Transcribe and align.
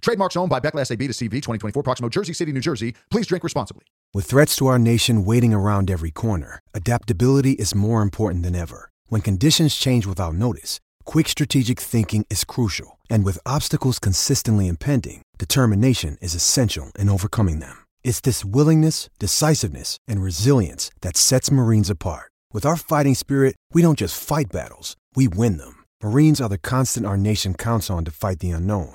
Trademarks 0.00 0.36
owned 0.36 0.50
by 0.50 0.60
Beckless 0.60 0.90
AB 0.90 1.06
to 1.06 1.12
CV 1.12 1.30
2024, 1.30 1.82
Proximo, 1.82 2.08
Jersey 2.08 2.32
City, 2.32 2.52
New 2.52 2.60
Jersey. 2.60 2.94
Please 3.10 3.26
drink 3.26 3.44
responsibly. 3.44 3.84
With 4.12 4.26
threats 4.26 4.56
to 4.56 4.66
our 4.66 4.78
nation 4.78 5.24
waiting 5.24 5.54
around 5.54 5.90
every 5.90 6.10
corner, 6.10 6.58
adaptability 6.74 7.52
is 7.52 7.74
more 7.74 8.02
important 8.02 8.42
than 8.42 8.54
ever. 8.54 8.90
When 9.06 9.20
conditions 9.20 9.76
change 9.76 10.06
without 10.06 10.34
notice, 10.34 10.80
quick 11.04 11.28
strategic 11.28 11.78
thinking 11.78 12.26
is 12.28 12.44
crucial. 12.44 12.98
And 13.08 13.24
with 13.24 13.38
obstacles 13.46 13.98
consistently 13.98 14.68
impending, 14.68 15.22
determination 15.38 16.18
is 16.20 16.34
essential 16.34 16.90
in 16.98 17.08
overcoming 17.08 17.60
them. 17.60 17.86
It's 18.02 18.20
this 18.20 18.44
willingness, 18.44 19.10
decisiveness, 19.18 19.96
and 20.08 20.22
resilience 20.22 20.90
that 21.02 21.16
sets 21.16 21.50
Marines 21.52 21.90
apart. 21.90 22.30
With 22.52 22.66
our 22.66 22.76
fighting 22.76 23.14
spirit, 23.14 23.56
we 23.72 23.82
don't 23.82 23.98
just 23.98 24.20
fight 24.20 24.50
battles, 24.50 24.96
we 25.14 25.28
win 25.28 25.58
them. 25.58 25.84
Marines 26.02 26.40
are 26.40 26.48
the 26.48 26.58
constant 26.58 27.06
our 27.06 27.16
nation 27.16 27.54
counts 27.54 27.90
on 27.90 28.04
to 28.06 28.10
fight 28.10 28.40
the 28.40 28.50
unknown. 28.50 28.94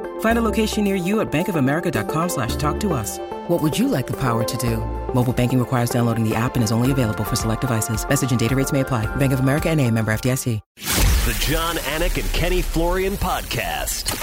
Find 0.21 0.37
a 0.37 0.41
location 0.41 0.83
near 0.83 0.95
you 0.95 1.19
at 1.21 1.31
bankofamerica.com 1.31 2.29
slash 2.29 2.55
talk 2.55 2.79
to 2.81 2.93
us. 2.93 3.19
What 3.47 3.61
would 3.61 3.77
you 3.77 3.87
like 3.87 4.07
the 4.07 4.17
power 4.17 4.43
to 4.43 4.57
do? 4.57 4.77
Mobile 5.13 5.33
banking 5.33 5.59
requires 5.59 5.89
downloading 5.91 6.27
the 6.27 6.35
app 6.35 6.55
and 6.55 6.63
is 6.63 6.71
only 6.71 6.91
available 6.91 7.23
for 7.23 7.35
select 7.35 7.61
devices. 7.61 8.07
Message 8.07 8.31
and 8.31 8.39
data 8.39 8.55
rates 8.55 8.71
may 8.71 8.79
apply. 8.79 9.13
Bank 9.17 9.33
of 9.33 9.41
America 9.41 9.69
and 9.69 9.79
a 9.79 9.91
member 9.91 10.11
FDIC. 10.11 10.59
The 10.75 11.37
Jon 11.39 11.75
Anik 11.75 12.19
and 12.19 12.31
Kenny 12.33 12.63
Florian 12.63 13.13
podcast. 13.13 14.17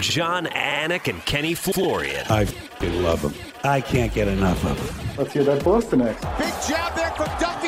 Jon 0.00 0.46
Anik 0.46 1.08
and 1.08 1.24
Kenny 1.24 1.54
Florian. 1.54 2.24
I 2.28 2.46
love 2.80 3.22
them. 3.22 3.34
I 3.64 3.80
can't 3.80 4.12
get 4.14 4.28
enough 4.28 4.64
of 4.64 4.76
them. 4.76 5.16
Let's 5.16 5.32
hear 5.32 5.42
that 5.44 5.64
Boston 5.64 6.00
next. 6.00 6.22
Big 6.38 6.54
jab 6.68 6.94
there 6.94 7.10
from 7.12 7.26
Duffy 7.40 7.63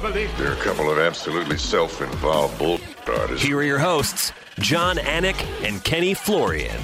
goodness. 0.00 0.30
Hyperbole. 0.30 0.44
They're 0.44 0.52
a 0.52 0.64
couple 0.64 0.90
of 0.90 0.98
absolutely 0.98 1.58
self-involved 1.58 2.58
bull 2.58 2.80
artists. 3.06 3.46
Here 3.46 3.58
are 3.58 3.62
your 3.62 3.78
hosts, 3.78 4.32
Jon 4.58 4.96
Anik 4.96 5.40
and 5.66 5.82
Kenny 5.84 6.14
Florian. 6.14 6.76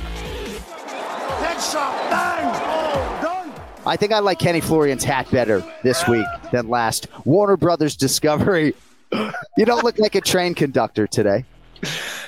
Headshot. 1.38 2.10
Bang. 2.10 3.22
Done. 3.22 3.52
I 3.84 3.96
think 3.96 4.12
I 4.12 4.18
like 4.20 4.38
Kenny 4.38 4.60
Florian's 4.60 5.04
hat 5.04 5.30
better 5.30 5.62
this 5.82 6.06
week 6.08 6.26
than 6.52 6.68
last. 6.68 7.08
Warner 7.24 7.56
Brothers 7.56 7.96
Discovery. 7.96 8.74
You 9.12 9.64
don't 9.64 9.84
look 9.84 9.98
like 9.98 10.14
a 10.14 10.20
train 10.20 10.54
conductor 10.54 11.06
today. 11.06 11.44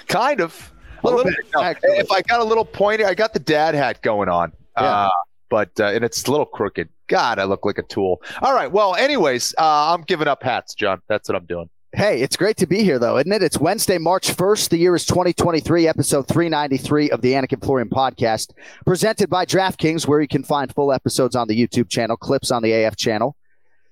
Kind 0.06 0.40
of. 0.40 0.72
A 1.02 1.06
Little 1.06 1.24
little, 1.24 1.32
bit, 1.32 1.62
actually. 1.62 1.98
if 1.98 2.10
I 2.10 2.22
got 2.22 2.40
a 2.40 2.44
little 2.44 2.64
pointy, 2.64 3.04
I 3.04 3.14
got 3.14 3.32
the 3.32 3.38
dad 3.38 3.74
hat 3.76 4.02
going 4.02 4.28
on. 4.28 4.52
Yeah. 4.76 4.82
Uh, 4.84 5.10
but 5.48 5.70
uh, 5.78 5.86
and 5.86 6.04
it's 6.04 6.24
a 6.24 6.30
little 6.30 6.46
crooked. 6.46 6.88
God, 7.08 7.38
I 7.38 7.44
look 7.44 7.64
like 7.64 7.78
a 7.78 7.82
tool. 7.82 8.22
All 8.42 8.54
right. 8.54 8.70
Well, 8.70 8.94
anyways, 8.94 9.54
uh, 9.58 9.94
I'm 9.94 10.02
giving 10.02 10.28
up 10.28 10.42
hats, 10.42 10.74
Jon. 10.74 11.00
That's 11.08 11.28
what 11.28 11.36
I'm 11.36 11.46
doing. 11.46 11.68
Hey, 11.94 12.20
it's 12.20 12.36
great 12.36 12.58
to 12.58 12.66
be 12.66 12.82
here, 12.84 12.98
though, 12.98 13.16
isn't 13.16 13.32
it? 13.32 13.42
It's 13.42 13.58
Wednesday, 13.58 13.96
March 13.96 14.36
1st. 14.36 14.68
The 14.68 14.76
year 14.76 14.94
is 14.94 15.06
2023, 15.06 15.88
episode 15.88 16.28
393 16.28 17.10
of 17.10 17.22
the 17.22 17.32
Anik 17.32 17.52
and 17.52 17.62
Florian 17.62 17.88
podcast, 17.88 18.52
presented 18.84 19.30
by 19.30 19.46
DraftKings, 19.46 20.06
where 20.06 20.20
you 20.20 20.28
can 20.28 20.44
find 20.44 20.72
full 20.74 20.92
episodes 20.92 21.34
on 21.34 21.48
the 21.48 21.58
YouTube 21.58 21.88
channel, 21.88 22.18
clips 22.18 22.50
on 22.50 22.62
the 22.62 22.72
AF 22.72 22.96
channel. 22.96 23.36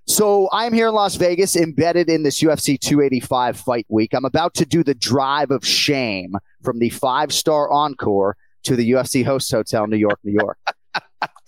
So 0.06 0.50
I'm 0.52 0.74
here 0.74 0.88
in 0.88 0.94
Las 0.94 1.16
Vegas, 1.16 1.56
embedded 1.56 2.10
in 2.10 2.22
this 2.22 2.42
UFC 2.42 2.78
285 2.78 3.56
fight 3.56 3.86
week. 3.88 4.12
I'm 4.12 4.26
about 4.26 4.52
to 4.54 4.66
do 4.66 4.84
the 4.84 4.94
drive 4.94 5.50
of 5.50 5.66
shame 5.66 6.36
from 6.62 6.78
the 6.78 6.90
five 6.90 7.32
star 7.32 7.70
encore 7.72 8.36
to 8.64 8.76
the 8.76 8.90
UFC 8.90 9.24
host 9.24 9.50
hotel, 9.50 9.86
New 9.86 9.96
York, 9.96 10.18
New 10.22 10.32
York. 10.32 10.58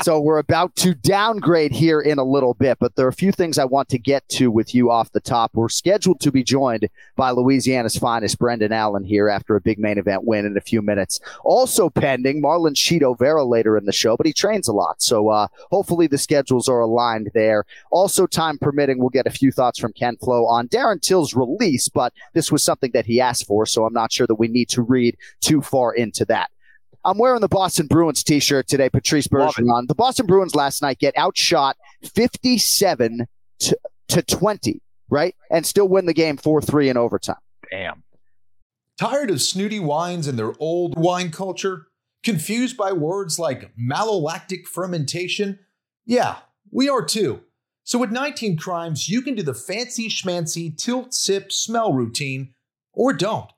So 0.01 0.21
we're 0.21 0.39
about 0.39 0.77
to 0.77 0.95
downgrade 0.95 1.73
here 1.73 2.01
in 2.01 2.19
a 2.19 2.25
little 2.25 2.55
bit, 2.55 2.79
but 2.79 2.95
there 2.95 3.07
are 3.07 3.11
a 3.11 3.13
few 3.13 3.33
things 3.33 3.59
I 3.59 3.65
want 3.65 3.89
to 3.89 3.99
get 3.99 4.27
to 4.31 4.49
with 4.49 4.73
you 4.73 4.93
off 4.93 5.11
the 5.11 5.21
top. 5.21 5.51
We're 5.55 5.69
scheduled 5.69 6.21
to 6.21 6.31
be 6.31 6.45
joined 6.45 6.89
by 7.17 7.33
Louisiana's 7.33 7.97
finest 7.97 8.39
Brendan 8.39 8.73
Allen 8.73 9.03
here 9.03 9.29
after 9.29 9.57
a 9.57 9.61
big 9.61 9.81
main 9.81 9.99
event 9.99 10.23
win 10.25 10.47
in 10.47 10.57
a 10.57 10.61
few 10.61 10.83
minutes. 10.83 11.19
Also 11.43 11.91
pending 11.91 12.41
Marlon 12.41 12.75
Chito 12.75 13.19
Vera 13.19 13.45
later 13.45 13.77
in 13.77 13.87
the 13.87 13.93
show, 13.93 14.17
but 14.17 14.25
he 14.25 14.33
trains 14.33 14.69
a 14.69 14.73
lot. 14.73 15.03
So 15.03 15.31
uh, 15.31 15.49
hopefully 15.73 16.07
the 16.07 16.17
schedules 16.17 16.69
are 16.69 16.81
aligned 16.81 17.33
there. 17.35 17.65
Also, 17.91 18.27
time 18.27 18.57
permitting, 18.59 18.99
we'll 18.99 19.09
get 19.09 19.27
a 19.27 19.31
few 19.31 19.51
thoughts 19.51 19.81
from 19.81 19.93
Ken 19.93 20.17
Flo 20.17 20.47
on 20.47 20.69
Darren 20.69 21.03
Till's 21.03 21.35
release, 21.35 21.89
but 21.89 22.13
this 22.35 22.53
was 22.53 22.63
something 22.63 22.93
that 22.93 23.07
he 23.07 23.21
asked 23.21 23.47
for, 23.47 23.67
so 23.67 23.85
I'm 23.85 23.93
not 23.93 24.13
sure 24.13 24.29
that 24.29 24.37
we 24.37 24.47
need 24.47 24.69
to 24.71 24.83
read 24.83 25.17
too 25.41 25.61
far 25.61 25.93
into 25.93 26.25
that. 26.27 26.51
I'm 27.09 27.17
wearing 27.17 27.41
the 27.41 27.49
Boston 27.49 27.87
Bruins 27.87 28.23
t-shirt 28.23 28.69
today, 28.69 28.91
Patrice 28.91 29.33
Love. 29.33 29.55
Bergeron. 29.55 29.89
The 29.89 29.95
Boston 29.95 30.27
Bruins 30.27 30.55
last 30.55 30.83
night 30.83 30.99
get 30.99 31.17
outshot 31.17 31.79
57 32.03 33.27
to, 33.61 33.79
to 34.09 34.23
20, 34.23 34.83
right? 35.09 35.35
And 35.51 35.65
still 35.65 35.89
win 35.89 36.05
the 36.05 36.13
game 36.13 36.37
4-3 36.37 36.91
in 36.91 36.97
overtime. 36.99 37.37
Damn. 37.71 38.03
Tired 38.99 39.31
of 39.31 39.41
snooty 39.41 39.81
wines 39.81 40.27
and 40.27 40.39
their 40.39 40.53
old 40.59 40.99
wine 40.99 41.31
culture? 41.31 41.87
Confused 42.23 42.77
by 42.77 42.93
words 42.93 43.39
like 43.39 43.75
malolactic 43.75 44.67
fermentation? 44.67 45.61
Yeah, 46.05 46.37
we 46.71 46.91
are 46.91 47.03
too. 47.03 47.41
So 47.85 47.99
with 47.99 48.11
19 48.11 48.59
Crimes, 48.59 49.09
you 49.09 49.23
can 49.23 49.35
do 49.35 49.43
the 49.43 49.55
fancy 49.55 50.11
schmancy 50.11 50.77
tilt 50.77 51.15
sip 51.15 51.53
smell 51.53 51.95
routine 51.95 52.53
or 52.93 53.15
don't. 53.15 53.51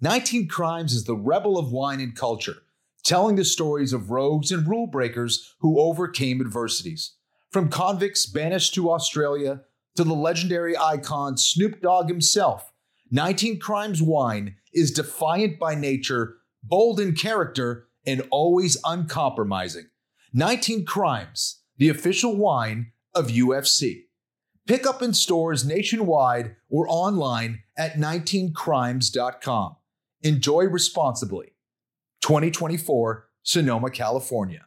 19 0.00 0.48
Crimes 0.48 0.92
is 0.92 1.04
the 1.04 1.14
rebel 1.14 1.56
of 1.56 1.70
wine 1.70 2.00
and 2.00 2.16
culture, 2.16 2.62
telling 3.04 3.36
the 3.36 3.44
stories 3.44 3.92
of 3.92 4.10
rogues 4.10 4.50
and 4.50 4.68
rule 4.68 4.86
breakers 4.86 5.54
who 5.60 5.78
overcame 5.80 6.40
adversities. 6.40 7.14
From 7.50 7.68
convicts 7.68 8.26
banished 8.26 8.74
to 8.74 8.90
Australia 8.90 9.62
to 9.96 10.04
the 10.04 10.14
legendary 10.14 10.76
icon 10.76 11.36
Snoop 11.36 11.80
Dogg 11.80 12.08
himself, 12.08 12.72
19 13.10 13.60
Crimes 13.60 14.02
wine 14.02 14.56
is 14.74 14.90
defiant 14.90 15.58
by 15.58 15.74
nature, 15.74 16.38
bold 16.62 16.98
in 17.00 17.14
character, 17.14 17.88
and 18.04 18.22
always 18.30 18.76
uncompromising. 18.84 19.86
19 20.32 20.84
Crimes, 20.84 21.62
the 21.78 21.88
official 21.88 22.36
wine 22.36 22.92
of 23.14 23.28
UFC. 23.28 24.02
Pick 24.66 24.86
up 24.86 25.00
in 25.00 25.14
stores 25.14 25.64
nationwide 25.64 26.56
or 26.68 26.86
online 26.88 27.62
at 27.78 27.94
19crimes.com. 27.94 29.76
Enjoy 30.22 30.64
responsibly. 30.64 31.55
2024, 32.26 33.28
Sonoma, 33.44 33.88
California. 33.88 34.66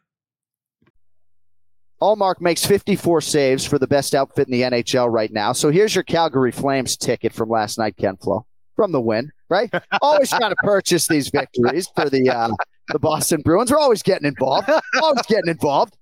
Ullmark 2.02 2.40
makes 2.40 2.66
54 2.66 3.20
saves 3.20 3.66
for 3.66 3.78
the 3.78 3.86
best 3.86 4.16
outfit 4.16 4.48
in 4.48 4.54
the 4.54 4.62
NHL 4.62 5.12
right 5.12 5.30
now. 5.34 5.52
So 5.52 5.70
here's 5.70 5.94
your 5.94 6.06
Calgary 6.06 6.54
Flames 6.54 6.96
ticket 6.96 7.34
from 7.34 7.50
last 7.50 7.78
night, 7.78 7.98
Ken 7.98 8.16
Flo, 8.16 8.46
from 8.78 8.94
the 8.94 9.02
win, 9.02 9.34
right? 9.50 9.70
Always 10.02 10.30
trying 10.30 10.52
to 10.52 10.56
purchase 10.64 11.10
these 11.10 11.28
victories 11.28 11.90
for 11.94 12.10
the 12.10 12.30
uh, 12.30 12.50
the 12.88 13.00
Boston 13.00 13.42
Bruins. 13.42 13.74
We're 13.74 13.80
always 13.80 14.04
getting 14.04 14.26
involved. 14.26 14.70
always 15.02 15.26
getting 15.28 15.50
involved. 15.50 15.98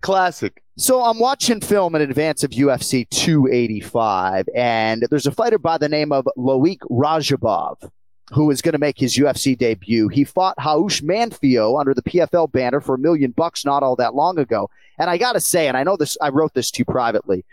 Classic. 0.00 0.62
So 0.78 1.02
I'm 1.02 1.18
watching 1.18 1.60
film 1.60 1.94
in 1.94 2.00
advance 2.00 2.42
of 2.42 2.52
UFC 2.52 3.06
285, 3.10 4.46
and 4.56 5.06
there's 5.10 5.26
a 5.26 5.30
fighter 5.30 5.58
by 5.58 5.76
the 5.76 5.90
name 5.90 6.10
of 6.10 6.26
Loic 6.38 6.78
Rajabov 6.90 7.90
who 8.32 8.50
is 8.50 8.62
going 8.62 8.72
to 8.72 8.78
make 8.78 8.98
his 8.98 9.16
UFC 9.16 9.56
debut. 9.56 10.08
He 10.08 10.24
fought 10.24 10.56
Raush 10.58 11.02
Manfio 11.02 11.78
under 11.78 11.94
the 11.94 12.02
PFL 12.02 12.50
banner 12.50 12.80
for 12.80 12.94
a 12.94 12.98
million 12.98 13.30
bucks 13.30 13.64
not 13.64 13.82
all 13.82 13.96
that 13.96 14.14
long 14.14 14.38
ago. 14.38 14.70
And 14.98 15.10
I 15.10 15.18
got 15.18 15.32
to 15.32 15.40
say, 15.40 15.68
and 15.68 15.76
I 15.76 15.82
know 15.82 15.96
this, 15.96 16.16
I 16.20 16.30
wrote 16.30 16.54
this 16.54 16.70
to 16.72 16.78
you 16.80 16.84
privately, 16.84 17.44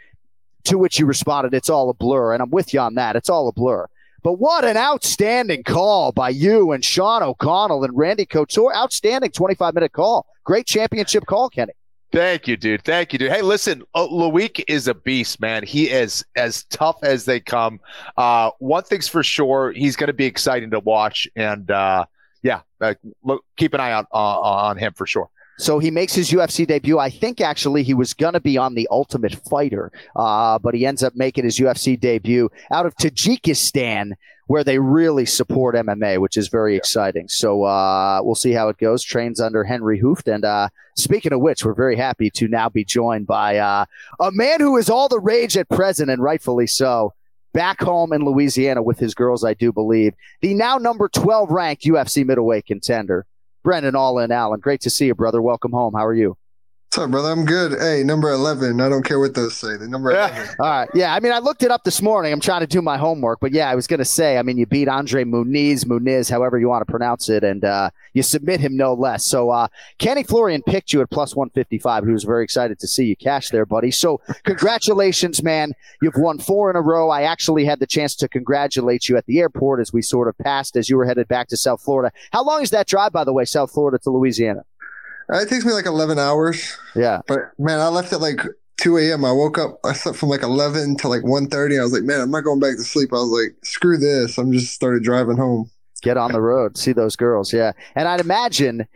to 0.66 0.78
which 0.78 1.00
you 1.00 1.06
responded, 1.06 1.54
it's 1.54 1.70
all 1.70 1.90
a 1.90 1.94
blur. 1.94 2.34
And 2.34 2.42
I'm 2.42 2.50
with 2.50 2.74
you 2.74 2.80
on 2.80 2.96
that. 2.96 3.16
It's 3.16 3.30
all 3.30 3.48
a 3.48 3.54
blur. 3.54 3.88
But 4.22 4.34
what 4.34 4.66
an 4.66 4.78
outstanding 4.78 5.64
call 5.64 6.12
by 6.12 6.30
you 6.30 6.72
and 6.72 6.84
Sean 6.84 7.24
O'Connell 7.24 7.84
and 7.84 7.98
Randy 7.98 8.26
Couture. 8.26 8.76
Outstanding 8.76 9.32
25 9.32 9.74
minute 9.74 9.94
call. 9.94 10.26
Great 10.44 10.66
championship 10.66 11.26
call, 11.26 11.50
Kenny. 11.50 11.74
Thank 12.12 12.48
you, 12.48 12.58
dude. 12.58 12.84
Thank 12.84 13.14
you, 13.14 13.20
dude. 13.20 13.32
Hey, 13.32 13.44
listen, 13.44 13.84
uh, 13.94 14.08
Loic 14.08 14.64
is 14.68 14.88
a 14.88 14.96
beast, 14.96 15.40
man. 15.40 15.64
He 15.64 15.90
is 15.90 16.26
as 16.36 16.64
tough 16.66 16.98
as 17.04 17.26
they 17.26 17.40
come. 17.40 17.80
Uh, 18.18 18.50
one 18.58 18.84
thing's 18.84 19.08
for 19.08 19.22
sure, 19.22 19.72
he's 19.72 19.96
going 19.96 20.08
to 20.08 20.14
be 20.14 20.26
exciting 20.26 20.72
to 20.72 20.80
watch, 20.80 21.28
and 21.36 21.70
uh, 21.70 22.06
yeah, 22.42 22.62
uh, 22.82 22.96
look, 23.24 23.46
keep 23.58 23.76
an 23.76 23.80
eye 23.80 23.92
out 23.92 24.08
uh, 24.12 24.40
on 24.40 24.78
him 24.78 24.94
for 24.94 25.06
sure. 25.06 25.30
So 25.60 25.78
he 25.80 25.92
makes 25.92 26.16
his 26.16 26.32
UFC 26.32 26.66
debut. 26.66 27.00
I 27.00 27.10
think 27.10 27.42
actually 27.42 27.84
he 27.84 27.94
was 27.94 28.14
going 28.14 28.32
to 28.32 28.40
be 28.40 28.58
on 28.58 28.76
the 28.76 28.88
Ultimate 28.90 29.36
Fighter, 29.36 29.92
uh, 30.16 30.58
but 30.58 30.74
he 30.74 30.86
ends 30.86 31.04
up 31.04 31.18
making 31.18 31.44
his 31.44 31.60
UFC 31.60 32.00
debut 32.00 32.50
out 32.72 32.86
of 32.86 32.96
Tajikistan, 32.96 34.14
where 34.48 34.64
they 34.64 34.80
really 34.80 35.26
support 35.26 35.76
MMA, 35.76 36.18
which 36.20 36.38
is 36.38 36.48
very 36.48 36.78
exciting. 36.78 37.28
So 37.28 37.66
uh, 37.66 38.22
we'll 38.24 38.36
see 38.36 38.54
how 38.54 38.70
it 38.70 38.78
goes. 38.78 39.04
Trains 39.04 39.42
under 39.42 39.66
Henry 39.66 40.00
Hooft. 40.00 40.34
And 40.34 40.46
uh, 40.46 40.70
speaking 40.96 41.34
of 41.34 41.42
which, 41.42 41.66
we're 41.66 41.74
very 41.74 41.98
happy 41.98 42.30
to 42.32 42.48
now 42.48 42.70
be 42.70 42.86
joined 42.86 43.28
by 43.28 43.58
uh, 43.58 43.84
a 44.22 44.32
man 44.32 44.62
who 44.62 44.78
is 44.78 44.90
all 44.90 45.10
the 45.10 45.20
rage 45.20 45.58
at 45.58 45.68
present, 45.68 46.10
and 46.10 46.24
rightfully 46.24 46.68
so. 46.68 47.14
Back 47.52 47.82
home 47.82 48.14
in 48.14 48.24
Louisiana 48.24 48.82
with 48.82 49.00
his 49.00 49.14
girls, 49.14 49.44
I 49.44 49.56
do 49.56 49.74
believe. 49.74 50.14
The 50.40 50.54
now 50.54 50.78
number 50.78 51.10
12 51.10 51.52
ranked 51.52 51.84
UFC 51.84 52.26
middleweight 52.26 52.66
contender, 52.66 53.26
Brendan 53.64 53.96
All 53.96 54.20
In 54.20 54.32
Allen. 54.32 54.60
Great 54.60 54.82
to 54.82 54.90
see 54.90 55.08
you, 55.08 55.16
brother. 55.16 55.42
Welcome 55.42 55.72
home. 55.72 55.94
How 55.96 56.06
are 56.06 56.14
you? 56.14 56.38
What's 56.90 57.06
up, 57.06 57.12
brother? 57.12 57.30
I'm 57.30 57.46
good. 57.46 57.80
Hey, 57.80 58.02
number 58.04 58.32
11. 58.32 58.82
I 58.82 58.90
don't 58.90 59.04
care 59.04 59.20
what 59.20 59.36
those 59.36 59.56
say. 59.56 59.78
The 59.78 59.88
number 59.88 60.10
11. 60.10 60.56
All 60.60 60.68
right. 60.68 60.90
Yeah. 60.96 61.14
I 61.14 61.20
mean, 61.20 61.32
I 61.32 61.38
looked 61.38 61.62
it 61.62 61.70
up 61.70 61.84
this 61.84 62.02
morning. 62.02 62.34
I'm 62.34 62.40
trying 62.40 62.62
to 62.62 62.68
do 62.68 62.82
my 62.82 62.98
homework, 62.98 63.40
but 63.40 63.52
yeah, 63.52 63.70
I 63.70 63.76
was 63.76 63.86
going 63.86 64.00
to 64.00 64.06
say, 64.06 64.40
I 64.40 64.42
mean, 64.42 64.58
you 64.58 64.66
beat 64.66 64.88
Andre 64.88 65.24
Muniz, 65.24 65.86
Muniz, 65.86 66.32
however 66.32 66.58
you 66.58 66.68
want 66.68 66.82
to 66.82 66.92
pronounce 66.92 67.30
it, 67.30 67.44
and 67.44 67.64
uh, 67.64 67.92
you 68.14 68.24
submit 68.24 68.60
him 68.60 68.76
no 68.76 68.96
less. 68.96 69.24
So, 69.24 69.52
uh, 69.52 69.68
Kenny 70.00 70.24
Florian 70.24 70.64
picked 70.64 70.92
you 70.92 71.02
at 71.02 71.12
plus 71.12 71.36
155. 71.36 72.06
He 72.06 72.12
was 72.12 72.24
very 72.24 72.44
excited 72.44 72.80
to 72.80 72.88
see 72.88 73.06
you 73.06 73.16
cash 73.16 73.50
there, 73.50 73.68
buddy. 73.68 73.92
So, 73.92 74.20
congratulations, 74.44 75.44
man. 75.44 75.74
You've 76.02 76.18
won 76.18 76.40
four 76.40 76.72
in 76.72 76.76
a 76.76 76.82
row. 76.82 77.12
I 77.12 77.22
actually 77.22 77.66
had 77.66 77.80
the 77.80 77.86
chance 77.86 78.16
to 78.16 78.28
congratulate 78.28 79.08
you 79.08 79.16
at 79.16 79.28
the 79.28 79.38
airport 79.42 79.80
as 79.80 79.94
we 79.94 80.02
sort 80.02 80.28
of 80.28 80.36
passed 80.40 80.76
as 80.76 80.90
you 80.90 80.98
were 80.98 81.06
headed 81.06 81.28
back 81.28 81.50
to 81.50 81.58
South 81.58 81.84
Florida. 81.84 82.12
How 82.32 82.44
long 82.44 82.64
is 82.64 82.72
that 82.72 82.88
drive, 82.88 83.12
by 83.12 83.26
the 83.26 83.34
way, 83.34 83.46
South 83.46 83.72
Florida 83.72 84.00
to 84.00 84.10
Louisiana? 84.10 84.66
It 85.30 85.50
takes 85.50 85.66
me 85.66 85.74
like 85.74 85.86
11 85.86 86.18
hours. 86.18 86.78
Yeah. 86.96 87.22
But 87.28 87.52
man, 87.60 87.80
I 87.80 87.88
left 87.88 88.12
at 88.14 88.22
like 88.22 88.42
2 88.82 88.98
a.m. 88.98 89.26
I 89.26 89.32
woke 89.32 89.58
up, 89.58 89.80
I 89.84 89.94
slept 89.94 90.18
from 90.18 90.30
like 90.30 90.42
11 90.42 90.98
to 90.98 91.08
like 91.08 91.22
1.30. 91.22 91.80
I 91.80 91.84
was 91.84 91.94
like, 91.94 92.04
man, 92.04 92.22
I'm 92.22 92.32
not 92.32 92.44
going 92.44 92.60
back 92.60 92.78
to 92.78 92.84
sleep. 92.84 93.10
I 93.12 93.18
was 93.18 93.30
like, 93.30 93.56
screw 93.64 93.98
this. 93.98 94.38
I'm 94.38 94.52
just 94.52 94.74
started 94.74 95.04
driving 95.04 95.38
home. 95.38 95.70
Get 96.02 96.18
on 96.18 96.32
the 96.32 96.42
road, 96.42 96.78
see 96.78 96.94
those 96.94 97.18
girls. 97.18 97.52
Yeah. 97.52 97.74
And 97.94 98.08
I'd 98.08 98.22
imagine, 98.22 98.88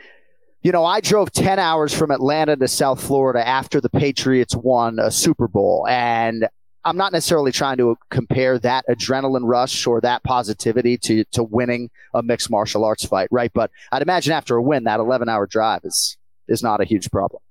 you 0.62 0.72
know, 0.72 0.86
I 0.86 1.02
drove 1.02 1.34
10 1.34 1.60
hours 1.60 1.94
from 1.94 2.12
Atlanta 2.12 2.56
to 2.56 2.68
South 2.68 3.04
Florida 3.04 3.46
after 3.46 3.82
the 3.82 3.90
Patriots 3.90 4.56
won 4.56 5.00
a 5.00 5.12
Super 5.12 5.50
Bowl. 5.50 5.86
And 5.90 6.48
I'm 6.86 6.96
not 6.96 7.12
necessarily 7.12 7.52
trying 7.52 7.78
to 7.78 7.98
compare 8.10 8.58
that 8.60 8.86
adrenaline 8.90 9.44
rush 9.44 9.86
or 9.86 10.00
that 10.00 10.24
positivity 10.24 10.98
to, 11.00 11.26
to 11.32 11.44
winning 11.44 11.90
a 12.14 12.24
mixed 12.24 12.50
martial 12.50 12.86
arts 12.86 13.06
fight, 13.06 13.28
right? 13.32 13.52
But 13.54 13.70
I'd 13.92 14.02
imagine 14.02 14.32
after 14.32 14.56
a 14.56 14.62
win, 14.62 14.86
that 14.86 15.02
11 15.02 15.28
hour 15.28 15.46
drive 15.46 15.82
is 15.84 16.18
is 16.48 16.64
not 16.64 16.82
a 16.82 16.86
huge 16.86 17.10
problem. 17.12 17.42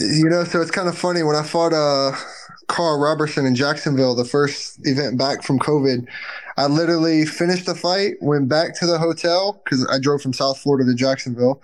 You 0.00 0.28
know, 0.30 0.44
so 0.44 0.62
it's 0.62 0.70
kind 0.70 0.88
of 0.88 0.96
funny 0.96 1.22
when 1.22 1.36
I 1.36 1.42
fought 1.42 1.72
uh, 1.72 2.12
Karl 2.68 2.98
Roberson 2.98 3.44
in 3.44 3.54
Jacksonville, 3.54 4.14
the 4.14 4.24
first 4.24 4.78
event 4.86 5.18
back 5.18 5.42
from 5.42 5.58
COVID. 5.58 6.06
I 6.56 6.66
literally 6.66 7.26
finished 7.26 7.66
the 7.66 7.74
fight, 7.74 8.14
went 8.20 8.48
back 8.48 8.74
to 8.78 8.86
the 8.86 8.98
hotel 8.98 9.60
because 9.64 9.86
I 9.90 9.98
drove 9.98 10.22
from 10.22 10.32
South 10.32 10.58
Florida 10.58 10.90
to 10.90 10.94
Jacksonville. 10.94 11.62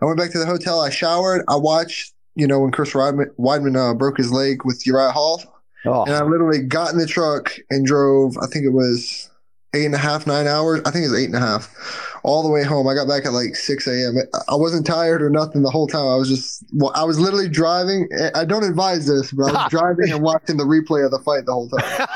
I 0.00 0.06
went 0.06 0.18
back 0.18 0.32
to 0.32 0.38
the 0.38 0.46
hotel. 0.46 0.80
I 0.80 0.90
showered. 0.90 1.44
I 1.48 1.54
watched, 1.54 2.12
you 2.34 2.48
know, 2.48 2.58
when 2.58 2.72
Chris 2.72 2.92
Weidman, 2.92 3.26
Weidman 3.38 3.76
uh, 3.76 3.94
broke 3.94 4.16
his 4.16 4.32
leg 4.32 4.64
with 4.64 4.84
Uriah 4.84 5.12
Hall. 5.12 5.40
Oh. 5.84 6.04
And 6.04 6.14
I 6.14 6.22
literally 6.24 6.62
got 6.62 6.92
in 6.92 6.98
the 6.98 7.06
truck 7.06 7.54
and 7.70 7.86
drove, 7.86 8.36
I 8.38 8.46
think 8.46 8.64
it 8.64 8.72
was 8.72 9.30
eight 9.74 9.86
and 9.86 9.94
a 9.94 9.98
half, 9.98 10.26
nine 10.26 10.46
hours. 10.46 10.80
I 10.84 10.90
think 10.90 11.04
it 11.04 11.10
was 11.10 11.20
eight 11.20 11.26
and 11.26 11.36
a 11.36 11.40
half 11.40 12.20
all 12.24 12.42
the 12.42 12.48
way 12.48 12.62
home. 12.62 12.86
I 12.86 12.94
got 12.94 13.08
back 13.08 13.24
at 13.24 13.32
like 13.32 13.56
6 13.56 13.86
a.m. 13.86 14.16
I 14.48 14.54
wasn't 14.54 14.86
tired 14.86 15.22
or 15.22 15.30
nothing 15.30 15.62
the 15.62 15.70
whole 15.70 15.86
time. 15.86 16.06
I 16.06 16.16
was 16.16 16.28
just, 16.28 16.64
well, 16.72 16.92
I 16.94 17.04
was 17.04 17.18
literally 17.18 17.48
driving. 17.48 18.08
I 18.34 18.44
don't 18.44 18.64
advise 18.64 19.06
this, 19.06 19.32
but 19.32 19.44
I 19.44 19.62
was 19.62 19.66
driving 19.70 20.12
and 20.12 20.22
watching 20.22 20.56
the 20.56 20.64
replay 20.64 21.04
of 21.04 21.10
the 21.10 21.18
fight 21.20 21.46
the 21.46 21.52
whole 21.52 21.68
time. 21.68 22.06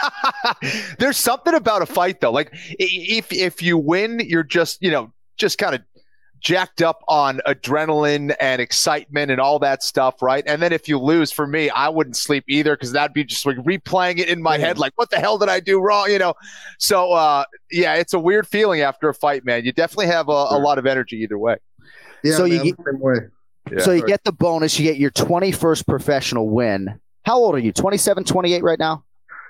There's 0.98 1.16
something 1.16 1.54
about 1.54 1.82
a 1.82 1.86
fight 1.86 2.20
though. 2.20 2.32
Like 2.32 2.50
if, 2.52 3.32
if 3.32 3.62
you 3.62 3.78
win, 3.78 4.20
you're 4.20 4.44
just, 4.44 4.82
you 4.82 4.90
know, 4.90 5.12
just 5.36 5.58
kind 5.58 5.74
of 5.74 5.82
jacked 6.40 6.82
up 6.82 7.02
on 7.08 7.40
adrenaline 7.46 8.34
and 8.40 8.60
excitement 8.60 9.30
and 9.30 9.40
all 9.40 9.58
that 9.58 9.82
stuff, 9.82 10.22
right? 10.22 10.44
And 10.46 10.62
then 10.62 10.72
if 10.72 10.88
you 10.88 10.98
lose, 10.98 11.32
for 11.32 11.46
me, 11.46 11.70
I 11.70 11.88
wouldn't 11.88 12.16
sleep 12.16 12.44
either 12.48 12.74
because 12.76 12.92
that'd 12.92 13.14
be 13.14 13.24
just 13.24 13.46
like 13.46 13.56
replaying 13.58 14.18
it 14.18 14.28
in 14.28 14.42
my 14.42 14.58
head, 14.58 14.78
like, 14.78 14.92
what 14.96 15.10
the 15.10 15.16
hell 15.18 15.38
did 15.38 15.48
I 15.48 15.60
do 15.60 15.80
wrong? 15.80 16.10
You 16.10 16.18
know? 16.18 16.34
So, 16.78 17.12
uh, 17.12 17.44
yeah, 17.70 17.94
it's 17.94 18.12
a 18.12 18.18
weird 18.18 18.46
feeling 18.46 18.80
after 18.80 19.08
a 19.08 19.14
fight, 19.14 19.44
man. 19.44 19.64
You 19.64 19.72
definitely 19.72 20.06
have 20.06 20.28
a, 20.28 20.32
a 20.32 20.58
lot 20.58 20.78
of 20.78 20.86
energy 20.86 21.16
either 21.18 21.38
way. 21.38 21.56
Yeah, 22.22 22.36
so 22.36 22.46
man, 22.46 22.64
you 22.64 22.74
get, 22.74 22.76
Yeah. 23.72 23.78
so 23.80 23.92
you 23.92 24.06
get 24.06 24.24
the 24.24 24.32
bonus, 24.32 24.78
you 24.78 24.84
get 24.84 24.98
your 24.98 25.10
21st 25.10 25.86
professional 25.86 26.48
win. 26.48 27.00
How 27.24 27.38
old 27.38 27.54
are 27.54 27.58
you? 27.58 27.72
27, 27.72 28.24
28 28.24 28.62
right 28.62 28.78
now? 28.78 29.04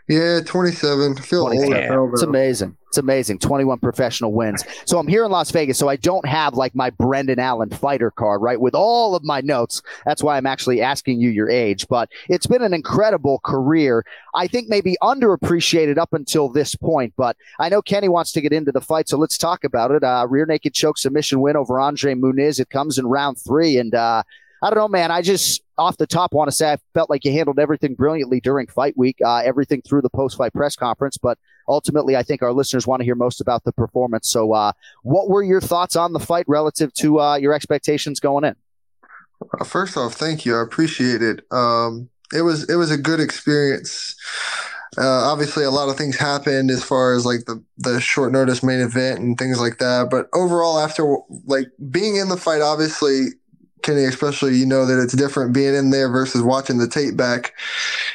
Yeah, 0.09 0.41
27. 0.45 1.19
I 1.19 1.21
feel 1.21 1.41
old. 1.41 1.53
as 1.53 2.13
It's 2.13 2.23
amazing. 2.23 2.77
It's 2.87 2.99
amazing. 2.99 3.41
21 3.41 3.81
professional 3.81 4.33
wins. 4.33 4.63
So 4.85 4.99
I'm 4.99 5.09
here 5.09 5.25
in 5.25 5.33
Las 5.33 5.51
Vegas, 5.51 5.79
so 5.79 5.89
I 5.89 5.97
don't 5.97 6.25
have 6.27 6.55
like 6.55 6.77
my 6.77 6.91
Brendan 6.91 7.41
Allen 7.41 7.71
fighter 7.71 8.13
card, 8.13 8.41
right? 8.41 8.61
With 8.61 8.75
all 8.75 9.17
of 9.17 9.25
my 9.25 9.41
notes. 9.41 9.83
That's 10.05 10.23
why 10.23 10.37
I'm 10.37 10.47
actually 10.47 10.81
asking 10.81 11.21
you 11.21 11.29
your 11.31 11.51
age. 11.51 11.89
But 11.89 12.09
it's 12.29 12.47
been 12.47 12.63
an 12.63 12.73
incredible 12.73 13.41
career. 13.41 14.05
I 14.35 14.47
think 14.47 14.69
maybe 14.69 14.97
underappreciated 15.03 15.99
up 15.99 16.13
until 16.13 16.49
this 16.49 16.77
point. 16.77 17.13
But 17.17 17.37
I 17.59 17.69
know 17.69 17.83
Kenny 17.83 18.09
wants 18.09 18.31
to 18.33 18.41
get 18.41 18.53
into 18.53 18.71
the 18.71 18.81
fight, 18.81 19.09
so 19.09 19.19
let's 19.19 19.37
talk 19.37 19.65
about 19.65 19.91
it. 19.91 20.05
Uh, 20.05 20.25
rear 20.31 20.47
naked 20.47 20.73
choke 20.73 20.99
submission 20.99 21.41
win 21.41 21.57
over 21.57 21.81
Andre 21.81 22.15
Muniz. 22.15 22.61
It 22.61 22.71
comes 22.71 22.97
in 22.97 23.07
round 23.07 23.39
three. 23.39 23.77
And 23.77 23.93
uh, 23.93 24.23
I 24.63 24.71
don't 24.71 24.79
know, 24.79 24.89
man. 24.89 25.11
I 25.11 25.23
just 25.23 25.63
off 25.79 25.97
the 25.99 26.07
top 26.07 26.33
want 26.33 26.49
to 26.49 26.57
say 26.57 26.73
I 26.73 26.79
felt 26.95 27.11
like 27.11 27.25
you 27.25 27.33
handled 27.33 27.59
everything 27.59 27.95
brilliantly 27.95 28.41
during 28.41 28.67
fight 28.67 28.97
week, 28.97 29.19
uh, 29.25 29.43
everything 29.45 29.83
through 29.83 30.03
the 30.03 30.11
post 30.11 30.37
fight 30.37 30.53
press 30.53 30.77
conference. 30.77 31.19
But 31.19 31.39
ultimately, 31.69 32.17
I 32.17 32.23
think 32.23 32.43
our 32.43 32.53
listeners 32.53 32.87
want 32.87 33.01
to 33.01 33.05
hear 33.05 33.15
most 33.15 33.41
about 33.41 33.65
the 33.65 33.73
performance. 33.73 34.31
So, 34.31 34.53
uh, 34.53 34.73
what 35.03 35.29
were 35.29 35.43
your 35.43 35.61
thoughts 35.61 35.97
on 35.97 36.13
the 36.13 36.21
fight 36.21 36.47
relative 36.49 36.93
to 36.95 37.21
uh, 37.21 37.37
your 37.37 37.53
expectations 37.53 38.21
going 38.21 38.45
in? 38.45 38.57
Uh, 39.61 39.65
First 39.65 39.97
off, 39.97 40.15
thank 40.15 40.47
you. 40.47 40.57
I 40.57 40.63
appreciate 40.63 41.23
it. 41.23 41.45
Um, 41.51 42.09
it 42.33 42.43
was 42.43 42.69
it 42.69 42.77
was 42.77 42.91
a 42.91 42.99
good 42.99 43.21
experience. 43.21 44.17
Uh, 44.99 45.31
obviously, 45.31 45.65
a 45.65 45.71
lot 45.71 45.91
of 45.91 45.97
things 45.97 46.17
happened 46.17 46.71
as 46.71 46.83
far 46.83 47.15
as 47.15 47.27
like 47.27 47.45
the 47.45 47.63
the 47.77 48.01
short 48.01 48.33
notice 48.33 48.63
main 48.63 48.81
event 48.81 49.21
and 49.21 49.37
things 49.37 49.61
like 49.61 49.79
that. 49.79 50.09
But 50.11 50.29
overall, 50.33 50.79
after 50.79 51.17
like 51.45 51.69
being 51.91 52.17
in 52.17 52.29
the 52.29 52.37
fight, 52.37 52.63
obviously, 52.63 53.27
Kenny, 53.87 54.05
especially, 54.05 54.57
you 54.57 54.67
know 54.67 54.85
that 54.85 55.01
it's 55.01 55.15
different 55.15 55.55
being 55.55 55.75
in 55.75 55.91
there 55.91 56.11
versus 56.11 56.43
watching 56.43 56.79
the 56.79 56.89
tape 56.89 57.17
back, 57.17 57.53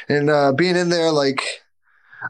and 0.08 0.28
uh, 0.30 0.52
being 0.52 0.76
in 0.76 0.90
there 0.90 1.10
like. 1.10 1.42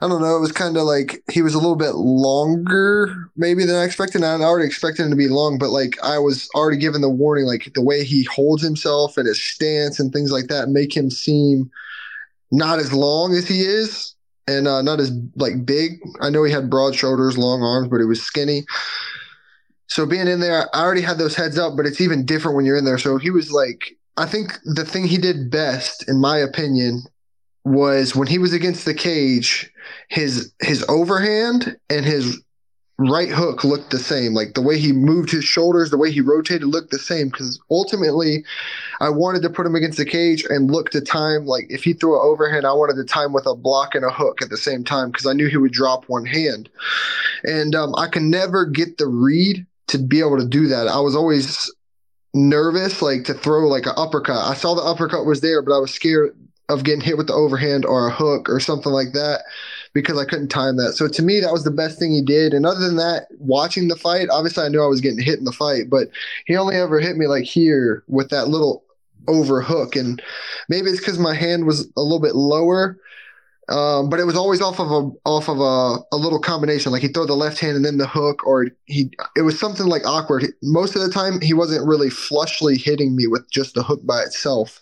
I 0.01 0.09
don't 0.09 0.23
know. 0.23 0.39
It 0.39 0.41
was 0.41 0.53
kind 0.53 0.79
of 0.79 0.85
like 0.85 1.23
he 1.31 1.43
was 1.43 1.53
a 1.53 1.59
little 1.59 1.77
bit 1.77 1.97
longer, 1.97 3.29
maybe 3.37 3.67
than 3.67 3.77
I 3.77 3.85
expected. 3.85 4.25
I 4.25 4.41
already 4.41 4.67
expected 4.67 5.03
him 5.03 5.11
to 5.11 5.17
be 5.17 5.29
long, 5.29 5.59
but 5.59 5.69
like 5.69 6.03
I 6.03 6.19
was 6.19 6.49
already 6.55 6.79
given 6.79 7.03
the 7.03 7.11
warning, 7.11 7.45
like 7.45 7.71
the 7.75 7.83
way 7.83 8.03
he 8.03 8.25
holds 8.25 8.63
himself 8.63 9.19
and 9.19 9.27
his 9.27 9.45
stance 9.45 10.01
and 10.01 10.11
things 10.11 10.33
like 10.33 10.47
that 10.47 10.71
make 10.71 10.97
him 10.97 11.11
seem 11.11 11.71
not 12.51 12.79
as 12.79 12.95
long 12.95 13.35
as 13.35 13.47
he 13.47 13.61
is 13.61 14.15
and 14.47 14.67
uh, 14.69 14.83
not 14.83 15.01
as 15.01 15.13
like 15.37 15.65
big. 15.65 16.01
I 16.21 16.31
know 16.31 16.45
he 16.45 16.53
had 16.53 16.71
broad 16.71 16.95
shoulders, 16.95 17.39
long 17.39 17.63
arms, 17.63 17.89
but 17.89 17.99
he 17.99 18.07
was 18.07 18.23
skinny. 18.23 18.65
So 19.93 20.07
being 20.07 20.27
in 20.27 20.41
there, 20.41 20.75
I 20.75 20.81
already 20.81 21.03
had 21.03 21.19
those 21.19 21.35
heads 21.35 21.59
up, 21.59 21.77
but 21.77 21.85
it's 21.85 22.01
even 22.01 22.25
different 22.25 22.57
when 22.57 22.65
you're 22.65 22.79
in 22.79 22.87
there. 22.87 22.97
So 22.97 23.19
he 23.19 23.29
was 23.29 23.53
like, 23.53 23.95
I 24.17 24.25
think 24.25 24.59
the 24.65 24.87
thing 24.87 25.07
he 25.07 25.19
did 25.19 25.51
best, 25.51 26.09
in 26.09 26.19
my 26.19 26.39
opinion, 26.39 27.03
was 27.65 28.17
when 28.17 28.27
he 28.27 28.39
was 28.39 28.55
against 28.55 28.87
the 28.87 28.95
cage, 28.95 29.71
his 30.09 30.51
his 30.63 30.83
overhand 30.89 31.77
and 31.91 32.07
his 32.07 32.43
right 32.97 33.29
hook 33.29 33.65
looked 33.65 33.91
the 33.91 33.99
same. 33.99 34.33
Like 34.33 34.55
the 34.55 34.63
way 34.63 34.79
he 34.79 34.93
moved 34.93 35.31
his 35.31 35.45
shoulders, 35.45 35.91
the 35.91 35.99
way 35.99 36.11
he 36.11 36.23
rotated 36.23 36.69
looked 36.69 36.91
the 36.91 36.99
same. 36.99 37.29
Because 37.29 37.61
ultimately, 37.71 38.47
I 39.01 39.11
wanted 39.11 39.43
to 39.43 39.51
put 39.51 39.67
him 39.67 39.75
against 39.75 39.99
the 39.99 40.07
cage 40.07 40.43
and 40.49 40.71
look 40.71 40.89
to 40.93 41.03
time. 41.03 41.45
Like 41.45 41.67
if 41.69 41.85
he 41.85 41.93
threw 41.93 42.15
an 42.15 42.27
overhand, 42.27 42.65
I 42.65 42.73
wanted 42.73 42.97
to 42.97 43.05
time 43.05 43.35
with 43.35 43.45
a 43.45 43.55
block 43.55 43.95
and 43.95 44.07
a 44.07 44.11
hook 44.11 44.41
at 44.41 44.49
the 44.49 44.57
same 44.57 44.85
time 44.85 45.11
because 45.11 45.27
I 45.27 45.35
knew 45.35 45.49
he 45.49 45.59
would 45.59 45.73
drop 45.73 46.09
one 46.09 46.25
hand. 46.25 46.71
And 47.45 47.75
um, 47.75 47.95
I 47.99 48.09
can 48.09 48.31
never 48.31 48.65
get 48.65 48.97
the 48.97 49.07
read 49.07 49.67
to 49.89 49.99
be 49.99 50.21
able 50.21 50.39
to 50.39 50.47
do 50.47 50.69
that. 50.69 50.89
I 50.89 51.01
was 51.01 51.17
always 51.17 51.71
nervous, 52.35 53.03
like 53.03 53.25
to 53.25 53.35
throw 53.35 53.69
like 53.69 53.87
an 53.87 53.93
uppercut. 53.97 54.45
I 54.45 54.55
saw 54.55 54.75
the 54.75 54.83
uppercut 54.83 55.27
was 55.27 55.41
there, 55.41 55.63
but 55.63 55.77
I 55.77 55.79
was 55.79 55.93
scared 55.93 56.35
of 56.69 56.85
getting 56.85 57.01
hit 57.01 57.19
with 57.19 57.27
the 57.27 57.35
overhand 57.35 57.85
or 57.85 58.09
a 58.09 58.13
hook 58.13 58.49
or 58.49 58.61
something 58.61 58.93
like 58.93 59.13
that 59.13 59.43
because 59.93 60.19
I 60.19 60.25
couldn't 60.25 60.49
time 60.49 60.77
that. 60.77 60.95
So 60.95 61.07
to 61.09 61.23
me, 61.23 61.41
that 61.41 61.53
was 61.53 61.65
the 61.65 61.71
best 61.71 61.99
thing 61.99 62.13
he 62.13 62.23
did. 62.23 62.55
And 62.55 62.65
other 62.65 62.81
than 62.81 62.97
that, 62.97 63.27
watching 63.39 63.89
the 63.89 63.97
fight, 63.97 64.29
obviously 64.31 64.65
I 64.65 64.69
knew 64.69 64.83
I 64.83 64.87
was 64.87 65.01
getting 65.01 65.23
hit 65.23 65.39
in 65.39 65.45
the 65.45 65.53
fight, 65.53 65.91
but 65.91 66.09
he 66.47 66.57
only 66.57 66.77
ever 66.77 67.01
hit 67.01 67.17
me 67.17 67.27
like 67.27 67.45
here 67.45 68.03
with 68.09 68.31
that 68.31 68.49
little 68.49 68.85
over 69.29 69.61
hook. 69.61 69.97
And 69.97 70.23
maybe 70.69 70.89
it's 70.89 70.99
because 70.99 71.19
my 71.19 71.35
hand 71.35 71.67
was 71.67 71.89
a 71.97 72.01
little 72.01 72.21
bit 72.21 72.35
lower. 72.35 72.99
Um, 73.73 74.11
but 74.11 74.21
it 74.21 74.25
was 74.25 74.37
always 74.37 74.61
off 74.61 74.79
of 74.79 74.91
a 74.91 75.11
off 75.25 75.49
of 75.49 75.59
a, 75.59 75.97
a 76.15 76.19
little 76.19 76.39
combination. 76.39 76.93
Like 76.93 77.01
he'd 77.01 77.15
throw 77.15 77.25
the 77.25 77.35
left 77.35 77.59
hand 77.59 77.75
and 77.75 77.85
then 77.85 77.97
the 77.97 78.07
hook, 78.07 78.47
or 78.47 78.67
he 78.85 79.11
it 79.35 79.43
was 79.43 79.59
something 79.59 79.87
like 79.87 80.07
awkward. 80.07 80.45
Most 80.63 80.95
of 80.95 81.01
the 81.01 81.11
time, 81.11 81.41
he 81.41 81.55
wasn't 81.55 81.87
really 81.87 82.11
flushly 82.11 82.77
hitting 82.77 83.17
me 83.17 83.27
with 83.27 83.51
just 83.51 83.75
the 83.75 83.83
hook 83.83 84.05
by 84.05 84.21
itself. 84.21 84.81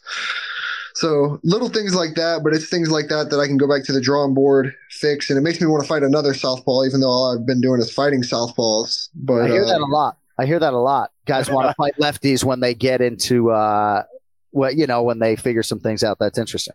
So 0.94 1.38
little 1.44 1.68
things 1.68 1.94
like 1.94 2.16
that, 2.16 2.42
but 2.42 2.52
it's 2.52 2.68
things 2.68 2.90
like 2.90 3.08
that 3.08 3.30
that 3.30 3.38
I 3.38 3.46
can 3.46 3.56
go 3.56 3.68
back 3.68 3.84
to 3.84 3.92
the 3.92 4.00
drawing 4.00 4.34
board, 4.34 4.74
fix, 4.90 5.30
and 5.30 5.38
it 5.38 5.42
makes 5.42 5.60
me 5.60 5.68
want 5.68 5.84
to 5.84 5.88
fight 5.88 6.02
another 6.02 6.34
southpaw, 6.34 6.84
even 6.84 7.00
though 7.00 7.08
all 7.08 7.32
I've 7.32 7.46
been 7.46 7.60
doing 7.60 7.80
is 7.80 7.92
fighting 7.92 8.22
southpaws. 8.22 9.08
But 9.14 9.42
I 9.42 9.48
hear 9.48 9.62
uh, 9.62 9.68
that 9.68 9.80
a 9.80 9.86
lot. 9.86 10.18
I 10.36 10.46
hear 10.46 10.58
that 10.58 10.72
a 10.72 10.78
lot. 10.78 11.12
Guys 11.26 11.48
want 11.48 11.68
to 11.68 11.74
fight 11.78 11.94
lefties 11.98 12.42
when 12.42 12.58
they 12.58 12.74
get 12.74 13.00
into 13.00 13.52
uh, 13.52 14.02
what 14.50 14.74
you 14.76 14.88
know 14.88 15.04
when 15.04 15.20
they 15.20 15.36
figure 15.36 15.62
some 15.62 15.78
things 15.78 16.02
out. 16.02 16.18
That's 16.18 16.38
interesting. 16.38 16.74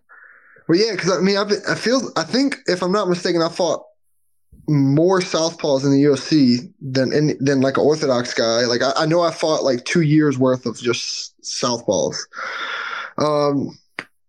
Well, 0.67 0.79
yeah, 0.79 0.91
because 0.91 1.12
I 1.12 1.22
mean, 1.22 1.38
I've 1.38 1.51
I 1.69 1.75
feel 1.75 2.12
I 2.15 2.24
think 2.24 2.57
if 2.67 2.81
I'm 2.81 2.91
not 2.91 3.10
mistaken, 3.10 3.41
I 3.41 3.50
fought 3.50 3.84
more 4.67 5.19
southpaws 5.19 5.84
in 5.84 5.91
the 5.91 6.03
UFC 6.03 6.72
than 6.81 7.13
in, 7.13 7.38
than 7.39 7.62
like 7.62 7.77
an 7.77 7.84
orthodox 7.84 8.34
guy. 8.34 8.62
Like 8.62 8.81
I, 8.81 8.91
I 8.98 9.05
know 9.05 9.22
I 9.22 9.31
fought 9.31 9.63
like 9.63 9.86
two 9.86 10.01
years 10.01 10.39
worth 10.39 10.65
of 10.65 10.77
just 10.77 11.39
southpaws. 11.43 12.17
Um, 13.17 13.77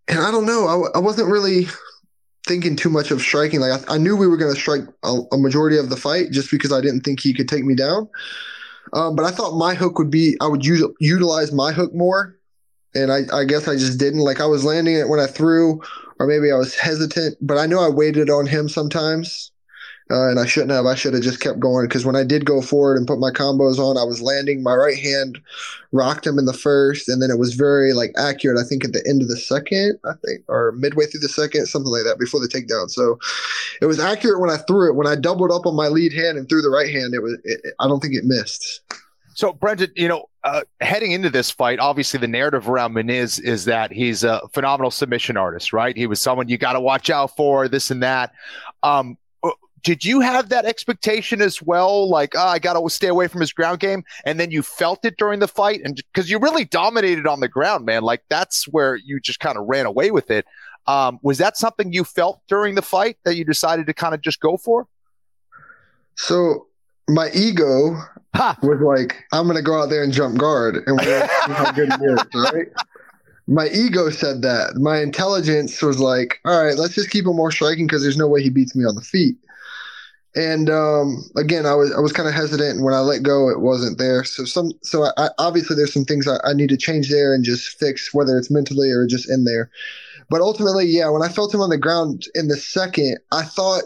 and 0.07 0.19
I 0.19 0.31
don't 0.31 0.45
know. 0.45 0.67
I, 0.67 0.97
I 0.97 0.99
wasn't 0.99 1.29
really 1.29 1.67
thinking 2.47 2.75
too 2.75 2.89
much 2.89 3.11
of 3.11 3.21
striking. 3.21 3.59
Like 3.59 3.89
I, 3.89 3.95
I 3.95 3.97
knew 3.97 4.15
we 4.15 4.27
were 4.27 4.37
going 4.37 4.53
to 4.53 4.59
strike 4.59 4.83
a, 5.03 5.19
a, 5.31 5.37
majority 5.37 5.77
of 5.77 5.89
the 5.89 5.97
fight 5.97 6.31
just 6.31 6.49
because 6.49 6.71
I 6.71 6.79
didn't 6.79 7.01
think 7.01 7.19
he 7.19 7.33
could 7.33 7.49
take 7.49 7.65
me 7.65 7.75
down. 7.75 8.07
Um, 8.93 9.15
but 9.15 9.25
I 9.25 9.31
thought 9.31 9.57
my 9.57 9.73
hook 9.73 9.99
would 9.99 10.09
be 10.09 10.37
I 10.39 10.47
would 10.47 10.65
use, 10.65 10.83
utilize 11.01 11.51
my 11.51 11.73
hook 11.73 11.93
more, 11.93 12.36
and 12.97 13.11
I, 13.11 13.21
I 13.33 13.45
guess 13.45 13.67
I 13.67 13.75
just 13.75 13.99
didn't. 13.99 14.19
Like 14.19 14.41
I 14.41 14.45
was 14.45 14.65
landing 14.65 14.95
it 14.95 15.09
when 15.09 15.19
I 15.19 15.27
threw, 15.27 15.81
or 16.19 16.27
maybe 16.27 16.51
I 16.51 16.55
was 16.55 16.75
hesitant. 16.75 17.37
But 17.41 17.57
I 17.57 17.65
know 17.65 17.79
I 17.79 17.89
waited 17.89 18.29
on 18.29 18.47
him 18.47 18.69
sometimes 18.69 19.51
uh, 20.09 20.29
and 20.29 20.39
I 20.39 20.45
shouldn't 20.45 20.71
have. 20.71 20.85
I 20.85 20.95
should 20.95 21.13
have 21.13 21.23
just 21.23 21.41
kept 21.41 21.59
going 21.59 21.85
because 21.85 22.05
when 22.05 22.15
I 22.15 22.23
did 22.23 22.45
go 22.45 22.61
forward 22.61 22.97
and 22.97 23.07
put 23.07 23.19
my 23.19 23.31
combos 23.31 23.77
on, 23.77 23.97
I 23.97 24.03
was 24.03 24.21
landing. 24.21 24.63
My 24.63 24.73
right 24.73 24.97
hand 24.97 25.39
rocked 25.91 26.25
him 26.25 26.39
in 26.39 26.45
the 26.45 26.53
first, 26.53 27.09
and 27.09 27.21
then 27.21 27.29
it 27.29 27.37
was 27.37 27.55
very 27.55 27.93
like 27.93 28.13
accurate. 28.17 28.57
I 28.57 28.67
think 28.67 28.85
at 28.85 28.93
the 28.93 29.03
end 29.07 29.21
of 29.21 29.27
the 29.27 29.35
second, 29.35 29.99
I 30.05 30.13
think, 30.25 30.43
or 30.47 30.71
midway 30.73 31.05
through 31.05 31.21
the 31.21 31.29
second, 31.29 31.65
something 31.65 31.91
like 31.91 32.03
that, 32.03 32.19
before 32.19 32.39
the 32.39 32.47
takedown. 32.47 32.89
So 32.89 33.19
it 33.81 33.85
was 33.85 33.99
accurate 33.99 34.39
when 34.39 34.49
I 34.49 34.57
threw 34.57 34.89
it. 34.89 34.95
When 34.95 35.07
I 35.07 35.15
doubled 35.15 35.51
up 35.51 35.65
on 35.65 35.75
my 35.75 35.87
lead 35.89 36.13
hand 36.13 36.37
and 36.37 36.47
threw 36.47 36.61
the 36.61 36.69
right 36.69 36.89
hand, 36.89 37.13
it 37.13 37.21
was. 37.21 37.37
It, 37.43 37.73
I 37.79 37.87
don't 37.87 37.99
think 37.99 38.15
it 38.15 38.23
missed. 38.23 38.81
So, 39.37 39.53
Brendan, 39.53 39.91
you 39.95 40.07
know, 40.07 40.29
uh, 40.43 40.61
heading 40.81 41.11
into 41.11 41.29
this 41.29 41.51
fight, 41.51 41.77
obviously 41.77 42.19
the 42.19 42.27
narrative 42.27 42.67
around 42.67 42.95
Muniz 42.95 43.39
is 43.39 43.65
that 43.65 43.91
he's 43.91 44.23
a 44.23 44.41
phenomenal 44.51 44.89
submission 44.89 45.37
artist, 45.37 45.71
right? 45.71 45.95
He 45.95 46.07
was 46.07 46.19
someone 46.19 46.49
you 46.49 46.57
got 46.57 46.73
to 46.73 46.79
watch 46.79 47.11
out 47.11 47.35
for, 47.35 47.67
this 47.67 47.91
and 47.91 48.01
that. 48.01 48.31
Um, 48.81 49.15
did 49.83 50.03
you 50.03 50.21
have 50.21 50.49
that 50.49 50.65
expectation 50.65 51.39
as 51.39 51.61
well? 51.61 52.09
Like, 52.09 52.33
oh, 52.35 52.47
I 52.47 52.57
got 52.57 52.81
to 52.81 52.89
stay 52.89 53.09
away 53.09 53.27
from 53.27 53.39
his 53.39 53.53
ground 53.53 53.79
game. 53.79 54.03
And 54.25 54.39
then 54.39 54.49
you 54.49 54.63
felt 54.63 55.05
it 55.05 55.17
during 55.17 55.39
the 55.39 55.47
fight. 55.47 55.81
And 55.83 55.95
because 55.95 56.31
you 56.31 56.39
really 56.39 56.65
dominated 56.65 57.27
on 57.27 57.39
the 57.39 57.47
ground, 57.47 57.85
man, 57.85 58.01
like 58.01 58.23
that's 58.29 58.67
where 58.67 58.95
you 58.95 59.19
just 59.19 59.39
kind 59.39 59.55
of 59.55 59.67
ran 59.67 59.85
away 59.85 60.09
with 60.09 60.31
it. 60.31 60.47
Um, 60.87 61.19
was 61.21 61.37
that 61.37 61.57
something 61.57 61.93
you 61.93 62.05
felt 62.05 62.41
during 62.47 62.73
the 62.73 62.81
fight 62.81 63.17
that 63.23 63.35
you 63.35 63.45
decided 63.45 63.85
to 63.85 63.93
kind 63.93 64.15
of 64.15 64.21
just 64.21 64.39
go 64.39 64.57
for? 64.57 64.87
So 66.15 66.65
my 67.07 67.29
ego 67.35 68.01
was 68.61 68.81
like, 68.81 69.23
I'm 69.31 69.45
going 69.45 69.57
to 69.57 69.63
go 69.63 69.81
out 69.81 69.89
there 69.89 70.03
and 70.03 70.13
jump 70.13 70.37
guard 70.37 70.83
and 70.85 70.99
see 71.01 71.53
how 71.53 71.71
good 71.71 71.91
he 71.93 72.05
is, 72.05 72.19
right? 72.35 72.67
My 73.47 73.69
ego 73.69 74.09
said 74.09 74.41
that. 74.41 74.75
My 74.75 74.99
intelligence 75.01 75.81
was 75.81 75.99
like, 75.99 76.39
all 76.45 76.63
right, 76.63 76.77
let's 76.77 76.95
just 76.95 77.09
keep 77.09 77.25
him 77.25 77.35
more 77.35 77.51
striking 77.51 77.87
because 77.87 78.03
there's 78.03 78.17
no 78.17 78.27
way 78.27 78.43
he 78.43 78.49
beats 78.49 78.75
me 78.75 78.85
on 78.85 78.95
the 78.95 79.01
feet. 79.01 79.37
And 80.35 80.69
um, 80.69 81.23
again, 81.35 81.65
I 81.65 81.73
was 81.73 81.91
I 81.91 81.99
was 81.99 82.13
kind 82.13 82.29
of 82.29 82.35
hesitant, 82.35 82.83
when 82.83 82.93
I 82.93 82.99
let 82.99 83.23
go, 83.23 83.49
it 83.49 83.59
wasn't 83.59 83.97
there. 83.97 84.23
So 84.23 84.45
some 84.45 84.71
so 84.83 85.05
I, 85.05 85.11
I, 85.17 85.29
obviously 85.39 85.75
there's 85.75 85.93
some 85.93 86.05
things 86.05 86.27
I, 86.27 86.37
I 86.43 86.53
need 86.53 86.69
to 86.69 86.77
change 86.77 87.09
there 87.09 87.33
and 87.33 87.43
just 87.43 87.79
fix, 87.79 88.13
whether 88.13 88.37
it's 88.37 88.51
mentally 88.51 88.91
or 88.91 89.07
just 89.07 89.27
in 89.29 89.45
there. 89.45 89.71
But 90.29 90.41
ultimately, 90.41 90.85
yeah, 90.85 91.09
when 91.09 91.23
I 91.23 91.29
felt 91.29 91.53
him 91.53 91.61
on 91.61 91.69
the 91.69 91.77
ground 91.77 92.25
in 92.35 92.49
the 92.49 92.57
second, 92.57 93.17
I 93.31 93.43
thought 93.43 93.83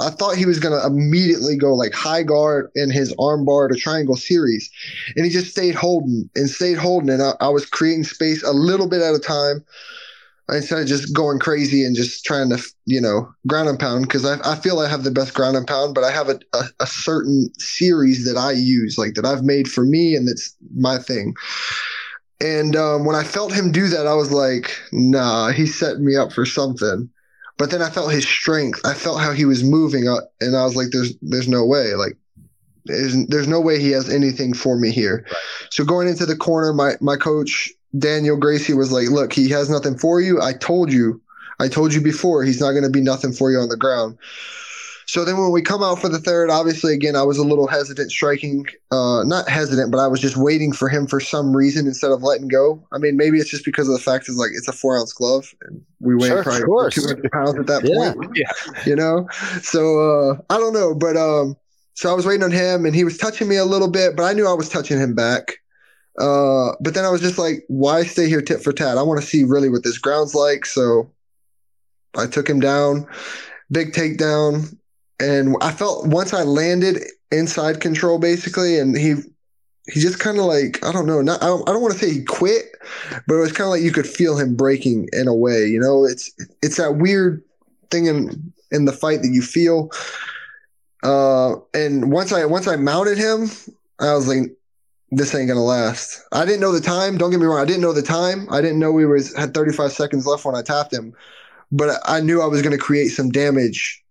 I 0.00 0.10
thought 0.10 0.36
he 0.36 0.46
was 0.46 0.58
going 0.58 0.78
to 0.78 0.86
immediately 0.86 1.56
go 1.56 1.74
like 1.74 1.92
high 1.92 2.24
guard 2.24 2.70
in 2.74 2.90
his 2.90 3.14
arm 3.18 3.44
bar 3.44 3.68
to 3.68 3.76
triangle 3.76 4.16
series. 4.16 4.68
And 5.14 5.24
he 5.24 5.30
just 5.30 5.50
stayed 5.50 5.74
holding 5.74 6.28
and 6.34 6.50
stayed 6.50 6.78
holding. 6.78 7.10
And 7.10 7.22
I, 7.22 7.32
I 7.40 7.48
was 7.48 7.66
creating 7.66 8.04
space 8.04 8.42
a 8.42 8.52
little 8.52 8.88
bit 8.88 9.02
at 9.02 9.14
a 9.14 9.20
time 9.20 9.64
instead 10.50 10.80
of 10.80 10.86
just 10.86 11.14
going 11.14 11.38
crazy 11.38 11.84
and 11.84 11.96
just 11.96 12.24
trying 12.24 12.50
to, 12.50 12.62
you 12.86 13.00
know, 13.00 13.32
ground 13.46 13.68
and 13.68 13.78
pound, 13.78 14.02
because 14.02 14.24
I, 14.26 14.36
I 14.44 14.56
feel 14.56 14.78
I 14.78 14.88
have 14.88 15.04
the 15.04 15.10
best 15.10 15.32
ground 15.34 15.56
and 15.56 15.66
pound, 15.66 15.94
but 15.94 16.04
I 16.04 16.10
have 16.10 16.28
a, 16.28 16.38
a, 16.52 16.64
a, 16.80 16.86
certain 16.86 17.48
series 17.58 18.26
that 18.26 18.36
I 18.36 18.52
use, 18.52 18.98
like 18.98 19.14
that 19.14 19.24
I've 19.24 19.42
made 19.42 19.68
for 19.68 19.84
me, 19.84 20.14
and 20.14 20.28
that's 20.28 20.54
my 20.76 20.98
thing. 20.98 21.34
And 22.40 22.76
um, 22.76 23.06
when 23.06 23.16
I 23.16 23.24
felt 23.24 23.54
him 23.54 23.72
do 23.72 23.88
that, 23.88 24.06
I 24.06 24.14
was 24.14 24.32
like, 24.32 24.78
nah, 24.92 25.50
he's 25.50 25.78
setting 25.78 26.04
me 26.04 26.16
up 26.16 26.32
for 26.32 26.44
something. 26.44 27.08
But 27.56 27.70
then 27.70 27.82
I 27.82 27.90
felt 27.90 28.12
his 28.12 28.26
strength. 28.26 28.80
I 28.84 28.94
felt 28.94 29.20
how 29.20 29.32
he 29.32 29.44
was 29.44 29.62
moving 29.62 30.08
uh, 30.08 30.20
and 30.40 30.56
I 30.56 30.64
was 30.64 30.76
like, 30.76 30.88
there's 30.90 31.14
there's 31.22 31.48
no 31.48 31.64
way. 31.64 31.94
Like 31.94 32.16
there's, 32.84 33.26
there's 33.26 33.48
no 33.48 33.60
way 33.60 33.80
he 33.80 33.90
has 33.92 34.10
anything 34.10 34.54
for 34.54 34.76
me 34.76 34.90
here. 34.90 35.24
Right. 35.26 35.42
So 35.70 35.84
going 35.84 36.08
into 36.08 36.26
the 36.26 36.36
corner, 36.36 36.72
my 36.72 36.94
my 37.00 37.16
coach 37.16 37.70
Daniel 37.96 38.36
Gracie 38.36 38.74
was 38.74 38.92
like, 38.92 39.08
"Look, 39.08 39.32
he 39.32 39.48
has 39.50 39.70
nothing 39.70 39.96
for 39.96 40.20
you. 40.20 40.40
I 40.42 40.52
told 40.52 40.92
you. 40.92 41.20
I 41.60 41.68
told 41.68 41.94
you 41.94 42.00
before. 42.00 42.42
He's 42.42 42.60
not 42.60 42.72
going 42.72 42.82
to 42.82 42.90
be 42.90 43.00
nothing 43.00 43.32
for 43.32 43.50
you 43.50 43.58
on 43.58 43.68
the 43.68 43.76
ground." 43.76 44.18
So 45.06 45.24
then 45.24 45.36
when 45.36 45.50
we 45.50 45.62
come 45.62 45.82
out 45.82 46.00
for 46.00 46.08
the 46.08 46.18
third, 46.18 46.50
obviously 46.50 46.94
again 46.94 47.16
I 47.16 47.22
was 47.22 47.38
a 47.38 47.44
little 47.44 47.66
hesitant 47.66 48.10
striking, 48.10 48.66
uh, 48.90 49.22
not 49.24 49.48
hesitant, 49.48 49.90
but 49.90 49.98
I 49.98 50.06
was 50.06 50.20
just 50.20 50.36
waiting 50.36 50.72
for 50.72 50.88
him 50.88 51.06
for 51.06 51.20
some 51.20 51.54
reason 51.54 51.86
instead 51.86 52.10
of 52.10 52.22
letting 52.22 52.48
go. 52.48 52.86
I 52.92 52.98
mean, 52.98 53.16
maybe 53.16 53.38
it's 53.38 53.50
just 53.50 53.64
because 53.64 53.88
of 53.88 53.94
the 53.94 54.00
fact 54.00 54.28
is 54.28 54.36
like 54.36 54.50
it's 54.54 54.68
a 54.68 54.72
four 54.72 54.98
ounce 54.98 55.12
glove 55.12 55.54
and 55.62 55.84
we 56.00 56.14
weigh 56.14 56.28
sure, 56.28 56.42
probably 56.42 56.90
two 56.90 57.06
hundred 57.06 57.30
pounds 57.32 57.58
at 57.58 57.66
that 57.66 57.84
yeah. 57.84 58.12
point. 58.14 58.30
Yeah. 58.36 58.84
You 58.86 58.96
know, 58.96 59.28
so 59.62 60.00
uh, 60.00 60.38
I 60.50 60.58
don't 60.58 60.72
know, 60.72 60.94
but 60.94 61.16
um, 61.16 61.56
so 61.94 62.10
I 62.10 62.14
was 62.14 62.26
waiting 62.26 62.42
on 62.42 62.52
him 62.52 62.84
and 62.84 62.94
he 62.94 63.04
was 63.04 63.18
touching 63.18 63.48
me 63.48 63.56
a 63.56 63.64
little 63.64 63.90
bit, 63.90 64.16
but 64.16 64.24
I 64.24 64.32
knew 64.32 64.46
I 64.46 64.52
was 64.54 64.68
touching 64.68 64.98
him 64.98 65.14
back. 65.14 65.58
Uh, 66.18 66.72
but 66.80 66.94
then 66.94 67.04
I 67.04 67.10
was 67.10 67.20
just 67.20 67.38
like, 67.38 67.64
why 67.68 68.04
stay 68.04 68.28
here 68.28 68.40
tit 68.40 68.62
for 68.62 68.72
tat? 68.72 68.98
I 68.98 69.02
want 69.02 69.20
to 69.20 69.26
see 69.26 69.42
really 69.44 69.68
what 69.68 69.82
this 69.82 69.98
ground's 69.98 70.34
like. 70.34 70.64
So 70.64 71.10
I 72.16 72.26
took 72.26 72.48
him 72.48 72.60
down, 72.60 73.06
big 73.70 73.92
takedown. 73.92 74.76
And 75.20 75.56
I 75.60 75.70
felt 75.70 76.06
once 76.06 76.34
I 76.34 76.42
landed 76.42 77.02
inside 77.30 77.80
control 77.80 78.18
basically, 78.18 78.78
and 78.78 78.96
he 78.96 79.14
he 79.86 80.00
just 80.00 80.18
kind 80.18 80.38
of 80.38 80.44
like 80.44 80.84
I 80.84 80.92
don't 80.92 81.06
know, 81.06 81.20
not 81.20 81.42
I 81.42 81.46
don't, 81.46 81.66
don't 81.66 81.82
want 81.82 81.94
to 81.94 81.98
say 81.98 82.12
he 82.12 82.24
quit, 82.24 82.64
but 83.26 83.34
it 83.34 83.40
was 83.40 83.52
kind 83.52 83.66
of 83.66 83.70
like 83.70 83.82
you 83.82 83.92
could 83.92 84.06
feel 84.06 84.38
him 84.38 84.56
breaking 84.56 85.08
in 85.12 85.28
a 85.28 85.34
way. 85.34 85.66
You 85.66 85.80
know, 85.80 86.04
it's 86.04 86.32
it's 86.62 86.76
that 86.76 86.96
weird 86.96 87.42
thing 87.90 88.06
in 88.06 88.52
in 88.70 88.86
the 88.86 88.92
fight 88.92 89.22
that 89.22 89.30
you 89.30 89.42
feel. 89.42 89.90
Uh, 91.02 91.56
and 91.74 92.10
once 92.10 92.32
I 92.32 92.44
once 92.46 92.66
I 92.66 92.76
mounted 92.76 93.18
him, 93.18 93.50
I 94.00 94.14
was 94.14 94.26
like, 94.26 94.56
this 95.10 95.34
ain't 95.34 95.48
gonna 95.48 95.62
last. 95.62 96.22
I 96.32 96.44
didn't 96.44 96.60
know 96.60 96.72
the 96.72 96.80
time. 96.80 97.18
Don't 97.18 97.30
get 97.30 97.40
me 97.40 97.46
wrong. 97.46 97.60
I 97.60 97.66
didn't 97.66 97.82
know 97.82 97.92
the 97.92 98.02
time. 98.02 98.48
I 98.50 98.60
didn't 98.60 98.78
know 98.78 98.90
we 98.90 99.06
was 99.06 99.36
had 99.36 99.54
35 99.54 99.92
seconds 99.92 100.26
left 100.26 100.44
when 100.44 100.54
I 100.56 100.62
tapped 100.62 100.92
him, 100.92 101.14
but 101.70 102.00
I 102.06 102.20
knew 102.20 102.40
I 102.40 102.46
was 102.46 102.62
gonna 102.62 102.78
create 102.78 103.08
some 103.08 103.28
damage 103.28 104.03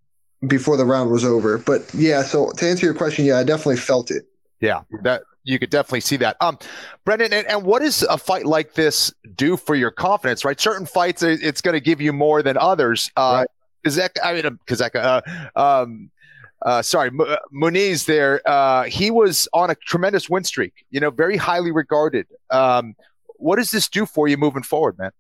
before 0.48 0.78
the 0.78 0.86
round 0.86 1.12
was 1.12 1.24
over. 1.24 1.58
But 1.58 1.90
yeah, 1.94 2.24
so 2.24 2.52
to 2.52 2.66
answer 2.68 2.86
your 2.86 2.96
question, 2.96 3.26
yeah, 3.26 3.38
I 3.38 3.44
definitely 3.44 3.78
felt 3.78 4.12
it. 4.12 4.26
Yeah, 4.60 4.82
that 5.02 5.24
you 5.44 5.60
could 5.60 5.70
definitely 5.70 6.02
see 6.02 6.18
that. 6.18 6.38
Um, 6.40 6.58
Brendan, 7.04 7.34
and, 7.34 7.46
and 7.48 7.64
what 7.64 7.82
does 7.82 8.04
a 8.04 8.18
fight 8.18 8.46
like 8.46 8.74
this 8.74 9.14
do 9.36 9.58
for 9.58 9.76
your 9.76 9.92
confidence? 9.92 10.46
Right, 10.46 10.60
certain 10.60 10.86
fights 10.86 11.22
it's 11.22 11.62
going 11.62 11.74
to 11.74 11.82
give 11.82 12.00
you 12.00 12.14
more 12.14 12.42
than 12.42 12.58
others. 12.58 13.12
Uh, 13.18 13.40
right. 13.40 13.48
Is 13.84 13.96
that 13.96 14.12
I 14.24 14.34
mean, 14.34 14.60
because 14.66 14.82
uh, 14.82 15.22
um, 15.56 16.10
uh, 16.64 16.82
sorry, 16.82 17.10
M- 17.10 17.20
uh, 17.20 17.36
Muniz 17.54 18.06
there, 18.06 18.42
uh, 18.46 18.84
he 18.84 19.12
was 19.12 19.48
on 19.54 19.70
a 19.70 19.76
tremendous 19.76 20.30
win 20.30 20.44
streak, 20.46 20.86
you 20.90 21.00
know, 21.00 21.12
very 21.12 21.36
highly 21.36 21.72
regarded. 21.72 22.28
Um, 22.50 22.96
what 23.36 23.58
does 23.58 23.72
this 23.72 23.90
do 23.90 24.06
for 24.06 24.30
you 24.30 24.38
moving 24.38 24.64
forward, 24.64 24.98
man? 24.98 25.12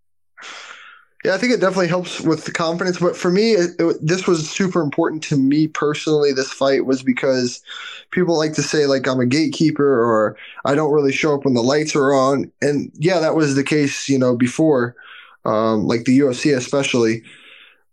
Yeah, 1.23 1.33
I 1.35 1.37
think 1.37 1.53
it 1.53 1.61
definitely 1.61 1.87
helps 1.87 2.19
with 2.19 2.43
the 2.43 2.51
confidence. 2.51 2.99
But 2.99 3.15
for 3.15 3.31
me, 3.31 3.51
it, 3.53 3.71
it, 3.79 3.97
this 4.01 4.27
was 4.27 4.49
super 4.49 4.81
important 4.81 5.23
to 5.23 5.37
me 5.37 5.67
personally. 5.67 6.33
This 6.33 6.51
fight 6.51 6.85
was 6.85 7.01
because 7.01 7.61
people 8.11 8.37
like 8.37 8.53
to 8.53 8.61
say 8.61 8.85
like 8.87 9.07
I'm 9.07 9.21
a 9.21 9.25
gatekeeper 9.25 9.85
or 10.03 10.37
I 10.65 10.75
don't 10.75 10.91
really 10.91 11.13
show 11.13 11.33
up 11.33 11.45
when 11.45 11.53
the 11.53 11.63
lights 11.63 11.95
are 11.95 12.13
on. 12.13 12.51
And 12.61 12.91
yeah, 12.95 13.19
that 13.19 13.35
was 13.35 13.55
the 13.55 13.63
case, 13.63 14.09
you 14.09 14.19
know, 14.19 14.35
before, 14.35 14.95
um, 15.45 15.87
like 15.87 16.03
the 16.03 16.19
UFC 16.19 16.55
especially. 16.55 17.23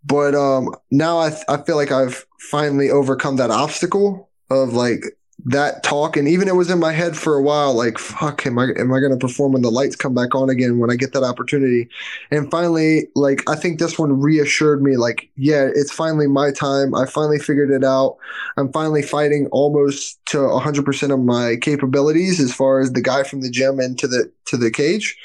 But 0.05 0.35
um, 0.35 0.75
now 0.91 1.19
I, 1.19 1.33
I 1.49 1.59
feel 1.59 1.77
like 1.77 1.93
I've 1.93 2.27
finally 2.39 2.91
overcome 2.91 3.37
that 3.37 3.51
obstacle 3.51 4.29
of 4.51 4.73
like 4.73 5.05
that 5.45 5.83
talk 5.83 6.17
and 6.17 6.29
even 6.29 6.49
it 6.49 6.55
was 6.55 6.71
in 6.71 6.79
my 6.79 6.93
head 6.93 7.17
for 7.17 7.35
a 7.35 7.43
while 7.43 7.75
like 7.75 7.99
fuck 7.99 8.47
am 8.47 8.59
i 8.59 8.69
am 8.79 8.93
i 8.93 9.01
going 9.01 9.13
to 9.13 9.19
perform 9.19 9.53
when 9.53 9.63
the 9.63 9.71
lights 9.71 9.97
come 9.97 10.15
back 10.15 10.35
on 10.35 10.51
again 10.51 10.79
when 10.79 10.91
i 10.91 10.97
get 10.97 11.13
that 11.13 11.23
opportunity? 11.23 11.89
And 12.31 12.51
finally 12.51 13.09
like 13.15 13.49
i 13.49 13.55
think 13.55 13.79
this 13.79 13.99
one 13.99 14.21
reassured 14.21 14.83
me 14.83 14.97
like 14.97 15.31
yeah 15.37 15.69
it's 15.75 15.93
finally 15.93 16.27
my 16.27 16.51
time. 16.53 16.95
I 16.95 17.07
finally 17.07 17.39
figured 17.39 17.71
it 17.71 17.85
out. 17.85 18.17
I'm 18.57 18.73
finally 18.73 19.03
fighting 19.03 19.47
almost 19.53 20.19
to 20.27 20.39
100% 20.39 21.13
of 21.13 21.21
my 21.21 21.57
capabilities 21.61 22.41
as 22.41 22.55
far 22.55 22.81
as 22.81 22.93
the 22.93 23.03
guy 23.03 23.23
from 23.23 23.41
the 23.41 23.51
gym 23.51 23.81
into 23.81 24.07
the 24.07 24.31
to 24.47 24.57
the 24.57 24.71
cage. 24.71 25.17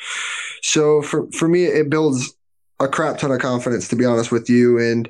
So 0.61 1.01
for 1.01 1.29
for 1.31 1.47
me 1.47 1.65
it 1.65 1.89
builds 1.89 2.33
a 2.79 2.87
crap 2.87 3.17
ton 3.17 3.31
of 3.31 3.39
confidence 3.39 3.87
to 3.89 3.95
be 3.95 4.05
honest 4.05 4.31
with 4.31 4.49
you. 4.49 4.79
And 4.79 5.09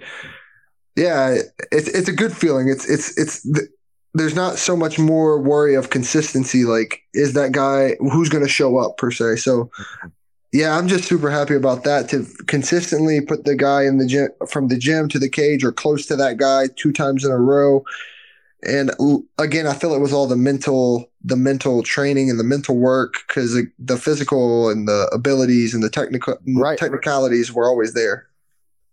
yeah, 0.96 1.38
it's 1.72 1.88
it's 1.90 2.10
a 2.10 2.14
good 2.14 2.36
feeling. 2.36 2.70
It's 2.70 2.90
it's 2.90 3.18
it's 3.18 3.48
there's 4.15 4.34
not 4.34 4.57
so 4.57 4.77
much 4.77 4.98
more 4.98 5.39
worry 5.39 5.75
of 5.75 5.89
consistency. 5.89 6.63
Like, 6.63 7.01
is 7.13 7.34
that 7.34 7.51
guy 7.51 7.95
who's 8.00 8.29
going 8.29 8.43
to 8.43 8.50
show 8.50 8.77
up 8.77 8.98
per 8.98 9.12
se? 9.12 9.36
So, 9.36 9.69
yeah, 10.53 10.77
I'm 10.77 10.88
just 10.88 11.03
super 11.03 11.29
happy 11.29 11.53
about 11.53 11.84
that 11.84 12.07
to 12.10 12.25
consistently 12.48 13.19
put 13.19 13.43
the 13.43 13.55
guy 13.55 13.84
in 13.84 13.98
the 13.98 14.07
gym 14.07 14.29
from 14.48 14.69
the 14.69 14.77
gym 14.77 15.10
to 15.10 15.19
the 15.19 15.27
cage 15.29 15.65
or 15.65 15.74
close 15.74 16.05
to 16.05 16.15
that 16.15 16.38
guy 16.38 16.69
two 16.77 16.93
times 16.93 17.25
in 17.25 17.31
a 17.31 17.38
row. 17.38 17.84
And 18.65 18.91
again, 19.38 19.67
I 19.67 19.74
feel 19.74 19.93
it 19.93 20.00
was 20.00 20.13
all 20.13 20.27
the 20.27 20.38
mental, 20.38 21.12
the 21.22 21.36
mental 21.36 21.84
training 21.84 22.29
and 22.29 22.39
the 22.39 22.45
mental 22.45 22.77
work 22.77 23.15
because 23.27 23.62
the 23.77 23.98
physical 23.98 24.69
and 24.69 24.88
the 24.88 25.10
abilities 25.13 25.74
and 25.74 25.84
the 25.84 25.89
technical 25.89 26.38
right. 26.55 26.79
technicalities 26.79 27.51
were 27.51 27.67
always 27.67 27.93
there. 27.93 28.27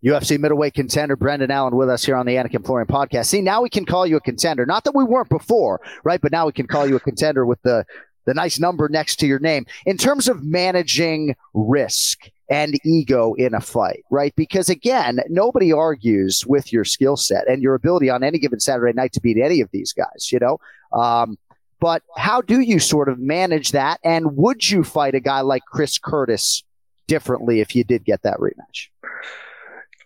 UFC 0.05 0.39
middleweight 0.39 0.75
contender 0.75 1.17
Brendan 1.17 1.51
Allen 1.51 1.77
with 1.77 1.89
us 1.89 2.05
here 2.05 2.17
on 2.17 2.27
the 2.27 2.35
Anik 2.35 2.55
and 2.55 2.65
Florian 2.65 2.89
podcast. 2.89 3.27
See, 3.27 3.41
now 3.41 3.63
we 3.63 3.71
can 3.71 3.85
call 3.85 4.07
you 4.07 4.17
a 4.17 4.21
contender. 4.21 4.67
Not 4.67 4.85
that 4.85 4.95
we 4.95 5.05
weren't 5.05 5.29
before, 5.29 5.81
right? 6.03 6.21
But 6.21 6.33
now 6.33 6.47
we 6.47 6.53
can 6.53 6.67
call 6.67 6.87
you 6.87 6.97
a 6.97 7.01
contender 7.01 7.47
with 7.47 7.63
the 7.63 7.85
the 8.25 8.35
nice 8.35 8.61
number 8.61 8.89
next 8.89 9.17
to 9.17 9.27
your 9.27 9.41
name. 9.41 9.67
In 9.85 9.97
terms 9.97 10.29
of 10.29 10.45
managing 10.45 11.35
risk 11.55 12.31
and 12.49 12.79
ego 12.85 13.35
in 13.35 13.55
a 13.55 13.61
fight, 13.61 14.05
right? 14.11 14.35
Because 14.37 14.69
again, 14.69 15.21
nobody 15.29 15.73
argues 15.73 16.47
with 16.47 16.73
your 16.73 16.85
skill 16.85 17.17
set 17.17 17.49
and 17.49 17.63
your 17.63 17.75
ability 17.75 18.11
on 18.11 18.23
any 18.23 18.39
given 18.39 18.61
Saturday 18.61 18.93
night 18.93 19.13
to 19.15 19.21
beat 19.21 19.39
any 19.39 19.61
of 19.61 19.71
these 19.73 19.93
guys, 19.93 20.31
you 20.31 20.39
know? 20.39 20.59
Um, 20.93 21.39
but 21.81 22.03
how 22.17 22.43
do 22.43 22.61
you 22.61 22.79
sort 22.79 23.09
of 23.09 23.19
manage 23.19 23.73
that? 23.73 23.99
And 24.05 24.37
would 24.37 24.71
you 24.71 24.85
fight 24.85 25.15
a 25.15 25.21
guy 25.21 25.41
like 25.41 25.63
Chris 25.65 25.99
Curtis 25.99 26.63
differently 27.09 27.61
if 27.61 27.75
you 27.75 27.83
did 27.83 28.05
get 28.05 28.23
that 28.23 28.39
rematch? 28.39 28.89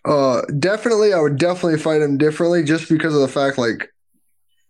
Uh, 0.07 0.41
definitely, 0.59 1.13
I 1.13 1.19
would 1.19 1.37
definitely 1.37 1.77
fight 1.77 2.01
him 2.01 2.17
differently 2.17 2.63
just 2.63 2.87
because 2.87 3.13
of 3.13 3.19
the 3.19 3.27
fact, 3.27 3.57
like, 3.57 3.93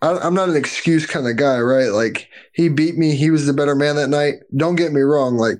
I, 0.01 0.25
am 0.25 0.33
not 0.33 0.49
an 0.49 0.55
excuse 0.55 1.05
kind 1.05 1.27
of 1.27 1.37
guy, 1.37 1.59
right? 1.59 1.89
Like, 1.89 2.29
he 2.53 2.69
beat 2.69 2.97
me. 2.97 3.15
He 3.15 3.29
was 3.29 3.45
the 3.45 3.53
better 3.53 3.75
man 3.75 3.97
that 3.97 4.09
night. 4.09 4.35
Don't 4.55 4.75
get 4.75 4.93
me 4.93 5.01
wrong. 5.01 5.37
Like, 5.37 5.57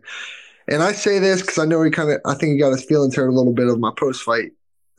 and 0.67 0.81
I 0.81 0.93
say 0.93 1.19
this 1.19 1.41
because 1.41 1.59
I 1.59 1.65
know 1.65 1.83
he 1.83 1.91
kind 1.91 2.11
of, 2.11 2.19
I 2.25 2.33
think 2.33 2.53
he 2.53 2.57
got 2.57 2.71
his 2.71 2.85
feelings 2.85 3.15
hurt 3.15 3.27
a 3.27 3.31
little 3.31 3.53
bit 3.53 3.67
of 3.67 3.79
my 3.79 3.91
post 3.95 4.23
fight 4.23 4.51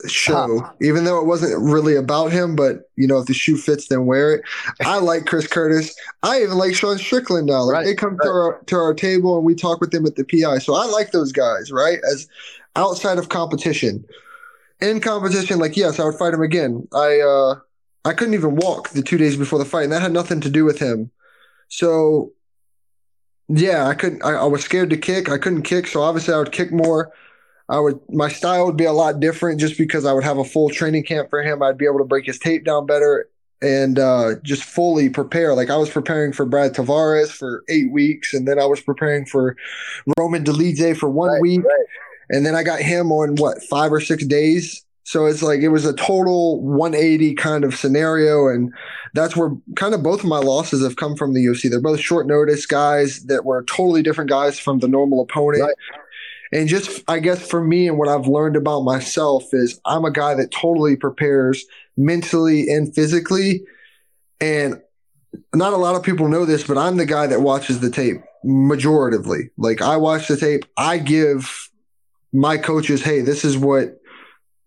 show, 0.07 0.61
huh. 0.61 0.73
even 0.81 1.05
though 1.05 1.19
it 1.19 1.27
wasn't 1.27 1.61
really 1.61 1.97
about 1.97 2.31
him. 2.31 2.55
But, 2.55 2.83
you 2.95 3.09
know, 3.09 3.19
if 3.19 3.27
the 3.27 3.35
shoe 3.35 3.57
fits, 3.57 3.89
then 3.89 4.07
wear 4.07 4.35
it. 4.35 4.43
I 4.81 4.99
like 5.01 5.27
Chris 5.27 5.49
Curtis. 5.49 5.93
I 6.23 6.43
even 6.43 6.57
like 6.57 6.77
Sean 6.77 6.99
Strickland 6.99 7.49
now. 7.49 7.63
Like, 7.63 7.75
right, 7.75 7.85
they 7.85 7.95
come 7.97 8.17
right. 8.17 8.25
to, 8.25 8.31
our, 8.31 8.63
to 8.67 8.77
our 8.77 8.95
table 8.95 9.37
and 9.37 9.45
we 9.45 9.57
talk 9.57 9.81
with 9.81 9.91
them 9.91 10.07
at 10.07 10.15
the 10.15 10.25
PI. 10.25 10.59
So 10.59 10.75
I 10.75 10.87
like 10.87 11.11
those 11.11 11.33
guys, 11.33 11.73
right? 11.73 11.99
As 12.13 12.29
outside 12.77 13.19
of 13.19 13.29
competition 13.29 14.05
in 14.81 15.01
competition, 15.01 15.59
like 15.59 15.77
yes, 15.77 15.99
I 15.99 16.05
would 16.05 16.15
fight 16.15 16.35
him 16.35 16.43
again. 16.43 16.87
I 16.93 17.21
uh 17.21 17.55
I 18.05 18.15
couldn't 18.15 18.35
even 18.35 18.57
walk 18.57 18.91
the 18.91 19.03
two 19.03 19.19
days 19.19 19.37
before 19.37 19.59
the 19.59 19.65
fight, 19.65 19.85
and 19.85 19.93
that 19.93 20.03
had 20.03 20.13
nothing 20.13 20.41
to 20.41 20.51
do 20.51 20.65
with 20.65 20.79
him. 20.79 21.11
So 21.69 22.33
yeah, 23.49 23.87
I 23.87 23.95
couldn't. 23.95 24.25
I, 24.25 24.35
I 24.35 24.45
was 24.45 24.63
scared 24.63 24.91
to 24.91 24.97
kick. 24.97 25.29
I 25.29 25.39
couldn't 25.39 25.63
kick, 25.63 25.87
so 25.87 26.03
obviously 26.03 26.35
I 26.35 26.39
would 26.39 26.53
kick 26.53 26.73
more. 26.73 27.13
I 27.69 27.79
would 27.81 28.01
my 28.09 28.29
style 28.29 28.67
would 28.67 28.77
be 28.77 28.85
a 28.85 28.93
lot 28.93 29.21
different 29.21 29.61
just 29.61 29.77
because 29.77 30.05
I 30.05 30.13
would 30.13 30.25
have 30.25 30.39
a 30.39 30.45
full 30.45 30.71
training 30.71 31.05
camp 31.05 31.29
for 31.31 31.43
him. 31.43 31.63
I'd 31.63 31.79
be 31.79 31.87
able 31.87 31.99
to 31.99 32.05
break 32.05 32.27
his 32.27 32.39
tape 32.39 32.65
down 32.65 32.87
better 32.87 33.29
and 33.61 33.99
uh, 33.99 34.37
just 34.43 34.63
fully 34.63 35.11
prepare. 35.11 35.55
Like 35.55 35.69
I 35.69 35.77
was 35.77 35.91
preparing 35.91 36.33
for 36.33 36.47
Brad 36.47 36.75
Tavares 36.75 37.31
for 37.31 37.65
eight 37.69 37.91
weeks, 37.91 38.33
and 38.33 38.47
then 38.47 38.59
I 38.59 38.65
was 38.65 38.81
preparing 38.81 39.27
for 39.27 39.57
Roman 40.19 40.45
Dolidze 40.45 40.97
for 40.97 41.11
one 41.11 41.31
right, 41.31 41.43
week. 41.43 41.65
Right 41.65 41.87
and 42.31 42.45
then 42.45 42.55
I 42.55 42.63
got 42.63 42.81
him 42.81 43.13
on 43.13 43.37
what 43.37 43.63
five 43.65 43.93
or 43.93 44.01
six 44.01 44.25
days. 44.25 44.85
So 45.05 45.25
it's 45.25 45.43
like 45.43 45.61
it 45.61 45.69
was 45.69 45.87
a 45.87 45.95
total 45.95 46.61
180 46.63 47.35
kind 47.35 47.65
of 47.65 47.75
scenario, 47.75 48.49
and 48.49 48.73
that's 49.15 49.35
where 49.35 49.53
kind 49.75 49.95
of 49.95 50.03
both 50.03 50.21
of 50.21 50.27
my 50.27 50.39
losses 50.39 50.83
have 50.83 50.97
come 50.97 51.17
from 51.17 51.33
the 51.33 51.45
UFC. 51.45 51.71
They're 51.71 51.81
both 51.81 52.01
short 52.01 52.27
notice 52.27 52.67
guys 52.67 53.25
that 53.25 53.47
were 53.47 53.65
totally 53.65 54.03
different 54.03 54.29
guys 54.29 54.59
from 54.59 54.81
the 54.81 54.89
normal 54.89 55.23
opponent. 55.23 55.63
Right. 55.63 55.75
And 56.53 56.69
just 56.69 57.03
I 57.09 57.19
guess 57.19 57.47
for 57.47 57.63
me 57.63 57.89
and 57.89 57.99
what 57.99 58.09
I've 58.09 58.27
learned 58.27 58.57
about 58.57 58.81
myself 58.81 59.45
is 59.53 59.81
I'm 59.85 60.05
a 60.05 60.11
guy 60.11 60.35
that 60.35 60.51
totally 60.51 60.97
prepares 60.97 61.65
mentally 61.97 62.69
and 62.69 62.95
physically. 62.95 63.63
And 64.41 64.81
not 65.55 65.73
a 65.73 65.77
lot 65.77 65.95
of 65.95 66.03
people 66.03 66.29
know 66.29 66.45
this, 66.45 66.67
but 66.67 66.79
I'm 66.79 66.97
the 66.97 67.07
guy 67.07 67.27
that 67.27 67.43
watches 67.43 67.81
the 67.81 67.91
tape 67.91 68.19
majoritively. 68.45 69.51
Like 69.57 69.83
I 69.83 69.97
watch 69.97 70.29
the 70.29 70.37
tape, 70.37 70.65
I 70.77 70.99
give 70.99 71.68
my 72.33 72.57
coaches, 72.57 73.03
hey, 73.03 73.21
this 73.21 73.45
is 73.45 73.57
what 73.57 74.01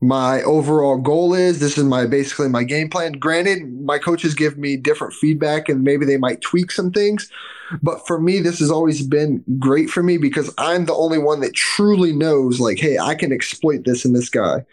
my 0.02 0.42
overall 0.44 0.98
goal 0.98 1.34
is. 1.34 1.60
This 1.60 1.78
is 1.78 1.84
my 1.84 2.08
basically 2.08 2.50
my 2.50 2.64
game 2.64 2.90
plan. 2.90 3.14
Granted, 3.14 3.82
my 3.84 4.00
coaches 4.00 4.34
give 4.34 4.58
me 4.58 4.76
different 4.76 5.14
feedback 5.14 5.70
and 5.70 5.84
maybe 5.84 6.06
they 6.06 6.18
might 6.18 6.42
tweak 6.42 6.72
some 6.72 6.92
things. 6.92 7.30
But 7.84 8.06
for 8.08 8.20
me, 8.20 8.40
this 8.40 8.60
has 8.60 8.72
always 8.72 9.06
been 9.06 9.44
great 9.60 9.90
for 9.90 10.02
me 10.02 10.18
because 10.18 10.54
I'm 10.58 10.86
the 10.86 10.96
only 10.96 11.20
one 11.20 11.40
that 11.42 11.54
truly 11.54 12.14
knows, 12.14 12.60
like, 12.60 12.80
hey, 12.80 12.98
I 12.98 13.14
can 13.16 13.32
exploit 13.32 13.86
this 13.86 14.04
in 14.04 14.14
this 14.14 14.30
guy. 14.30 14.66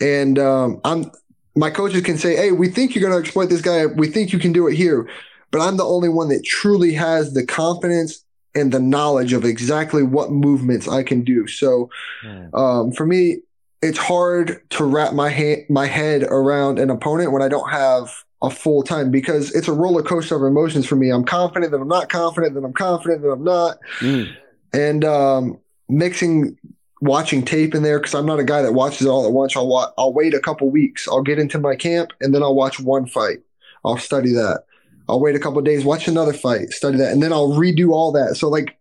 And 0.00 0.38
um, 0.38 0.80
I'm 0.84 1.10
my 1.54 1.70
coaches 1.70 2.02
can 2.02 2.16
say, 2.16 2.34
hey, 2.34 2.52
we 2.52 2.68
think 2.68 2.94
you're 2.94 3.06
going 3.06 3.12
to 3.12 3.24
exploit 3.24 3.46
this 3.46 3.60
guy. 3.60 3.86
We 3.86 4.08
think 4.08 4.32
you 4.32 4.38
can 4.38 4.52
do 4.52 4.68
it 4.68 4.74
here. 4.74 5.08
But 5.50 5.60
I'm 5.60 5.76
the 5.76 5.84
only 5.84 6.08
one 6.08 6.28
that 6.30 6.44
truly 6.44 6.94
has 6.94 7.34
the 7.34 7.44
confidence 7.44 8.24
and 8.54 8.72
the 8.72 8.80
knowledge 8.80 9.32
of 9.32 9.44
exactly 9.44 10.02
what 10.02 10.30
movements 10.30 10.88
I 10.88 11.02
can 11.02 11.22
do. 11.22 11.46
So 11.46 11.90
hmm. 12.22 12.54
um, 12.54 12.92
for 12.92 13.06
me, 13.06 13.38
it's 13.80 13.98
hard 13.98 14.62
to 14.70 14.84
wrap 14.84 15.12
my 15.12 15.30
ha- 15.30 15.64
my 15.68 15.86
head 15.86 16.22
around 16.22 16.78
an 16.78 16.90
opponent 16.90 17.32
when 17.32 17.42
I 17.42 17.48
don't 17.48 17.70
have 17.70 18.12
a 18.42 18.50
full 18.50 18.82
time 18.82 19.10
because 19.10 19.54
it's 19.54 19.68
a 19.68 19.72
roller 19.72 20.02
coaster 20.02 20.36
of 20.36 20.42
emotions 20.42 20.86
for 20.86 20.96
me. 20.96 21.10
I'm 21.10 21.24
confident 21.24 21.72
that 21.72 21.80
I'm 21.80 21.88
not 21.88 22.08
confident 22.08 22.54
that 22.54 22.64
I'm 22.64 22.72
confident 22.72 23.22
that 23.22 23.30
I'm 23.30 23.44
not, 23.44 23.78
mm. 24.00 24.32
and 24.72 25.04
um, 25.04 25.58
mixing 25.88 26.56
watching 27.00 27.44
tape 27.44 27.74
in 27.74 27.82
there 27.82 27.98
because 27.98 28.14
I'm 28.14 28.26
not 28.26 28.38
a 28.38 28.44
guy 28.44 28.62
that 28.62 28.72
watches 28.72 29.02
it 29.02 29.08
all 29.08 29.26
at 29.26 29.32
once. 29.32 29.56
I'll 29.56 29.66
wa- 29.66 29.92
I'll 29.98 30.12
wait 30.12 30.34
a 30.34 30.40
couple 30.40 30.70
weeks. 30.70 31.08
I'll 31.08 31.22
get 31.22 31.38
into 31.38 31.58
my 31.58 31.74
camp 31.74 32.12
and 32.20 32.32
then 32.32 32.42
I'll 32.42 32.54
watch 32.54 32.78
one 32.78 33.06
fight. 33.06 33.40
I'll 33.84 33.98
study 33.98 34.32
that. 34.32 34.64
I'll 35.08 35.20
wait 35.20 35.36
a 35.36 35.40
couple 35.40 35.60
days, 35.62 35.84
watch 35.84 36.08
another 36.08 36.32
fight, 36.32 36.70
study 36.70 36.98
that, 36.98 37.12
and 37.12 37.22
then 37.22 37.32
I'll 37.32 37.50
redo 37.50 37.90
all 37.90 38.12
that. 38.12 38.36
So 38.36 38.48
like 38.48 38.78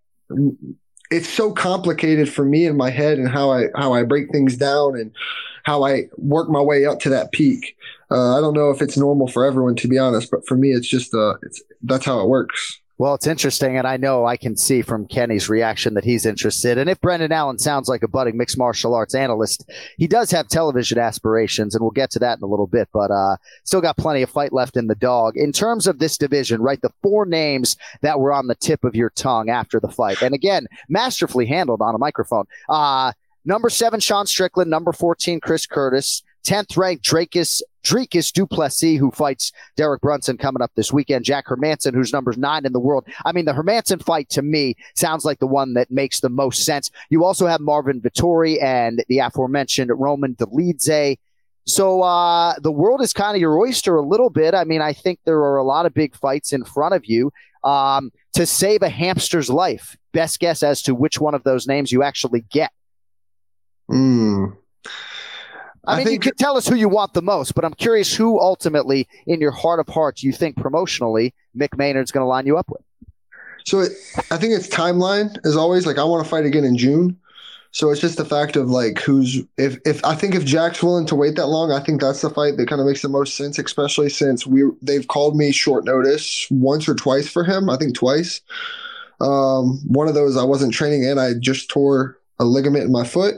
it's 1.12 1.30
so 1.30 1.52
complicated 1.52 2.32
for 2.32 2.46
me 2.46 2.66
in 2.66 2.78
my 2.78 2.90
head 2.90 3.20
and 3.20 3.30
how 3.30 3.52
I 3.52 3.66
how 3.76 3.94
I 3.94 4.04
break 4.04 4.32
things 4.32 4.58
down 4.58 4.96
and 4.96 5.12
how 5.64 5.84
I 5.84 6.06
work 6.18 6.50
my 6.50 6.62
way 6.62 6.86
up 6.86 7.00
to 7.02 7.10
that 7.10 7.32
peak. 7.32 7.76
Uh, 8.10 8.38
I 8.38 8.42
don't 8.42 8.54
know 8.54 8.72
if 8.72 8.82
it's 8.82 8.98
normal 8.98 9.28
for 9.28 9.46
everyone 9.46 9.76
to 9.78 9.88
be 9.88 9.98
honest, 9.98 10.32
but 10.32 10.46
for 10.48 10.56
me, 10.56 10.72
it's 10.72 10.88
just 10.88 11.14
uh, 11.14 11.36
it's 11.44 11.62
that's 11.84 12.06
how 12.06 12.20
it 12.22 12.28
works. 12.28 12.81
Well, 13.02 13.16
it's 13.16 13.26
interesting, 13.26 13.80
and 13.80 13.88
I 13.88 13.98
know 13.98 14.28
I 14.28 14.38
can 14.38 14.56
see 14.56 14.84
from 14.84 15.08
Kenny's 15.08 15.50
reaction 15.50 15.96
that 15.96 16.04
he's 16.04 16.24
interested. 16.24 16.78
And 16.78 16.88
if 16.88 17.02
Brendan 17.02 17.32
Allen 17.32 17.58
sounds 17.58 17.90
like 17.90 18.04
a 18.04 18.08
budding 18.08 18.38
mixed 18.38 18.60
martial 18.60 18.94
arts 18.94 19.16
analyst, 19.16 19.68
he 19.98 20.06
does 20.06 20.30
have 20.30 20.48
television 20.48 21.00
aspirations, 21.00 21.74
and 21.74 21.82
we'll 21.82 21.90
get 21.90 22.12
to 22.12 22.20
that 22.20 22.38
in 22.38 22.44
a 22.44 22.48
little 22.48 22.68
bit. 22.68 22.90
But 22.94 23.10
uh, 23.10 23.38
still 23.64 23.82
got 23.82 23.98
plenty 23.98 24.22
of 24.22 24.30
fight 24.30 24.54
left 24.54 24.78
in 24.78 24.86
the 24.86 24.94
dog. 24.94 25.36
In 25.36 25.52
terms 25.52 25.88
of 25.88 25.98
this 25.98 26.16
division, 26.16 26.62
right, 26.62 26.80
the 26.80 26.94
four 27.02 27.26
names 27.26 27.76
that 28.02 28.20
were 28.20 28.32
on 28.32 28.46
the 28.46 28.54
tip 28.54 28.84
of 28.84 28.94
your 28.96 29.10
tongue 29.10 29.50
after 29.50 29.80
the 29.80 29.90
fight, 29.90 30.22
and 30.22 30.36
again, 30.36 30.68
masterfully 30.88 31.48
handled 31.48 31.82
on 31.82 31.96
a 31.96 31.98
microphone. 31.98 32.46
Uh, 32.70 33.14
number 33.46 33.72
seven, 33.72 34.00
Sean 34.00 34.28
Strickland. 34.28 34.70
Number 34.70 34.94
fourteen, 34.94 35.40
Chris 35.40 35.66
Curtis. 35.66 36.22
10th 36.46 36.78
ranked 36.78 37.06
Dricus 37.06 37.62
Dricus 37.84 38.32
Du 38.32 38.46
Plessis, 38.46 39.00
who 39.00 39.12
fights 39.12 39.52
Derek 39.76 40.02
Brunson 40.02 40.38
coming 40.38 40.62
up 40.62 40.72
this 40.76 40.94
weekend. 40.94 41.26
Jack 41.26 41.48
Hermansson, 41.48 41.94
who's 41.94 42.14
number 42.14 42.34
nine 42.38 42.66
in 42.66 42.74
the 42.74 42.80
world. 42.80 43.08
I 43.26 43.32
mean, 43.32 43.46
the 43.46 43.54
Hermansson 43.54 44.04
fight 44.04 44.30
to 44.30 44.42
me 44.42 44.76
sounds 44.96 45.26
like 45.26 45.40
the 45.40 45.48
one 45.48 45.74
that 45.74 45.90
makes 45.90 46.20
the 46.20 46.30
most 46.30 46.64
sense. 46.64 46.92
You 47.10 47.24
also 47.26 47.48
have 47.48 47.60
Marvin 47.60 48.02
Vettori 48.02 48.62
and 48.62 49.04
the 49.08 49.20
aforementioned 49.20 49.92
Roman 49.94 50.36
Dolidze. 50.36 51.18
So 51.66 52.02
uh, 52.02 52.56
the 52.60 52.72
world 52.72 53.02
is 53.02 53.14
kind 53.14 53.36
of 53.36 53.42
your 53.42 53.58
oyster 53.60 53.96
a 53.96 54.06
little 54.06 54.30
bit. 54.30 54.54
I 54.54 54.64
mean, 54.64 54.82
I 54.82 54.94
think 54.94 55.20
there 55.26 55.40
are 55.40 55.58
a 55.58 55.64
lot 55.64 55.86
of 55.86 55.94
big 55.94 56.16
fights 56.16 56.54
in 56.54 56.64
front 56.64 56.94
of 56.94 57.06
you. 57.06 57.32
Um, 57.64 58.12
to 58.34 58.46
save 58.46 58.82
a 58.82 58.90
hamster's 58.90 59.50
life, 59.50 59.98
best 60.14 60.40
guess 60.40 60.64
as 60.64 60.82
to 60.84 60.96
which 60.96 61.20
one 61.20 61.36
of 61.36 61.44
those 61.44 61.68
names 61.68 61.92
you 61.92 62.02
actually 62.02 62.42
get. 62.50 62.72
Hmm. 63.88 64.46
I, 65.86 66.04
mean, 66.04 66.14
you 66.14 66.20
can 66.20 66.36
tell 66.36 66.58
us 66.58 66.68
who 66.68 66.76
you 66.76 66.88
want 66.88 67.14
the 67.14 67.22
most, 67.22 67.56
but 67.56 67.66
I'm 67.66 67.74
curious 67.74 68.14
who 68.14 68.40
ultimately, 68.40 69.08
in 69.26 69.42
your 69.42 69.52
heart 69.52 69.80
of 69.80 69.88
hearts, 69.88 70.22
you 70.24 70.32
think 70.32 70.56
promotionally 70.56 71.34
Mick 71.58 71.78
Maynard's 71.78 72.12
going 72.12 72.24
to 72.24 72.28
line 72.28 72.46
you 72.46 72.58
up 72.58 72.70
with. 72.70 72.82
So 73.66 73.80
it, 73.80 73.92
I 74.32 74.38
think 74.38 74.54
it's 74.54 74.68
timeline 74.68 75.38
as 75.46 75.56
always. 75.56 75.86
Like 75.86 75.98
I 75.98 76.04
want 76.04 76.24
to 76.24 76.30
fight 76.30 76.46
again 76.46 76.64
in 76.64 76.78
June, 76.78 77.18
so 77.72 77.90
it's 77.90 78.02
just 78.02 78.18
the 78.18 78.26
fact 78.26 78.56
of 78.56 78.70
like 78.70 79.00
who's 79.00 79.44
if 79.58 79.78
if 79.86 80.04
I 80.04 80.16
think 80.16 80.36
if 80.36 80.44
Jack's 80.44 80.84
willing 80.84 81.06
to 81.08 81.16
wait 81.16 81.36
that 81.36 81.48
long, 81.48 81.72
I 81.72 81.80
think 81.80 82.02
that's 82.02 82.22
the 82.22 82.30
fight 82.30 82.58
that 82.58 82.68
kind 82.68 82.82
of 82.82 82.88
makes 82.88 83.02
the 83.02 83.10
most 83.10 83.36
sense, 83.36 83.58
especially 83.60 84.10
since 84.10 84.46
we 84.46 84.64
they've 84.82 85.08
called 85.08 85.38
me 85.38 85.52
short 85.52 85.86
notice 85.86 86.48
once 86.52 86.88
or 86.90 86.96
twice 86.96 87.30
for 87.30 87.44
him. 87.44 87.70
I 87.70 87.78
think 87.78 87.96
twice. 87.96 88.42
Um, 89.22 89.80
one 89.86 90.08
of 90.08 90.16
those 90.16 90.36
I 90.36 90.44
wasn't 90.44 90.74
training 90.74 91.04
in. 91.04 91.18
I 91.20 91.34
just 91.40 91.70
tore 91.70 92.18
a 92.40 92.46
ligament 92.46 92.86
in 92.86 92.92
my 92.92 93.06
foot. 93.06 93.36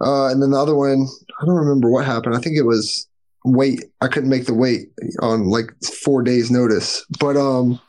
Uh, 0.00 0.28
and 0.28 0.42
then 0.42 0.50
the 0.50 0.58
other 0.58 0.74
one, 0.74 1.06
I 1.40 1.44
don't 1.44 1.56
remember 1.56 1.90
what 1.90 2.04
happened. 2.04 2.34
I 2.34 2.38
think 2.38 2.56
it 2.56 2.62
was 2.62 3.06
weight. 3.44 3.84
I 4.00 4.08
couldn't 4.08 4.30
make 4.30 4.46
the 4.46 4.54
weight 4.54 4.90
on 5.20 5.48
like 5.48 5.70
four 6.04 6.22
days 6.22 6.50
notice. 6.50 7.04
But 7.18 7.36
um, 7.36 7.80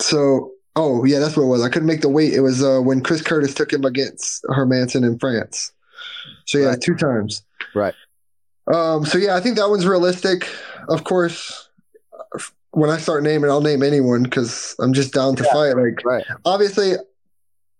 so 0.00 0.52
oh 0.76 1.04
yeah, 1.04 1.18
that's 1.18 1.36
what 1.36 1.44
it 1.44 1.48
was. 1.48 1.62
I 1.62 1.68
couldn't 1.68 1.88
make 1.88 2.00
the 2.00 2.08
weight. 2.08 2.32
It 2.32 2.40
was 2.40 2.62
uh 2.62 2.80
when 2.80 3.02
Chris 3.02 3.22
Curtis 3.22 3.54
took 3.54 3.72
him 3.72 3.84
against 3.84 4.42
Hermansson 4.44 5.04
in 5.04 5.18
France. 5.18 5.72
So 6.46 6.58
yeah, 6.58 6.68
right. 6.68 6.80
two 6.80 6.94
times. 6.94 7.42
Right. 7.74 7.94
Um. 8.72 9.04
So 9.04 9.18
yeah, 9.18 9.36
I 9.36 9.40
think 9.40 9.56
that 9.56 9.70
one's 9.70 9.86
realistic. 9.86 10.48
Of 10.88 11.04
course, 11.04 11.68
when 12.72 12.90
I 12.90 12.98
start 12.98 13.22
naming, 13.22 13.50
I'll 13.50 13.60
name 13.60 13.82
anyone 13.82 14.22
because 14.22 14.74
I'm 14.78 14.92
just 14.92 15.12
down 15.12 15.36
to 15.36 15.44
yeah, 15.44 15.52
fight. 15.52 15.76
Like, 15.76 16.04
right. 16.04 16.24
obviously, 16.44 16.92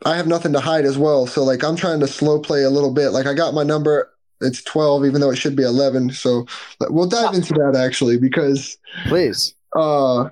I 0.04 0.16
have 0.16 0.26
nothing 0.26 0.52
to 0.54 0.60
hide 0.60 0.84
as 0.84 0.96
well. 0.96 1.26
So 1.26 1.44
like 1.44 1.62
I'm 1.62 1.76
trying 1.76 2.00
to 2.00 2.06
slow 2.06 2.40
play 2.40 2.62
a 2.62 2.70
little 2.70 2.92
bit. 2.92 3.10
Like 3.10 3.26
I 3.26 3.34
got 3.34 3.54
my 3.54 3.62
number. 3.62 4.10
It's 4.42 4.62
12, 4.62 5.04
even 5.04 5.20
though 5.20 5.30
it 5.30 5.36
should 5.36 5.54
be 5.54 5.62
11. 5.62 6.12
So 6.12 6.46
we'll 6.88 7.08
dive 7.08 7.34
into 7.34 7.52
that 7.54 7.76
actually 7.76 8.18
because 8.18 8.78
please. 9.08 9.54
Uh, 9.76 10.30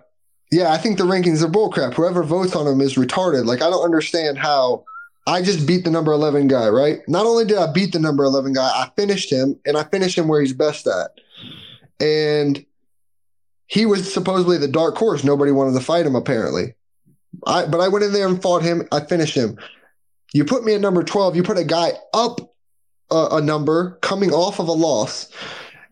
yeah, 0.51 0.73
I 0.73 0.79
think 0.79 0.97
the 0.97 1.05
rankings 1.05 1.43
are 1.43 1.49
bullcrap. 1.49 1.93
Whoever 1.93 2.23
votes 2.23 2.57
on 2.57 2.65
them 2.65 2.81
is 2.81 2.95
retarded. 2.95 3.45
Like 3.45 3.61
I 3.61 3.69
don't 3.69 3.85
understand 3.85 4.39
how 4.39 4.85
I 5.27 5.43
just 5.43 5.67
beat 5.67 5.85
the 5.85 5.91
number 5.91 6.13
11 6.13 6.49
guy, 6.49 6.69
right? 6.69 7.01
Not 7.07 7.27
only 7.27 7.45
did 7.45 7.59
I 7.59 7.71
beat 7.71 7.93
the 7.93 7.99
number 7.99 8.25
11 8.25 8.55
guy, 8.55 8.67
I 8.67 8.91
finished 8.97 9.31
him 9.31 9.61
and 9.67 9.77
I 9.77 9.85
finished 9.85 10.17
him 10.17 10.27
where 10.27 10.41
he's 10.41 10.55
best 10.55 10.87
at. 10.87 11.11
And 12.01 12.65
he 13.67 13.85
was 13.85 14.11
supposedly 14.13 14.57
the 14.57 14.69
dark 14.69 14.97
horse. 14.97 15.25
Nobody 15.25 15.53
wanted 15.53 15.79
to 15.79 15.85
fight 15.85 16.07
him 16.07 16.17
apparently. 16.17 16.75
I 17.47 17.67
but 17.67 17.81
I 17.81 17.89
went 17.89 18.05
in 18.05 18.13
there 18.13 18.29
and 18.29 18.41
fought 18.41 18.63
him. 18.63 18.87
I 18.93 19.01
finished 19.01 19.35
him. 19.35 19.59
You 20.33 20.45
put 20.45 20.65
me 20.65 20.75
at 20.75 20.81
number 20.81 21.03
12. 21.03 21.37
You 21.37 21.43
put 21.43 21.59
a 21.59 21.65
guy 21.65 21.93
up 22.13 22.41
a, 23.11 23.29
a 23.33 23.41
number 23.41 23.99
coming 24.03 24.31
off 24.31 24.59
of 24.59 24.69
a 24.69 24.73
loss. 24.73 25.29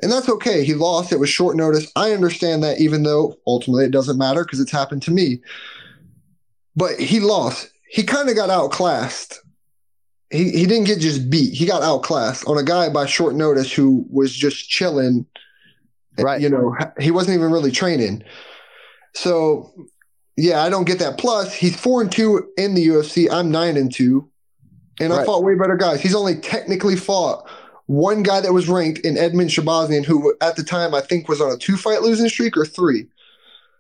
And 0.03 0.13
that's 0.13 0.29
okay. 0.29 0.65
He 0.65 0.75
lost. 0.75 1.13
It 1.13 1.21
was 1.21 1.31
short 1.31 1.57
notice. 1.57 1.91
I 1.97 2.13
understand 2.13 2.63
that, 2.63 2.81
even 2.81 3.03
though 3.03 3.37
ultimately 3.47 3.87
it 3.87 3.93
doesn't 3.93 4.19
matter 4.19 4.45
because 4.45 4.61
it's 4.61 4.73
happened 4.73 5.03
to 5.05 5.11
me. 5.11 5.41
But 6.75 7.01
he 7.01 7.21
lost. 7.21 7.71
He 7.89 8.03
kind 8.03 8.29
of 8.29 8.37
got 8.37 8.51
outclassed. 8.51 9.41
He, 10.31 10.51
he 10.51 10.67
didn't 10.67 10.85
get 10.85 10.99
just 10.99 11.31
beat. 11.31 11.55
He 11.55 11.65
got 11.65 11.83
outclassed 11.83 12.47
on 12.47 12.59
a 12.59 12.63
guy 12.63 12.91
by 12.91 13.07
short 13.07 13.35
notice 13.35 13.73
who 13.73 14.05
was 14.11 14.35
just 14.35 14.69
chilling. 14.69 15.25
Right. 16.19 16.41
You 16.41 16.51
know, 16.51 16.77
he 17.01 17.11
wasn't 17.11 17.37
even 17.37 17.51
really 17.51 17.71
training. 17.71 18.23
So 19.15 19.73
yeah, 20.37 20.63
I 20.63 20.69
don't 20.69 20.85
get 20.85 20.99
that. 20.99 21.19
Plus, 21.19 21.55
he's 21.55 21.79
four 21.79 22.03
and 22.03 22.13
two 22.13 22.51
in 22.59 22.75
the 22.75 22.87
UFC. 22.87 23.31
I'm 23.31 23.51
nine 23.51 23.77
and 23.77 23.93
two, 23.93 24.29
and 25.01 25.13
right. 25.13 25.21
I 25.21 25.25
fought 25.25 25.45
way 25.45 25.55
better 25.55 25.77
guys. 25.77 26.01
He's 26.01 26.15
only 26.15 26.37
technically 26.37 26.97
fought 26.97 27.49
one 27.87 28.23
guy 28.23 28.41
that 28.41 28.53
was 28.53 28.69
ranked 28.69 29.01
in 29.01 29.15
Edmen 29.15 29.49
Shahbazyan, 29.49 30.05
who 30.05 30.35
at 30.41 30.57
the 30.57 30.63
time 30.63 30.95
I 30.95 31.01
think 31.01 31.29
was 31.29 31.41
on 31.41 31.53
a 31.53 31.57
two 31.57 31.77
fight 31.77 32.03
losing 32.03 32.29
streak 32.29 32.57
or 32.57 32.67
three. 32.67 33.07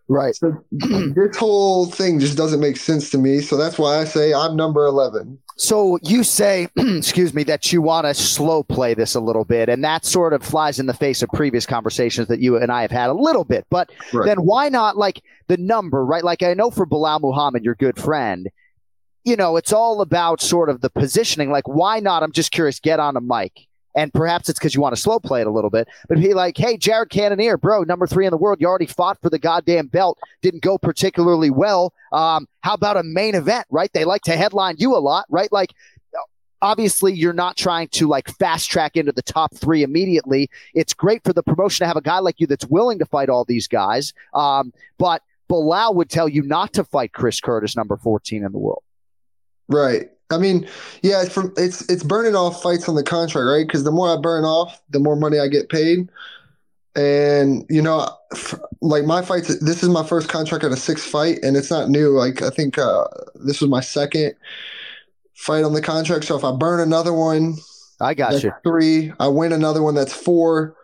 Right. 0.09 0.35
So 0.35 0.64
this 0.73 1.37
whole 1.37 1.87
thing 1.87 2.21
just 2.21 2.37
doesn't 2.37 2.61
make 2.61 2.77
sense 2.77 3.11
to 3.11 3.19
me. 3.19 3.40
So 3.40 3.57
that's 3.57 3.79
why 3.79 3.99
I 3.99 4.05
say 4.05 4.33
I'm 4.33 4.57
number 4.57 4.87
11. 4.87 5.38
So 5.57 5.99
you 6.03 6.23
say, 6.23 6.69
excuse 6.77 7.33
me, 7.33 7.42
that 7.45 7.73
you 7.73 7.81
want 7.81 8.07
to 8.07 8.14
slow 8.14 8.62
play 8.62 8.95
this 8.95 9.14
a 9.14 9.21
little 9.21 9.45
bit, 9.45 9.69
and 9.69 9.83
that 9.85 10.05
sort 10.05 10.33
of 10.33 10.42
flies 10.42 10.79
in 10.79 10.87
the 10.87 10.95
face 10.95 11.23
of 11.23 11.31
previous 11.31 11.64
conversations 11.64 12.29
that 12.29 12.40
you 12.40 12.57
and 12.57 12.71
I 12.71 12.83
have 12.83 12.90
had 12.90 13.09
a 13.09 13.14
little 13.14 13.45
bit. 13.45 13.66
But 13.71 13.90
right. 14.12 14.27
then 14.27 14.45
why 14.45 14.69
not 14.69 14.97
like 14.97 15.23
the 15.49 15.57
number, 15.57 16.05
right? 16.05 16.23
Like 16.23 16.42
I 16.42 16.55
know 16.55 16.71
for 16.71 16.87
Belal 16.87 17.21
Muhammad, 17.21 17.64
your 17.64 17.75
good 17.75 17.99
friend, 17.99 18.49
you 19.25 19.35
know, 19.35 19.57
it's 19.57 19.73
all 19.73 20.03
about 20.03 20.40
sort 20.40 20.69
of 20.69 20.83
the 20.83 20.90
positioning. 20.90 21.51
Like, 21.51 21.66
why 21.66 22.01
not? 22.01 22.23
I'm 22.23 22.33
just 22.33 22.53
curious, 22.53 22.79
get 22.79 23.01
on 23.01 23.16
a 23.16 23.21
mic 23.21 23.65
and 23.96 24.12
perhaps 24.12 24.48
it's 24.48 24.59
because 24.59 24.74
you 24.74 24.80
want 24.80 24.94
to 24.94 25.00
slow 25.00 25.18
play 25.18 25.40
it 25.40 25.46
a 25.46 25.50
little 25.50 25.70
bit. 25.70 25.88
But 26.09 26.20
be 26.20 26.35
like, 26.35 26.56
hey, 26.56 26.76
Jared 26.76 27.11
Cannonier, 27.11 27.56
bro, 27.56 27.82
number 27.82 28.06
three 28.06 28.26
in 28.26 28.30
the 28.30 28.37
world. 28.37 28.61
You 28.61 28.68
already 28.68 28.87
fought 28.87 29.20
for 29.22 29.30
the 29.30 29.38
goddamn 29.38 29.87
belt. 29.87 30.18
Didn't 30.42 30.62
go 30.62 30.78
particularly 30.78 31.50
well. 31.50 31.94
Um, 32.12 32.46
how 32.61 32.74
about 32.74 32.98
a 32.98 33.02
main 33.02 33.35
event, 33.35 33.66
right? 33.70 33.90
They 33.92 34.04
like 34.04 34.22
to 34.22 34.37
headline 34.37 34.76
you 34.78 34.94
a 34.94 34.98
lot, 35.00 35.24
right? 35.30 35.50
Like, 35.50 35.72
obviously 36.62 37.12
you're 37.12 37.32
not 37.32 37.56
trying 37.56 37.88
to 37.88 38.09
like 38.09 38.28
fast 38.38 38.70
track 38.70 38.96
into 38.96 39.12
the 39.12 39.22
top 39.22 39.54
three 39.54 39.82
immediately. 39.82 40.48
It's 40.74 40.94
great 40.94 41.22
for 41.22 41.32
the 41.32 41.42
promotion 41.42 41.85
to 41.85 41.88
have 41.88 41.96
a 41.96 42.02
guy 42.02 42.18
like 42.18 42.40
you 42.40 42.46
that's 42.46 42.66
willing 42.66 42.98
to 42.98 43.06
fight 43.06 43.28
all 43.28 43.44
these 43.44 43.68
guys. 43.68 44.12
Um, 44.35 44.72
but 44.98 45.22
Belal 45.50 45.94
would 45.94 46.11
tell 46.11 46.28
you 46.28 46.42
not 46.42 46.72
to 46.74 46.85
fight 46.85 47.12
Chris 47.12 47.40
Curtis, 47.40 47.76
number 47.76 47.96
14 47.96 48.44
in 48.44 48.52
the 48.52 48.59
world. 48.59 48.82
Right. 49.68 50.11
I 50.31 50.39
mean, 50.39 50.67
yeah, 51.03 51.23
it's 51.23 51.33
from 51.33 51.53
it's 51.57 51.89
it's 51.89 52.03
burning 52.03 52.35
off 52.35 52.62
fights 52.62 52.89
on 52.89 52.95
the 52.95 53.03
contract, 53.03 53.47
right? 53.47 53.67
Because 53.67 53.85
the 53.85 53.93
more 53.93 54.09
I 54.09 54.21
burn 54.21 54.45
off, 54.45 54.81
the 54.91 54.99
more 54.99 55.17
money 55.17 55.39
I 55.39 55.49
get 55.49 55.69
paid. 55.69 56.09
And 56.97 57.65
you 57.69 57.83
know, 57.83 58.09
like 58.81 59.05
my 59.05 59.23
fights, 59.23 59.49
this 59.59 59.83
is 59.83 59.89
my 59.89 60.05
first 60.05 60.29
contract 60.29 60.65
at 60.65 60.73
a 60.73 60.77
six 60.77 61.05
fight, 61.05 61.39
and 61.43 61.57
it's 61.57 61.71
not 61.71 61.91
new. 61.91 62.11
Like 62.11 62.43
I 62.43 62.51
think 62.51 62.79
uh, 62.79 63.05
this 63.35 63.61
was 63.61 63.71
my 63.71 63.81
second 63.81 64.35
fight 65.35 65.65
on 65.65 65.75
the 65.75 65.83
contract. 65.83 66.25
So 66.25 66.37
if 66.37 66.45
I 66.45 66.53
burn 66.53 66.81
another 66.81 67.12
one, 67.12 67.57
I 68.01 68.15
got 68.15 68.43
you 68.43 68.53
three. 68.65 69.12
I 69.21 69.29
win 69.29 69.53
another 69.53 69.83
one, 69.83 69.95
that's 69.95 70.12
four 70.12 70.77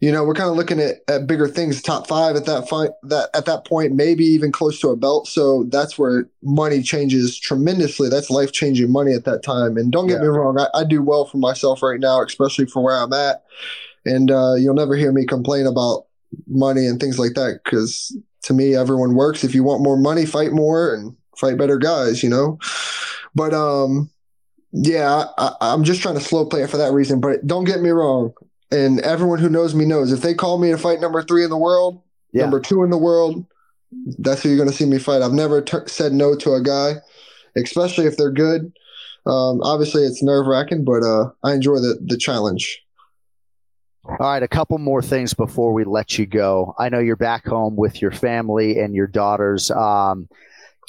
you 0.00 0.10
know, 0.10 0.24
we're 0.24 0.34
kind 0.34 0.48
of 0.48 0.56
looking 0.56 0.80
at, 0.80 0.96
at 1.08 1.26
bigger 1.26 1.46
things, 1.46 1.82
top 1.82 2.06
five 2.06 2.34
at 2.34 2.46
that 2.46 2.68
fight, 2.68 2.90
that 3.02 3.28
at 3.34 3.44
that 3.44 3.66
point, 3.66 3.92
maybe 3.94 4.24
even 4.24 4.50
close 4.50 4.80
to 4.80 4.88
a 4.88 4.96
belt. 4.96 5.28
So 5.28 5.64
that's 5.64 5.98
where 5.98 6.26
money 6.42 6.82
changes 6.82 7.38
tremendously. 7.38 8.08
That's 8.08 8.30
life 8.30 8.50
changing 8.50 8.90
money 8.90 9.12
at 9.12 9.26
that 9.26 9.42
time. 9.42 9.76
And 9.76 9.92
don't 9.92 10.06
get 10.06 10.14
yeah. 10.14 10.22
me 10.22 10.28
wrong, 10.28 10.58
I, 10.58 10.68
I, 10.78 10.84
do 10.84 11.02
well 11.02 11.26
for 11.26 11.36
myself 11.36 11.82
right 11.82 12.00
now, 12.00 12.22
especially 12.22 12.64
for 12.64 12.82
where 12.82 12.96
I'm 12.96 13.12
at. 13.12 13.44
And 14.06 14.30
uh, 14.30 14.54
you'll 14.54 14.74
never 14.74 14.96
hear 14.96 15.12
me 15.12 15.26
complain 15.26 15.66
about 15.66 16.06
money 16.46 16.86
and 16.86 16.98
things 16.98 17.18
like 17.18 17.34
that 17.34 17.60
because 17.62 18.16
to 18.44 18.54
me, 18.54 18.74
everyone 18.74 19.14
works. 19.14 19.44
If 19.44 19.54
you 19.54 19.62
want 19.62 19.82
more 19.82 19.98
money, 19.98 20.24
fight 20.24 20.52
more 20.52 20.94
and 20.94 21.14
fight 21.36 21.58
better 21.58 21.76
guys. 21.76 22.22
You 22.22 22.30
know, 22.30 22.58
but 23.34 23.52
um, 23.52 24.10
yeah, 24.72 25.26
I, 25.36 25.52
I'm 25.60 25.84
just 25.84 26.00
trying 26.00 26.14
to 26.14 26.20
slow 26.20 26.46
play 26.46 26.62
it 26.62 26.70
for 26.70 26.78
that 26.78 26.92
reason. 26.92 27.20
But 27.20 27.46
don't 27.46 27.64
get 27.64 27.82
me 27.82 27.90
wrong, 27.90 28.32
and 28.70 29.00
everyone 29.00 29.38
who 29.38 29.48
knows 29.48 29.74
me 29.74 29.84
knows 29.84 30.12
if 30.12 30.20
they 30.20 30.34
call 30.34 30.58
me 30.58 30.70
to 30.70 30.78
fight 30.78 31.00
number 31.00 31.22
three 31.22 31.44
in 31.44 31.50
the 31.50 31.58
world, 31.58 32.02
yeah. 32.32 32.42
number 32.42 32.60
two 32.60 32.82
in 32.82 32.90
the 32.90 32.98
world, 32.98 33.44
that's 34.18 34.42
who 34.42 34.48
you're 34.48 34.58
going 34.58 34.70
to 34.70 34.74
see 34.74 34.86
me 34.86 34.98
fight. 34.98 35.22
I've 35.22 35.32
never 35.32 35.60
t- 35.60 35.78
said 35.86 36.12
no 36.12 36.36
to 36.36 36.54
a 36.54 36.62
guy, 36.62 36.94
especially 37.56 38.06
if 38.06 38.16
they're 38.16 38.30
good. 38.30 38.72
Um, 39.26 39.60
obviously, 39.62 40.04
it's 40.04 40.22
nerve 40.22 40.46
wracking, 40.46 40.84
but 40.84 41.02
uh, 41.02 41.30
I 41.44 41.52
enjoy 41.52 41.76
the 41.76 41.98
the 42.04 42.16
challenge. 42.16 42.82
All 44.04 44.16
right, 44.18 44.42
a 44.42 44.48
couple 44.48 44.78
more 44.78 45.02
things 45.02 45.34
before 45.34 45.74
we 45.74 45.84
let 45.84 46.18
you 46.18 46.24
go. 46.24 46.74
I 46.78 46.88
know 46.88 47.00
you're 47.00 47.16
back 47.16 47.46
home 47.46 47.76
with 47.76 48.00
your 48.00 48.10
family 48.10 48.78
and 48.78 48.94
your 48.94 49.06
daughters. 49.06 49.70
Um, 49.70 50.28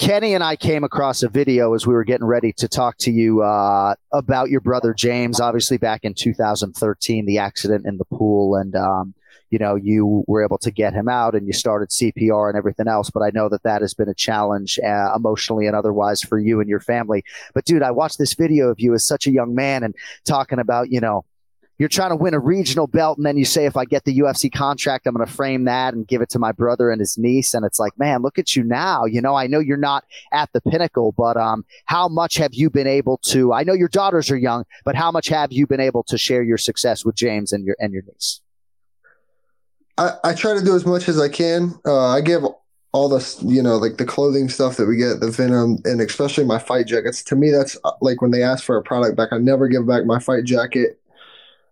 Kenny 0.01 0.33
and 0.33 0.43
I 0.43 0.55
came 0.55 0.83
across 0.83 1.21
a 1.21 1.29
video 1.29 1.75
as 1.75 1.85
we 1.85 1.93
were 1.93 2.03
getting 2.03 2.25
ready 2.25 2.51
to 2.53 2.67
talk 2.67 2.97
to 3.01 3.11
you 3.11 3.43
uh, 3.43 3.93
about 4.11 4.49
your 4.49 4.59
brother 4.59 4.95
James. 4.95 5.39
Obviously, 5.39 5.77
back 5.77 6.03
in 6.03 6.15
2013, 6.15 7.27
the 7.27 7.37
accident 7.37 7.85
in 7.85 7.99
the 7.99 8.05
pool, 8.05 8.55
and 8.55 8.75
um, 8.75 9.13
you 9.51 9.59
know 9.59 9.75
you 9.75 10.23
were 10.25 10.43
able 10.43 10.57
to 10.57 10.71
get 10.71 10.93
him 10.93 11.07
out, 11.07 11.35
and 11.35 11.45
you 11.45 11.53
started 11.53 11.89
CPR 11.89 12.49
and 12.49 12.57
everything 12.57 12.87
else. 12.87 13.11
But 13.11 13.21
I 13.21 13.29
know 13.29 13.47
that 13.49 13.61
that 13.61 13.81
has 13.81 13.93
been 13.93 14.09
a 14.09 14.15
challenge 14.15 14.79
uh, 14.79 15.13
emotionally 15.15 15.67
and 15.67 15.75
otherwise 15.75 16.23
for 16.23 16.39
you 16.39 16.61
and 16.61 16.67
your 16.67 16.79
family. 16.79 17.23
But 17.53 17.65
dude, 17.65 17.83
I 17.83 17.91
watched 17.91 18.17
this 18.17 18.33
video 18.33 18.69
of 18.69 18.79
you 18.79 18.95
as 18.95 19.05
such 19.05 19.27
a 19.27 19.31
young 19.31 19.53
man 19.53 19.83
and 19.83 19.93
talking 20.25 20.57
about 20.57 20.89
you 20.89 20.99
know 20.99 21.25
you're 21.81 21.89
trying 21.89 22.11
to 22.11 22.15
win 22.15 22.35
a 22.35 22.39
regional 22.39 22.85
belt, 22.85 23.17
and 23.17 23.25
then 23.25 23.37
you 23.37 23.43
say, 23.43 23.65
if 23.65 23.75
I 23.75 23.85
get 23.85 24.05
the 24.05 24.15
UFC 24.19 24.53
contract, 24.53 25.07
I'm 25.07 25.15
going 25.15 25.25
to 25.25 25.33
frame 25.33 25.63
that 25.63 25.95
and 25.95 26.07
give 26.07 26.21
it 26.21 26.29
to 26.29 26.37
my 26.37 26.51
brother 26.51 26.91
and 26.91 26.99
his 26.99 27.17
niece. 27.17 27.55
And 27.55 27.65
it's 27.65 27.79
like, 27.79 27.97
man, 27.97 28.21
look 28.21 28.37
at 28.37 28.55
you 28.55 28.63
now. 28.63 29.05
You 29.05 29.19
know, 29.19 29.33
I 29.33 29.47
know 29.47 29.57
you're 29.57 29.77
not 29.77 30.05
at 30.31 30.53
the 30.53 30.61
pinnacle, 30.61 31.11
but 31.11 31.37
um, 31.37 31.65
how 31.85 32.07
much 32.07 32.35
have 32.35 32.53
you 32.53 32.69
been 32.69 32.85
able 32.85 33.17
to? 33.23 33.51
I 33.51 33.63
know 33.63 33.73
your 33.73 33.87
daughters 33.87 34.29
are 34.29 34.37
young, 34.37 34.63
but 34.85 34.95
how 34.95 35.09
much 35.11 35.27
have 35.29 35.51
you 35.51 35.65
been 35.65 35.79
able 35.79 36.03
to 36.03 36.19
share 36.19 36.43
your 36.43 36.59
success 36.59 37.03
with 37.03 37.15
James 37.15 37.51
and 37.51 37.65
your 37.65 37.75
and 37.79 37.91
your 37.91 38.03
niece? 38.03 38.41
I, 39.97 40.11
I 40.23 40.33
try 40.35 40.53
to 40.53 40.63
do 40.63 40.75
as 40.75 40.85
much 40.85 41.09
as 41.09 41.19
I 41.19 41.29
can. 41.29 41.73
Uh, 41.83 42.09
I 42.09 42.21
give 42.21 42.43
all 42.93 43.09
the 43.09 43.43
you 43.43 43.63
know 43.63 43.77
like 43.77 43.97
the 43.97 44.05
clothing 44.05 44.49
stuff 44.49 44.77
that 44.77 44.85
we 44.85 44.97
get, 44.97 45.19
the 45.19 45.27
Venum, 45.27 45.83
and 45.83 45.99
especially 45.99 46.43
my 46.43 46.59
fight 46.59 46.85
jackets. 46.85 47.23
To 47.23 47.35
me, 47.35 47.49
that's 47.49 47.75
uh, 47.83 47.93
like 48.01 48.21
when 48.21 48.29
they 48.29 48.43
ask 48.43 48.63
for 48.63 48.77
a 48.77 48.83
product 48.83 49.17
back. 49.17 49.29
I 49.31 49.39
never 49.39 49.67
give 49.67 49.87
back 49.87 50.05
my 50.05 50.19
fight 50.19 50.43
jacket, 50.43 51.00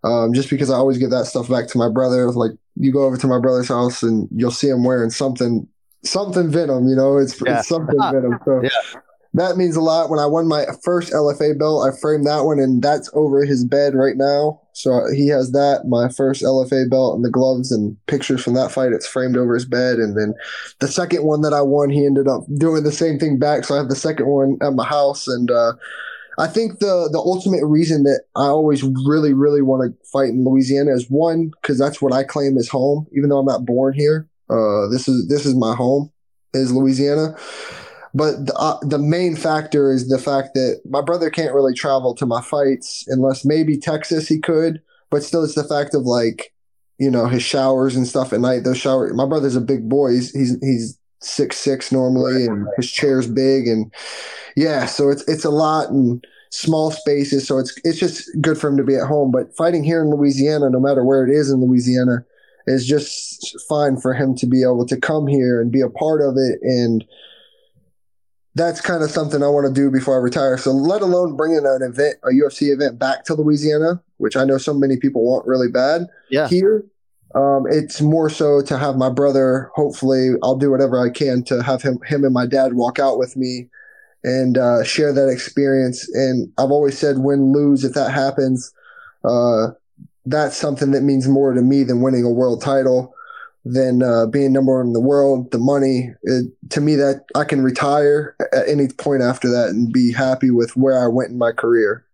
um, 0.03 0.33
just 0.33 0.49
because 0.49 0.69
I 0.69 0.75
always 0.75 0.97
give 0.97 1.11
that 1.11 1.25
stuff 1.25 1.49
back 1.49 1.67
to 1.69 1.77
my 1.77 1.89
brother. 1.89 2.29
Like 2.31 2.51
you 2.75 2.91
go 2.91 3.03
over 3.03 3.17
to 3.17 3.27
my 3.27 3.39
brother's 3.39 3.67
house 3.67 4.03
and 4.03 4.27
you'll 4.35 4.51
see 4.51 4.69
him 4.69 4.83
wearing 4.83 5.09
something, 5.09 5.67
something 6.03 6.51
Venum. 6.51 6.89
You 6.89 6.95
know, 6.95 7.17
it's, 7.17 7.41
yeah. 7.45 7.59
it's 7.59 7.67
something 7.67 7.97
Venum. 7.99 8.43
So. 8.45 8.61
Yeah 8.63 9.01
that 9.33 9.57
means 9.57 9.75
a 9.75 9.81
lot. 9.81 10.09
When 10.09 10.19
I 10.19 10.25
won 10.25 10.47
my 10.47 10.65
first 10.83 11.13
LFA 11.13 11.57
belt, 11.57 11.87
I 11.87 11.95
framed 11.95 12.25
that 12.25 12.45
one, 12.45 12.59
and 12.59 12.81
that's 12.81 13.09
over 13.13 13.45
his 13.45 13.63
bed 13.63 13.93
right 13.93 14.17
now. 14.17 14.61
So 14.73 15.03
he 15.13 15.27
has 15.27 15.51
that, 15.51 15.87
my 15.87 16.09
first 16.09 16.41
LFA 16.41 16.89
belt, 16.89 17.15
and 17.15 17.23
the 17.23 17.29
gloves 17.29 17.71
and 17.71 17.95
pictures 18.07 18.43
from 18.43 18.55
that 18.55 18.71
fight. 18.71 18.91
It's 18.91 19.07
framed 19.07 19.37
over 19.37 19.53
his 19.53 19.65
bed. 19.65 19.97
And 19.97 20.17
then 20.17 20.33
the 20.79 20.87
second 20.87 21.25
one 21.25 21.41
that 21.41 21.53
I 21.53 21.61
won, 21.61 21.89
he 21.89 22.05
ended 22.05 22.27
up 22.27 22.41
doing 22.57 22.83
the 22.83 22.91
same 22.91 23.19
thing 23.19 23.37
back. 23.37 23.65
So 23.65 23.75
I 23.75 23.77
have 23.77 23.89
the 23.89 23.95
second 23.95 24.25
one 24.25 24.57
at 24.61 24.73
my 24.73 24.85
house. 24.85 25.27
And 25.27 25.51
uh, 25.51 25.73
I 26.39 26.47
think 26.47 26.79
the 26.79 27.09
the 27.11 27.19
ultimate 27.19 27.65
reason 27.65 28.03
that 28.03 28.21
I 28.35 28.45
always 28.45 28.81
really, 28.81 29.33
really 29.33 29.61
want 29.61 29.83
to 29.83 30.07
fight 30.07 30.29
in 30.29 30.45
Louisiana 30.45 30.91
is 30.91 31.09
one 31.09 31.51
because 31.61 31.77
that's 31.77 32.01
what 32.01 32.13
I 32.13 32.23
claim 32.23 32.57
is 32.57 32.69
home, 32.69 33.07
even 33.15 33.29
though 33.29 33.39
I'm 33.39 33.45
not 33.45 33.65
born 33.65 33.93
here. 33.93 34.29
Uh, 34.49 34.87
this 34.87 35.07
is 35.07 35.27
this 35.27 35.45
is 35.45 35.53
my 35.55 35.75
home, 35.75 36.11
is 36.53 36.71
Louisiana. 36.71 37.35
But 38.13 38.47
the, 38.47 38.55
uh, 38.55 38.79
the 38.81 38.97
main 38.97 39.35
factor 39.35 39.91
is 39.91 40.07
the 40.07 40.17
fact 40.17 40.55
that 40.55 40.81
my 40.89 41.01
brother 41.01 41.29
can't 41.29 41.53
really 41.53 41.73
travel 41.73 42.15
to 42.15 42.25
my 42.25 42.41
fights 42.41 43.03
unless 43.07 43.45
maybe 43.45 43.77
Texas 43.77 44.27
he 44.27 44.39
could. 44.39 44.81
But 45.11 45.23
still, 45.23 45.43
it's 45.43 45.55
the 45.55 45.63
fact 45.63 45.93
of 45.93 46.03
like, 46.03 46.53
you 46.97 47.11
know, 47.11 47.27
his 47.27 47.43
showers 47.43 47.95
and 47.95 48.07
stuff 48.07 48.33
at 48.33 48.39
night. 48.39 48.63
Those 48.63 48.77
showers. 48.77 49.13
My 49.13 49.27
brother's 49.27 49.55
a 49.55 49.61
big 49.61 49.89
boy. 49.89 50.13
He's 50.13 50.31
he's, 50.31 50.57
he's 50.61 50.98
six 51.19 51.57
six 51.57 51.91
normally, 51.91 52.45
and 52.45 52.67
his 52.77 52.91
chair's 52.91 53.27
big, 53.27 53.67
and 53.67 53.91
yeah, 54.55 54.85
so 54.85 55.09
it's 55.09 55.27
it's 55.27 55.45
a 55.45 55.49
lot 55.49 55.89
and 55.89 56.25
small 56.51 56.91
spaces. 56.91 57.47
So 57.47 57.57
it's 57.57 57.79
it's 57.83 57.99
just 57.99 58.29
good 58.41 58.57
for 58.57 58.69
him 58.69 58.77
to 58.77 58.83
be 58.83 58.95
at 58.95 59.07
home. 59.07 59.31
But 59.31 59.55
fighting 59.55 59.83
here 59.83 60.01
in 60.01 60.09
Louisiana, 60.09 60.69
no 60.69 60.79
matter 60.79 61.03
where 61.03 61.25
it 61.25 61.31
is 61.31 61.51
in 61.51 61.61
Louisiana, 61.61 62.25
is 62.67 62.85
just 62.85 63.59
fine 63.67 63.97
for 63.97 64.13
him 64.13 64.35
to 64.35 64.45
be 64.45 64.63
able 64.63 64.85
to 64.85 64.97
come 64.97 65.27
here 65.27 65.61
and 65.61 65.71
be 65.71 65.81
a 65.81 65.89
part 65.89 66.21
of 66.21 66.35
it 66.37 66.59
and 66.61 67.03
that's 68.55 68.81
kind 68.81 69.03
of 69.03 69.09
something 69.09 69.41
I 69.43 69.47
want 69.47 69.67
to 69.67 69.73
do 69.73 69.89
before 69.89 70.15
I 70.15 70.17
retire. 70.17 70.57
So 70.57 70.71
let 70.71 71.01
alone 71.01 71.35
bringing 71.35 71.65
an 71.65 71.81
event, 71.81 72.17
a 72.23 72.29
UFC 72.29 72.73
event 72.73 72.99
back 72.99 73.23
to 73.25 73.33
Louisiana, 73.33 74.01
which 74.17 74.35
I 74.35 74.43
know 74.43 74.57
so 74.57 74.73
many 74.73 74.97
people 74.97 75.23
want 75.23 75.47
really 75.47 75.69
bad. 75.69 76.07
Yeah. 76.29 76.47
Here, 76.47 76.83
um, 77.35 77.65
it's 77.69 78.01
more 78.01 78.29
so 78.29 78.61
to 78.61 78.77
have 78.77 78.95
my 78.95 79.09
brother. 79.09 79.69
Hopefully, 79.75 80.31
I'll 80.41 80.57
do 80.57 80.71
whatever 80.71 80.99
I 80.99 81.09
can 81.09 81.43
to 81.43 81.61
have 81.61 81.81
him, 81.81 81.99
him 82.05 82.23
and 82.23 82.33
my 82.33 82.45
dad 82.45 82.73
walk 82.73 82.99
out 82.99 83.17
with 83.19 83.37
me 83.37 83.69
and 84.23 84.57
uh, 84.57 84.83
share 84.83 85.13
that 85.13 85.29
experience. 85.29 86.09
And 86.13 86.51
I've 86.57 86.71
always 86.71 86.97
said, 86.97 87.19
win, 87.19 87.53
lose, 87.53 87.83
if 87.83 87.93
that 87.93 88.11
happens, 88.11 88.73
uh, 89.23 89.67
that's 90.25 90.57
something 90.57 90.91
that 90.91 91.01
means 91.01 91.27
more 91.27 91.53
to 91.53 91.61
me 91.61 91.83
than 91.83 92.01
winning 92.01 92.23
a 92.23 92.29
world 92.29 92.61
title 92.61 93.13
than 93.65 94.01
uh, 94.01 94.25
being 94.25 94.53
number 94.53 94.77
one 94.77 94.87
in 94.87 94.93
the 94.93 94.99
world. 94.99 95.51
The 95.51 95.59
money, 95.59 96.13
it, 96.23 96.45
to 96.71 96.81
me, 96.81 96.95
that 96.95 97.25
I 97.35 97.43
can 97.43 97.61
retire 97.61 98.35
at 98.53 98.67
any 98.67 98.87
point 98.87 99.21
after 99.21 99.49
that 99.49 99.69
and 99.69 99.93
be 99.93 100.11
happy 100.11 100.49
with 100.49 100.75
where 100.75 101.01
I 101.01 101.07
went 101.07 101.31
in 101.31 101.37
my 101.37 101.51
career. 101.51 102.05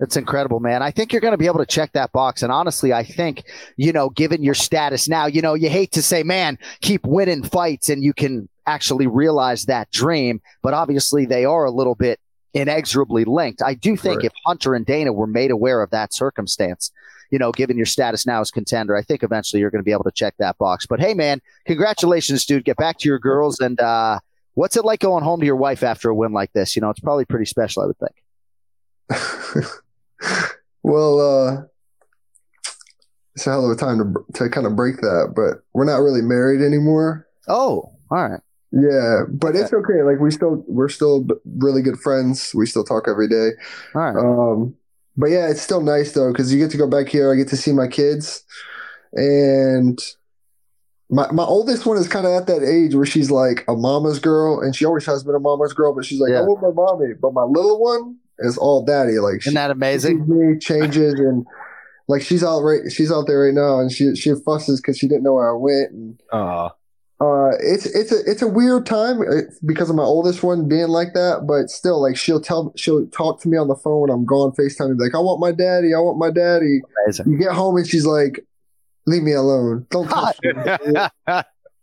That's 0.00 0.16
incredible, 0.16 0.60
man. 0.60 0.82
I 0.82 0.90
think 0.90 1.12
you're 1.12 1.20
going 1.20 1.34
to 1.34 1.38
be 1.38 1.46
able 1.46 1.58
to 1.58 1.66
check 1.66 1.92
that 1.92 2.10
box. 2.10 2.42
And 2.42 2.50
honestly, 2.50 2.94
I 2.94 3.04
think, 3.04 3.44
you 3.76 3.92
know, 3.92 4.08
given 4.08 4.42
your 4.42 4.54
status 4.54 5.10
now, 5.10 5.26
you 5.26 5.42
know, 5.42 5.52
you 5.52 5.68
hate 5.68 5.92
to 5.92 6.02
say, 6.02 6.22
man, 6.22 6.58
keep 6.80 7.04
winning 7.04 7.44
fights 7.44 7.90
and 7.90 8.02
you 8.02 8.14
can 8.14 8.48
actually 8.66 9.06
realize 9.06 9.66
that 9.66 9.90
dream. 9.90 10.40
But 10.62 10.72
obviously, 10.72 11.26
they 11.26 11.44
are 11.44 11.66
a 11.66 11.70
little 11.70 11.94
bit 11.94 12.18
inexorably 12.54 13.26
linked. 13.26 13.62
I 13.62 13.74
do 13.74 13.94
think 13.94 14.18
right. 14.18 14.26
if 14.26 14.32
Hunter 14.46 14.74
and 14.74 14.86
Dana 14.86 15.12
were 15.12 15.26
made 15.26 15.50
aware 15.50 15.82
of 15.82 15.90
that 15.90 16.14
circumstance, 16.14 16.90
you 17.30 17.38
know, 17.38 17.52
given 17.52 17.76
your 17.76 17.86
status 17.86 18.26
now 18.26 18.40
as 18.40 18.50
contender, 18.50 18.96
I 18.96 19.02
think 19.02 19.22
eventually 19.22 19.60
you're 19.60 19.70
going 19.70 19.82
to 19.82 19.84
be 19.84 19.92
able 19.92 20.04
to 20.04 20.10
check 20.12 20.34
that 20.38 20.56
box. 20.56 20.86
But 20.86 21.00
hey, 21.00 21.12
man, 21.12 21.42
congratulations, 21.66 22.46
dude. 22.46 22.64
Get 22.64 22.78
back 22.78 22.96
to 23.00 23.08
your 23.08 23.18
girls. 23.18 23.60
And 23.60 23.78
uh, 23.78 24.20
what's 24.54 24.78
it 24.78 24.84
like 24.86 25.00
going 25.00 25.24
home 25.24 25.40
to 25.40 25.46
your 25.46 25.56
wife 25.56 25.82
after 25.82 26.08
a 26.08 26.14
win 26.14 26.32
like 26.32 26.54
this? 26.54 26.74
You 26.74 26.80
know, 26.80 26.88
it's 26.88 27.00
probably 27.00 27.26
pretty 27.26 27.44
special, 27.44 27.82
I 27.82 27.86
would 27.86 27.98
think. 27.98 29.66
well, 30.82 31.20
uh, 31.20 31.62
it's 33.34 33.46
a 33.46 33.50
hell 33.50 33.64
of 33.64 33.76
a 33.76 33.80
time 33.80 33.98
to 33.98 34.24
to 34.34 34.50
kind 34.50 34.66
of 34.66 34.76
break 34.76 34.96
that, 34.98 35.32
but 35.34 35.64
we're 35.72 35.84
not 35.84 35.98
really 35.98 36.22
married 36.22 36.60
anymore. 36.60 37.26
Oh, 37.48 37.92
all 38.10 38.28
right. 38.28 38.40
Yeah, 38.72 39.22
but 39.28 39.48
okay. 39.48 39.58
it's 39.58 39.72
okay. 39.72 40.02
Like 40.02 40.20
we 40.20 40.30
still 40.30 40.64
we're 40.68 40.88
still 40.88 41.26
really 41.58 41.82
good 41.82 41.98
friends. 41.98 42.52
We 42.54 42.66
still 42.66 42.84
talk 42.84 43.08
every 43.08 43.28
day. 43.28 43.50
All 43.94 44.00
right. 44.00 44.16
Um, 44.16 44.74
but 45.16 45.26
yeah, 45.26 45.48
it's 45.48 45.60
still 45.60 45.80
nice 45.80 46.12
though 46.12 46.32
because 46.32 46.52
you 46.52 46.58
get 46.58 46.70
to 46.72 46.76
go 46.76 46.88
back 46.88 47.08
here. 47.08 47.32
I 47.32 47.36
get 47.36 47.48
to 47.48 47.56
see 47.56 47.72
my 47.72 47.88
kids, 47.88 48.44
and 49.12 49.98
my 51.10 51.30
my 51.32 51.42
oldest 51.42 51.84
one 51.84 51.96
is 51.96 52.06
kind 52.06 52.26
of 52.26 52.32
at 52.32 52.46
that 52.46 52.62
age 52.62 52.94
where 52.94 53.06
she's 53.06 53.30
like 53.30 53.64
a 53.66 53.74
mama's 53.74 54.20
girl, 54.20 54.60
and 54.60 54.74
she 54.74 54.84
always 54.84 55.06
has 55.06 55.24
been 55.24 55.34
a 55.34 55.40
mama's 55.40 55.72
girl. 55.72 55.92
But 55.92 56.04
she's 56.04 56.20
like, 56.20 56.30
yeah. 56.30 56.40
I 56.40 56.42
want 56.42 56.62
my 56.62 56.70
mommy. 56.70 57.14
But 57.20 57.32
my 57.32 57.42
little 57.42 57.80
one 57.80 58.18
is 58.40 58.58
all 58.58 58.84
daddy. 58.84 59.18
Like, 59.18 59.38
isn't 59.38 59.54
that 59.54 59.70
amazing? 59.70 60.60
Changes 60.60 61.14
and. 61.14 61.46
Like 62.08 62.22
she's 62.22 62.42
out 62.42 62.62
right, 62.62 62.90
she's 62.90 63.12
out 63.12 63.28
there 63.28 63.44
right 63.44 63.54
now, 63.54 63.78
and 63.78 63.92
she 63.92 64.16
she 64.16 64.34
fusses 64.44 64.80
because 64.80 64.98
she 64.98 65.06
didn't 65.06 65.22
know 65.22 65.34
where 65.34 65.48
I 65.48 65.56
went. 65.56 65.92
And, 65.92 66.22
Aww. 66.32 66.72
Uh, 67.20 67.50
it's 67.60 67.84
it's 67.84 68.10
a 68.12 68.18
it's 68.24 68.40
a 68.40 68.48
weird 68.48 68.86
time 68.86 69.20
uh, 69.20 69.42
because 69.66 69.90
of 69.90 69.96
my 69.96 70.02
oldest 70.02 70.42
one 70.42 70.66
being 70.66 70.88
like 70.88 71.12
that, 71.12 71.46
but 71.46 71.68
still, 71.68 72.00
like 72.00 72.16
she'll 72.16 72.40
tell 72.40 72.72
she'll 72.76 73.06
talk 73.08 73.38
to 73.42 73.48
me 73.48 73.58
on 73.58 73.68
the 73.68 73.76
phone 73.76 74.00
when 74.00 74.10
I'm 74.10 74.24
gone 74.24 74.52
Facetime. 74.52 74.98
Like, 74.98 75.14
I 75.14 75.18
want 75.18 75.38
my 75.38 75.52
daddy, 75.52 75.92
I 75.94 75.98
want 75.98 76.16
my 76.16 76.30
daddy. 76.30 76.80
Amazing. 77.04 77.30
You 77.30 77.36
get 77.36 77.52
home 77.52 77.76
and 77.76 77.86
she's 77.86 78.06
like, 78.06 78.46
"Leave 79.06 79.22
me 79.22 79.32
alone, 79.32 79.86
don't 79.90 80.08
touch 80.08 80.38
me." 80.42 80.50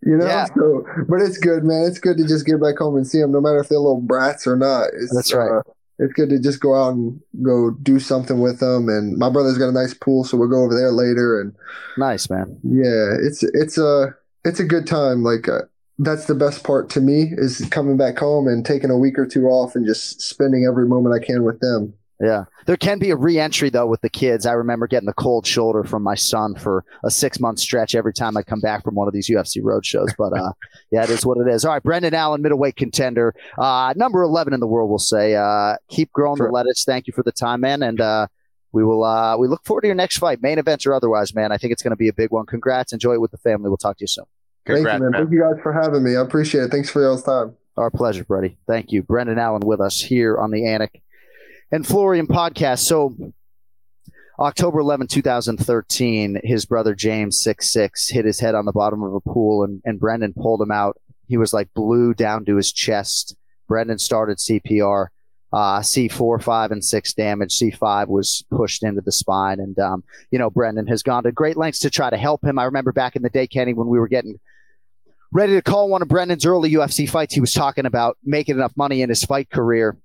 you 0.01 0.17
know, 0.17 0.25
yeah. 0.25 0.45
so 0.45 0.83
but 1.07 1.21
it's 1.21 1.37
good, 1.37 1.63
man. 1.63 1.85
It's 1.85 1.99
good 1.99 2.17
to 2.17 2.27
just 2.27 2.47
get 2.47 2.59
back 2.59 2.79
home 2.79 2.95
and 2.95 3.05
see 3.05 3.21
them, 3.21 3.31
no 3.31 3.39
matter 3.39 3.59
if 3.59 3.69
they're 3.69 3.77
little 3.77 4.01
brats 4.01 4.47
or 4.47 4.55
not. 4.57 4.87
It's, 4.99 5.13
That's 5.13 5.31
right. 5.31 5.59
Uh, 5.59 5.61
it's 5.99 6.13
good 6.13 6.29
to 6.29 6.39
just 6.39 6.59
go 6.59 6.75
out 6.75 6.93
and 6.93 7.19
go 7.41 7.71
do 7.71 7.99
something 7.99 8.39
with 8.39 8.59
them. 8.59 8.89
And 8.89 9.17
my 9.17 9.29
brother's 9.29 9.57
got 9.57 9.69
a 9.69 9.71
nice 9.71 9.93
pool, 9.93 10.23
so 10.23 10.37
we'll 10.37 10.49
go 10.49 10.63
over 10.63 10.75
there 10.75 10.91
later. 10.91 11.41
And 11.41 11.55
nice, 11.97 12.29
man. 12.29 12.59
Yeah, 12.63 13.15
it's 13.19 13.43
it's 13.43 13.77
a. 13.77 14.15
It's 14.45 14.61
a 14.61 14.65
good 14.65 14.87
time. 14.87 15.23
Like 15.23 15.49
uh, 15.49 15.63
that's 15.99 16.25
the 16.25 16.35
best 16.35 16.63
part 16.63 16.89
to 16.91 17.01
me 17.01 17.33
is 17.35 17.67
coming 17.69 17.97
back 17.97 18.17
home 18.19 18.47
and 18.47 18.65
taking 18.65 18.89
a 18.89 18.97
week 18.97 19.17
or 19.17 19.25
two 19.25 19.47
off 19.47 19.75
and 19.75 19.85
just 19.85 20.21
spending 20.21 20.65
every 20.65 20.87
moment 20.87 21.15
I 21.15 21.25
can 21.25 21.43
with 21.43 21.59
them. 21.59 21.93
Yeah. 22.19 22.45
There 22.65 22.77
can 22.77 22.97
be 22.97 23.11
a 23.11 23.15
re-entry 23.15 23.69
though 23.69 23.85
with 23.85 24.01
the 24.01 24.09
kids. 24.09 24.45
I 24.45 24.53
remember 24.53 24.87
getting 24.87 25.05
the 25.05 25.13
cold 25.13 25.45
shoulder 25.45 25.83
from 25.83 26.01
my 26.01 26.15
son 26.15 26.55
for 26.55 26.83
a 27.03 27.11
six 27.11 27.39
month 27.39 27.59
stretch 27.59 27.93
every 27.93 28.13
time 28.13 28.35
I 28.35 28.41
come 28.41 28.59
back 28.59 28.83
from 28.83 28.95
one 28.95 29.07
of 29.07 29.13
these 29.13 29.29
UFC 29.29 29.59
road 29.61 29.85
shows. 29.85 30.09
But 30.17 30.33
uh, 30.33 30.51
yeah, 30.91 31.03
it 31.03 31.11
is 31.11 31.25
what 31.25 31.37
it 31.37 31.47
is. 31.47 31.63
All 31.63 31.73
right, 31.73 31.83
Brendan 31.83 32.15
Allen, 32.15 32.41
middleweight 32.41 32.75
contender, 32.75 33.35
uh, 33.57 33.93
number 33.95 34.23
eleven 34.23 34.53
in 34.53 34.59
the 34.59 34.67
world. 34.67 34.89
We'll 34.89 34.99
say. 34.99 35.35
Uh, 35.35 35.75
keep 35.89 36.11
growing 36.11 36.37
sure. 36.37 36.47
the 36.47 36.53
lettuce. 36.53 36.83
Thank 36.83 37.05
you 37.05 37.13
for 37.13 37.23
the 37.23 37.31
time, 37.31 37.61
man, 37.61 37.83
and 37.83 38.01
uh, 38.01 38.27
we 38.71 38.83
will. 38.83 39.03
Uh, 39.03 39.37
we 39.37 39.47
look 39.47 39.63
forward 39.63 39.81
to 39.81 39.87
your 39.87 39.95
next 39.95 40.17
fight, 40.17 40.41
main 40.41 40.57
events 40.57 40.87
or 40.87 40.93
otherwise, 40.93 41.35
man. 41.35 41.51
I 41.51 41.57
think 41.57 41.71
it's 41.71 41.83
going 41.83 41.91
to 41.91 41.97
be 41.97 42.07
a 42.07 42.13
big 42.13 42.31
one. 42.31 42.47
Congrats. 42.47 42.93
Enjoy 42.93 43.13
it 43.13 43.21
with 43.21 43.31
the 43.31 43.37
family. 43.37 43.69
We'll 43.69 43.77
talk 43.77 43.97
to 43.97 44.03
you 44.03 44.07
soon. 44.07 44.25
Congrats, 44.65 44.85
Thank 44.85 44.97
you, 44.97 45.03
man. 45.03 45.11
man. 45.11 45.21
Thank 45.21 45.33
you 45.33 45.41
guys 45.41 45.61
for 45.61 45.71
having 45.71 46.03
me. 46.03 46.15
I 46.15 46.21
appreciate 46.21 46.63
it. 46.63 46.71
Thanks 46.71 46.89
for 46.89 47.01
y'all's 47.01 47.23
time. 47.23 47.55
Our 47.77 47.91
pleasure, 47.91 48.23
buddy. 48.23 48.57
Thank 48.65 48.91
you. 48.91 49.03
Brendan 49.03 49.37
Allen 49.37 49.61
with 49.63 49.79
us 49.79 50.01
here 50.01 50.39
on 50.39 50.49
the 50.49 50.61
Anik 50.61 51.01
and 51.71 51.85
Florian 51.85 52.27
podcast. 52.27 52.79
So, 52.79 53.15
October 54.39 54.79
11, 54.79 55.07
2013, 55.07 56.41
his 56.43 56.65
brother 56.65 56.93
James, 56.93 57.39
six 57.39 57.71
six, 57.71 58.07
hit 58.07 58.25
his 58.25 58.39
head 58.39 58.55
on 58.55 58.65
the 58.65 58.71
bottom 58.71 59.01
of 59.03 59.13
a 59.13 59.19
pool, 59.19 59.63
and, 59.63 59.81
and 59.83 59.99
Brendan 59.99 60.33
pulled 60.33 60.61
him 60.61 60.71
out. 60.71 60.97
He 61.27 61.37
was 61.37 61.53
like 61.53 61.73
blue 61.73 62.13
down 62.13 62.45
to 62.45 62.55
his 62.55 62.71
chest. 62.71 63.35
Brendan 63.67 63.99
started 63.99 64.37
CPR. 64.37 65.07
Uh, 65.53 65.79
C4, 65.79 66.43
5, 66.43 66.71
and 66.71 66.83
6 66.83 67.13
damage. 67.13 67.57
C5 67.57 68.09
was 68.09 68.43
pushed 68.51 68.83
into 68.83 68.99
the 68.99 69.13
spine. 69.13 69.61
And, 69.61 69.79
um, 69.79 70.03
you 70.29 70.37
know, 70.37 70.49
Brendan 70.49 70.87
has 70.87 71.01
gone 71.01 71.23
to 71.23 71.31
great 71.31 71.55
lengths 71.55 71.79
to 71.79 71.89
try 71.89 72.09
to 72.09 72.17
help 72.17 72.43
him. 72.43 72.59
I 72.59 72.65
remember 72.65 72.91
back 72.91 73.15
in 73.15 73.21
the 73.21 73.29
day, 73.29 73.47
Kenny, 73.47 73.73
when 73.73 73.87
we 73.87 73.97
were 73.97 74.09
getting 74.09 74.41
ready 75.31 75.53
to 75.53 75.61
call 75.61 75.87
one 75.87 76.01
of 76.01 76.09
Brendan's 76.09 76.45
early 76.45 76.71
UFC 76.71 77.09
fights, 77.09 77.33
he 77.33 77.39
was 77.39 77.53
talking 77.53 77.85
about 77.85 78.17
making 78.25 78.55
enough 78.55 78.75
money 78.75 79.01
in 79.01 79.07
his 79.07 79.23
fight 79.23 79.49
career 79.49 79.97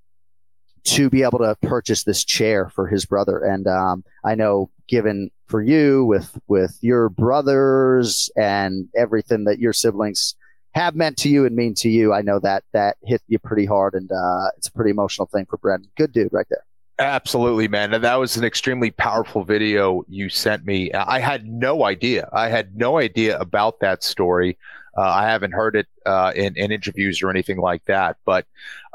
to 0.85 1.09
be 1.09 1.23
able 1.23 1.39
to 1.39 1.57
purchase 1.63 2.05
this 2.05 2.25
chair 2.25 2.69
for 2.69 2.87
his 2.87 3.05
brother. 3.05 3.39
And 3.39 3.67
um, 3.67 4.05
I 4.25 4.35
know, 4.35 4.71
given 4.89 5.31
for 5.47 5.63
you 5.63 6.05
with 6.05 6.39
with 6.49 6.79
your 6.81 7.09
brothers 7.09 8.31
and 8.37 8.89
everything 8.97 9.45
that 9.45 9.59
your 9.59 9.73
siblings 9.73 10.35
have 10.75 10.95
meant 10.95 11.19
to 11.19 11.29
you 11.29 11.45
and 11.45 11.55
mean 11.55 11.75
to 11.75 11.89
you, 11.89 12.13
I 12.13 12.23
know 12.23 12.39
that 12.41 12.65
that 12.73 12.97
hit 13.03 13.23
you 13.29 13.39
pretty 13.39 13.67
hard, 13.67 13.95
and 13.95 14.11
uh, 14.11 14.51
it's 14.57 14.69
a 14.69 14.73
pretty 14.73 14.91
emotional 14.91 15.27
thing 15.27 15.47
for 15.47 15.59
Brendan. 15.59 15.91
Good 15.97 16.13
dude, 16.13 16.33
right 16.33 16.47
there. 16.49 16.65
Absolutely, 16.99 17.69
man. 17.69 17.95
And 17.95 18.05
that 18.05 18.15
was 18.17 18.37
an 18.37 18.45
extremely 18.45 18.91
powerful 18.91 19.45
video 19.45 20.05
you 20.09 20.29
sent 20.29 20.65
me. 20.65 20.93
I 20.93 21.19
had 21.19 21.47
no 21.47 21.85
idea. 21.85 22.29
I 22.33 22.49
had 22.49 22.77
no 22.77 22.99
idea 22.99 23.39
about 23.39 23.81
that 23.81 24.05
story. 24.05 24.57
Uh, 24.97 25.03
I 25.03 25.29
haven't 25.29 25.53
heard 25.53 25.77
it 25.77 25.87
uh, 26.07 26.33
in, 26.35 26.57
in 26.57 26.73
interviews 26.73 27.23
or 27.23 27.31
anything 27.31 27.59
like 27.59 27.85
that. 27.87 28.17
But, 28.25 28.47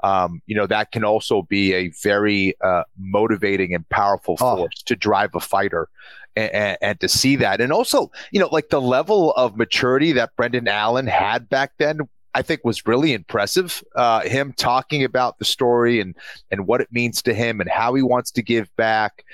um, 0.04 0.42
you 0.46 0.56
know, 0.56 0.68
that 0.68 0.92
can 0.92 1.04
also 1.04 1.42
be 1.44 1.74
a 1.74 1.90
very 2.04 2.56
uh, 2.62 2.84
motivating 3.00 3.74
and 3.74 3.88
powerful 3.90 4.38
Oh. 4.40 4.58
force 4.58 4.84
to 4.86 4.96
drive 4.96 5.32
a 5.36 5.40
fighter. 5.40 5.90
And, 6.36 6.78
and 6.84 7.00
to 7.00 7.08
see 7.08 7.36
that, 7.38 7.62
and 7.62 7.74
also, 7.74 8.12
you 8.30 8.40
know, 8.40 8.48
like 8.52 8.70
the 8.70 8.80
level 8.80 9.32
of 9.32 9.58
maturity 9.58 10.12
that 10.12 10.36
Brendan 10.36 10.68
Allen 10.68 11.08
had 11.08 11.50
back 11.50 11.72
then, 11.80 12.02
I 12.36 12.44
think 12.44 12.64
was 12.64 12.86
really 12.86 13.14
impressive. 13.14 13.84
Uh, 13.96 14.22
him 14.22 14.54
talking 14.56 15.04
about 15.04 15.40
the 15.40 15.46
story 15.46 16.00
and 16.00 16.14
and 16.52 16.68
what 16.68 16.80
it 16.80 16.92
means 16.92 17.24
to 17.24 17.34
him 17.34 17.60
and 17.60 17.68
how 17.68 17.96
he 17.96 18.04
wants 18.04 18.30
to 18.34 18.44
give 18.44 18.70
back, 18.76 19.26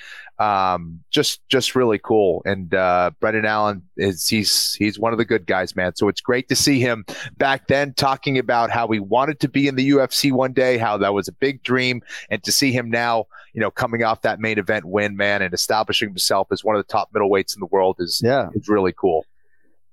um, 0.44 1.00
just 1.10 1.42
just 1.48 1.76
really 1.76 2.00
cool. 2.00 2.42
And 2.46 2.74
uh, 2.74 3.12
Brendan 3.20 3.46
Allen 3.46 3.84
is 3.98 4.28
he's 4.28 4.74
he's 4.74 5.00
one 5.00 5.12
of 5.14 5.18
the 5.18 5.26
good 5.26 5.46
guys, 5.46 5.76
man. 5.76 5.96
So 5.96 6.08
it's 6.08 6.22
great 6.22 6.50
to 6.50 6.56
see 6.56 6.80
him 6.80 7.06
back 7.38 7.68
then 7.68 7.94
talking 7.94 8.38
about 8.38 8.70
how 8.70 8.88
he 8.88 9.00
wanted 9.00 9.40
to 9.42 9.48
be 9.50 9.68
in 9.68 9.76
the 9.76 9.90
UFC 9.92 10.32
one 10.32 10.54
day, 10.54 10.78
how 10.78 10.98
that 10.98 11.14
was 11.14 11.28
a 11.28 11.32
big 11.34 11.64
dream, 11.64 12.02
and 12.30 12.44
to 12.44 12.52
see 12.52 12.72
him 12.72 12.90
now, 12.90 13.26
you 13.54 13.62
know, 13.62 13.72
coming 13.72 14.04
off 14.04 14.22
that 14.22 14.40
main 14.40 14.58
event 14.60 14.86
win, 14.86 15.16
man, 15.16 15.42
and 15.42 15.54
establishing 15.54 16.10
himself 16.10 16.48
as 16.52 16.64
one 16.64 16.76
of 16.76 16.86
the 16.86 16.92
top 16.92 17.12
middleweights 17.14 17.56
in 17.56 17.60
the 17.60 17.68
world 17.68 17.98
is 18.00 18.22
Yeah. 18.24 18.50
is 18.54 18.68
really 18.68 18.94
cool. 18.94 19.26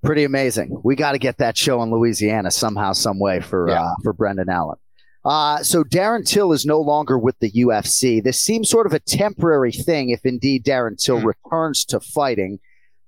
Pretty 0.02 0.24
amazing. 0.24 0.80
We 0.82 0.96
got 0.96 1.12
to 1.12 1.18
get 1.18 1.36
that 1.38 1.58
show 1.58 1.82
in 1.82 1.90
Louisiana 1.90 2.50
somehow, 2.50 2.92
some 2.94 3.18
way 3.18 3.40
for 3.40 3.68
Yeah. 3.68 3.82
uh, 3.82 3.94
for 4.02 4.12
Brendan 4.14 4.48
Allen. 4.48 4.78
Uh, 5.24 5.62
so 5.62 5.84
Darren 5.84 6.26
Till 6.26 6.52
is 6.52 6.64
no 6.64 6.80
longer 6.80 7.18
with 7.18 7.38
the 7.40 7.50
UFC. 7.50 8.22
This 8.22 8.40
seems 8.40 8.70
sort 8.70 8.86
of 8.86 8.92
a 8.92 9.00
temporary 9.00 9.72
thing, 9.72 10.10
if 10.10 10.24
indeed 10.24 10.64
Darren 10.64 10.96
Till 10.96 11.20
returns 11.20 11.84
to 11.86 12.00
fighting. 12.00 12.58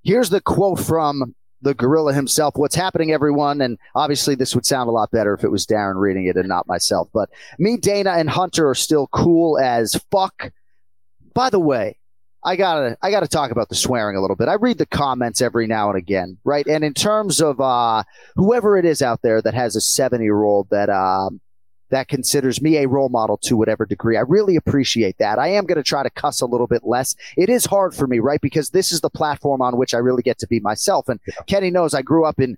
Here's 0.03 0.31
the 0.31 0.41
quote 0.41 0.81
from 0.81 1.35
the 1.63 1.75
gorilla 1.75 2.13
himself. 2.13 2.55
What's 2.57 2.75
happening, 2.75 3.13
everyone? 3.13 3.61
And 3.61 3.79
obviously, 3.95 4.35
this 4.35 4.55
would 4.55 4.67
sound 4.67 4.89
a 4.89 4.93
lot 4.93 5.11
better 5.11 5.33
if 5.33 5.45
it 5.45 5.51
was 5.51 5.67
Darren 5.67 5.99
reading 6.01 6.27
it 6.27 6.37
and 6.37 6.49
not 6.49 6.67
myself. 6.67 7.09
But 7.15 7.31
me, 7.59 7.77
Dana, 7.77 8.11
and 8.11 8.29
Hunter 8.29 8.69
are 8.69 8.75
still 8.75 9.07
cool 9.09 9.59
as 9.59 9.95
fuck. 10.11 10.53
By 11.35 11.49
the 11.49 11.61
way, 11.61 11.97
I 12.45 12.57
gotta 12.57 12.99
I 13.01 13.11
gotta 13.11 13.29
talk 13.29 13.53
about 13.53 13.69
the 13.69 13.75
swearing 13.77 14.17
a 14.17 14.21
little 14.21 14.37
bit. 14.37 14.49
I 14.49 14.55
read 14.55 14.79
the 14.79 14.87
comments 14.87 15.41
every 15.41 15.67
now 15.67 15.89
and 15.89 15.97
again, 15.97 16.37
right? 16.45 16.67
And 16.67 16.83
in 16.83 16.93
terms 16.93 17.41
of 17.41 17.61
uh, 17.61 18.03
whoever 18.35 18.77
it 18.77 18.85
is 18.85 19.01
out 19.01 19.23
there 19.23 19.41
that 19.41 19.55
has 19.55 19.77
a 19.77 19.81
seven 19.81 20.21
year 20.21 20.43
old 20.43 20.69
that 20.71 20.91
um, 20.91 21.41
that 21.93 22.09
considers 22.09 22.61
me 22.61 22.79
a 22.79 22.89
role 22.89 23.11
model 23.11 23.37
to 23.37 23.57
whatever 23.57 23.87
degree, 23.87 24.17
I 24.17 24.23
really 24.23 24.57
appreciate 24.57 25.19
that. 25.19 25.39
I 25.39 25.49
am 25.49 25.67
gonna 25.67 25.83
try 25.83 26.03
to 26.03 26.11
cuss 26.11 26.41
a 26.41 26.47
little 26.47 26.67
bit 26.67 26.83
less. 26.85 27.15
It 27.37 27.49
is 27.49 27.67
hard 27.67 27.95
for 27.95 28.07
me, 28.07 28.19
right? 28.19 28.41
Because 28.41 28.71
this 28.71 28.91
is 28.93 29.01
the 29.01 29.11
platform 29.11 29.63
on 29.63 29.77
which 29.77 29.95
I 29.95 29.99
really 29.99 30.23
get 30.23 30.39
to 30.41 30.47
be 30.47 30.59
myself. 30.59 31.09
And 31.09 31.21
Kenny 31.47 31.71
knows 31.71 31.95
I 31.95 32.03
grew 32.03 32.25
up 32.25 32.41
in 32.41 32.57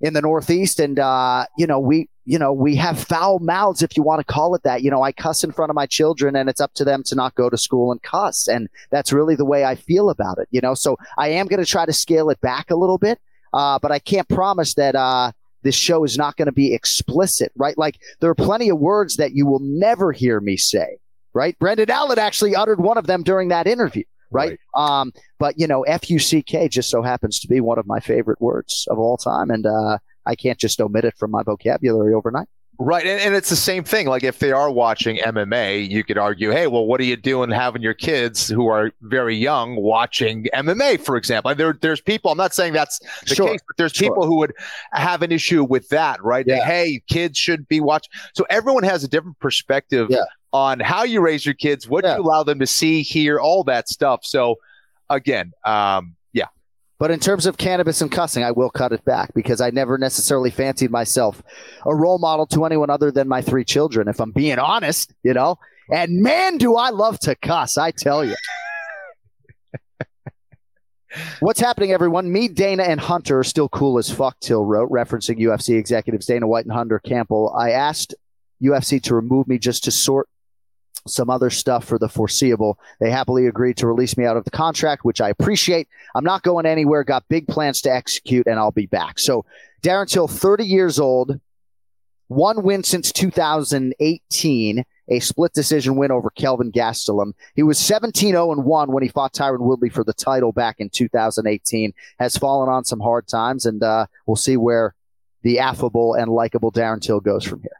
in 0.00 0.12
the 0.12 0.20
Northeast, 0.20 0.80
and 0.80 0.98
uh, 0.98 1.46
you 1.56 1.66
know 1.66 1.80
we 1.80 2.08
you 2.24 2.38
know 2.38 2.52
we 2.52 2.76
have 2.76 3.02
foul 3.02 3.38
mouths, 3.38 3.82
if 3.82 3.96
you 3.96 4.02
want 4.02 4.20
to 4.20 4.32
call 4.32 4.54
it 4.54 4.62
that. 4.62 4.82
You 4.82 4.90
know, 4.90 5.02
I 5.02 5.12
cuss 5.12 5.42
in 5.42 5.50
front 5.50 5.70
of 5.70 5.74
my 5.74 5.86
children, 5.86 6.36
and 6.36 6.48
it's 6.48 6.60
up 6.60 6.74
to 6.74 6.84
them 6.84 7.02
to 7.04 7.14
not 7.14 7.34
go 7.34 7.50
to 7.50 7.56
school 7.56 7.90
and 7.90 8.02
cuss, 8.02 8.48
and 8.48 8.68
that's 8.90 9.12
really 9.12 9.34
the 9.34 9.44
way 9.44 9.64
I 9.64 9.74
feel 9.74 10.10
about 10.10 10.38
it. 10.38 10.48
You 10.50 10.60
know, 10.60 10.74
so 10.74 10.98
I 11.16 11.28
am 11.28 11.46
going 11.46 11.62
to 11.62 11.70
try 11.70 11.86
to 11.86 11.92
scale 11.92 12.30
it 12.30 12.40
back 12.40 12.70
a 12.70 12.76
little 12.76 12.98
bit, 12.98 13.18
uh, 13.52 13.78
but 13.80 13.90
I 13.90 13.98
can't 13.98 14.28
promise 14.28 14.74
that. 14.74 14.94
Uh, 14.94 15.32
this 15.68 15.76
show 15.76 16.02
is 16.02 16.16
not 16.16 16.34
going 16.38 16.46
to 16.46 16.52
be 16.52 16.72
explicit, 16.72 17.52
right? 17.54 17.76
Like 17.76 18.00
there 18.20 18.30
are 18.30 18.34
plenty 18.34 18.70
of 18.70 18.78
words 18.78 19.16
that 19.16 19.32
you 19.34 19.44
will 19.44 19.60
never 19.60 20.12
hear 20.12 20.40
me 20.40 20.56
say, 20.56 20.96
right? 21.34 21.58
Brendan 21.58 21.90
Allen 21.90 22.18
actually 22.18 22.56
uttered 22.56 22.80
one 22.80 22.96
of 22.96 23.06
them 23.06 23.22
during 23.22 23.48
that 23.48 23.66
interview, 23.66 24.04
right? 24.30 24.58
Um, 24.74 25.12
but 25.38 25.58
you 25.58 25.66
know, 25.66 25.82
F 25.82 26.08
U 26.08 26.18
C 26.18 26.40
K 26.40 26.68
just 26.68 26.88
so 26.88 27.02
happens 27.02 27.38
to 27.40 27.48
be 27.48 27.60
one 27.60 27.78
of 27.78 27.86
my 27.86 28.00
favorite 28.00 28.40
words 28.40 28.86
of 28.88 28.98
all 28.98 29.18
time, 29.18 29.50
and 29.50 29.66
uh, 29.66 29.98
I 30.24 30.34
can't 30.36 30.58
just 30.58 30.80
omit 30.80 31.04
it 31.04 31.18
from 31.18 31.30
my 31.30 31.42
vocabulary 31.42 32.14
overnight. 32.14 32.48
Right. 32.80 33.04
And, 33.04 33.20
and 33.20 33.34
it's 33.34 33.48
the 33.50 33.56
same 33.56 33.82
thing. 33.82 34.06
Like 34.06 34.22
if 34.22 34.38
they 34.38 34.52
are 34.52 34.70
watching 34.70 35.16
MMA, 35.16 35.88
you 35.90 36.04
could 36.04 36.16
argue, 36.16 36.50
hey, 36.50 36.68
well, 36.68 36.86
what 36.86 37.00
are 37.00 37.04
you 37.04 37.16
doing 37.16 37.50
having 37.50 37.82
your 37.82 37.92
kids 37.94 38.46
who 38.48 38.68
are 38.68 38.92
very 39.02 39.34
young 39.34 39.74
watching 39.74 40.46
MMA, 40.54 41.00
for 41.00 41.16
example? 41.16 41.50
And 41.50 41.58
there, 41.58 41.76
there's 41.80 42.00
people, 42.00 42.30
I'm 42.30 42.38
not 42.38 42.54
saying 42.54 42.74
that's 42.74 43.00
the 43.26 43.34
Sure. 43.34 43.48
case, 43.48 43.60
but 43.66 43.76
there's 43.78 43.90
Sure. 43.92 44.08
people 44.08 44.26
who 44.26 44.36
would 44.36 44.54
have 44.92 45.22
an 45.22 45.32
issue 45.32 45.64
with 45.64 45.88
that, 45.88 46.22
right? 46.22 46.46
That, 46.46 46.62
hey, 46.62 47.02
kids 47.08 47.36
should 47.36 47.66
be 47.66 47.80
watching. 47.80 48.10
So 48.34 48.46
everyone 48.48 48.84
has 48.84 49.02
a 49.02 49.08
different 49.08 49.40
perspective 49.40 50.06
Yeah. 50.08 50.20
on 50.52 50.78
how 50.78 51.02
you 51.02 51.20
raise 51.20 51.44
your 51.44 51.54
kids, 51.54 51.88
what 51.88 52.04
you 52.04 52.10
allow 52.10 52.44
them 52.44 52.60
to 52.60 52.66
see, 52.66 53.02
hear, 53.02 53.40
all 53.40 53.64
that 53.64 53.88
stuff. 53.88 54.20
So 54.22 54.54
again, 55.10 55.52
um, 55.64 56.14
yeah. 56.14 56.17
But 56.98 57.12
in 57.12 57.20
terms 57.20 57.46
of 57.46 57.56
cannabis 57.56 58.00
and 58.00 58.10
cussing, 58.10 58.42
I 58.42 58.50
will 58.50 58.70
cut 58.70 58.92
it 58.92 59.04
back 59.04 59.32
because 59.32 59.60
I 59.60 59.70
never 59.70 59.98
necessarily 59.98 60.50
fancied 60.50 60.90
myself 60.90 61.40
a 61.86 61.94
role 61.94 62.18
model 62.18 62.46
to 62.48 62.64
anyone 62.64 62.90
other 62.90 63.12
than 63.12 63.28
my 63.28 63.40
three 63.40 63.64
children, 63.64 64.08
if 64.08 64.20
I'm 64.20 64.32
being 64.32 64.58
honest, 64.58 65.14
you 65.22 65.32
know? 65.32 65.60
And 65.92 66.20
man, 66.20 66.58
do 66.58 66.74
I 66.74 66.90
love 66.90 67.20
to 67.20 67.36
cuss, 67.36 67.78
I 67.78 67.92
tell 67.92 68.24
you. 68.24 68.34
What's 71.40 71.60
happening, 71.60 71.92
everyone? 71.92 72.32
Me, 72.32 72.48
Dana, 72.48 72.82
and 72.82 73.00
Hunter 73.00 73.38
are 73.38 73.44
still 73.44 73.68
cool 73.68 73.98
as 73.98 74.10
fuck, 74.10 74.36
Till 74.40 74.64
wrote, 74.64 74.90
referencing 74.90 75.38
UFC 75.38 75.78
executives 75.78 76.26
Dana 76.26 76.48
White 76.48 76.64
and 76.64 76.74
Hunter 76.74 76.98
Campbell. 76.98 77.54
I 77.56 77.70
asked 77.70 78.16
UFC 78.62 79.00
to 79.04 79.14
remove 79.14 79.46
me 79.46 79.58
just 79.58 79.84
to 79.84 79.92
sort 79.92 80.28
some 81.08 81.30
other 81.30 81.50
stuff 81.50 81.84
for 81.84 81.98
the 81.98 82.08
foreseeable. 82.08 82.78
They 83.00 83.10
happily 83.10 83.46
agreed 83.46 83.76
to 83.78 83.86
release 83.86 84.16
me 84.16 84.24
out 84.24 84.36
of 84.36 84.44
the 84.44 84.50
contract, 84.50 85.04
which 85.04 85.20
I 85.20 85.28
appreciate. 85.28 85.88
I'm 86.14 86.24
not 86.24 86.42
going 86.42 86.66
anywhere, 86.66 87.04
got 87.04 87.28
big 87.28 87.48
plans 87.48 87.80
to 87.82 87.92
execute, 87.92 88.46
and 88.46 88.58
I'll 88.58 88.70
be 88.70 88.86
back. 88.86 89.18
So, 89.18 89.44
Darren 89.82 90.08
Till, 90.08 90.28
30 90.28 90.64
years 90.64 90.98
old, 90.98 91.40
one 92.28 92.62
win 92.62 92.82
since 92.82 93.10
2018, 93.12 94.84
a 95.08 95.20
split 95.20 95.52
decision 95.54 95.96
win 95.96 96.10
over 96.10 96.30
Kelvin 96.30 96.70
Gastelum. 96.70 97.32
He 97.54 97.62
was 97.62 97.78
17 97.78 98.32
0 98.32 98.54
1 98.54 98.92
when 98.92 99.02
he 99.02 99.08
fought 99.08 99.32
Tyron 99.32 99.60
Woodley 99.60 99.88
for 99.88 100.04
the 100.04 100.12
title 100.12 100.52
back 100.52 100.76
in 100.78 100.90
2018. 100.90 101.92
Has 102.18 102.36
fallen 102.36 102.68
on 102.68 102.84
some 102.84 103.00
hard 103.00 103.26
times, 103.26 103.66
and 103.66 103.82
uh, 103.82 104.06
we'll 104.26 104.36
see 104.36 104.56
where 104.56 104.94
the 105.42 105.60
affable 105.60 106.14
and 106.14 106.30
likable 106.30 106.70
Darren 106.70 107.00
Till 107.00 107.20
goes 107.20 107.44
from 107.44 107.62
here. 107.62 107.77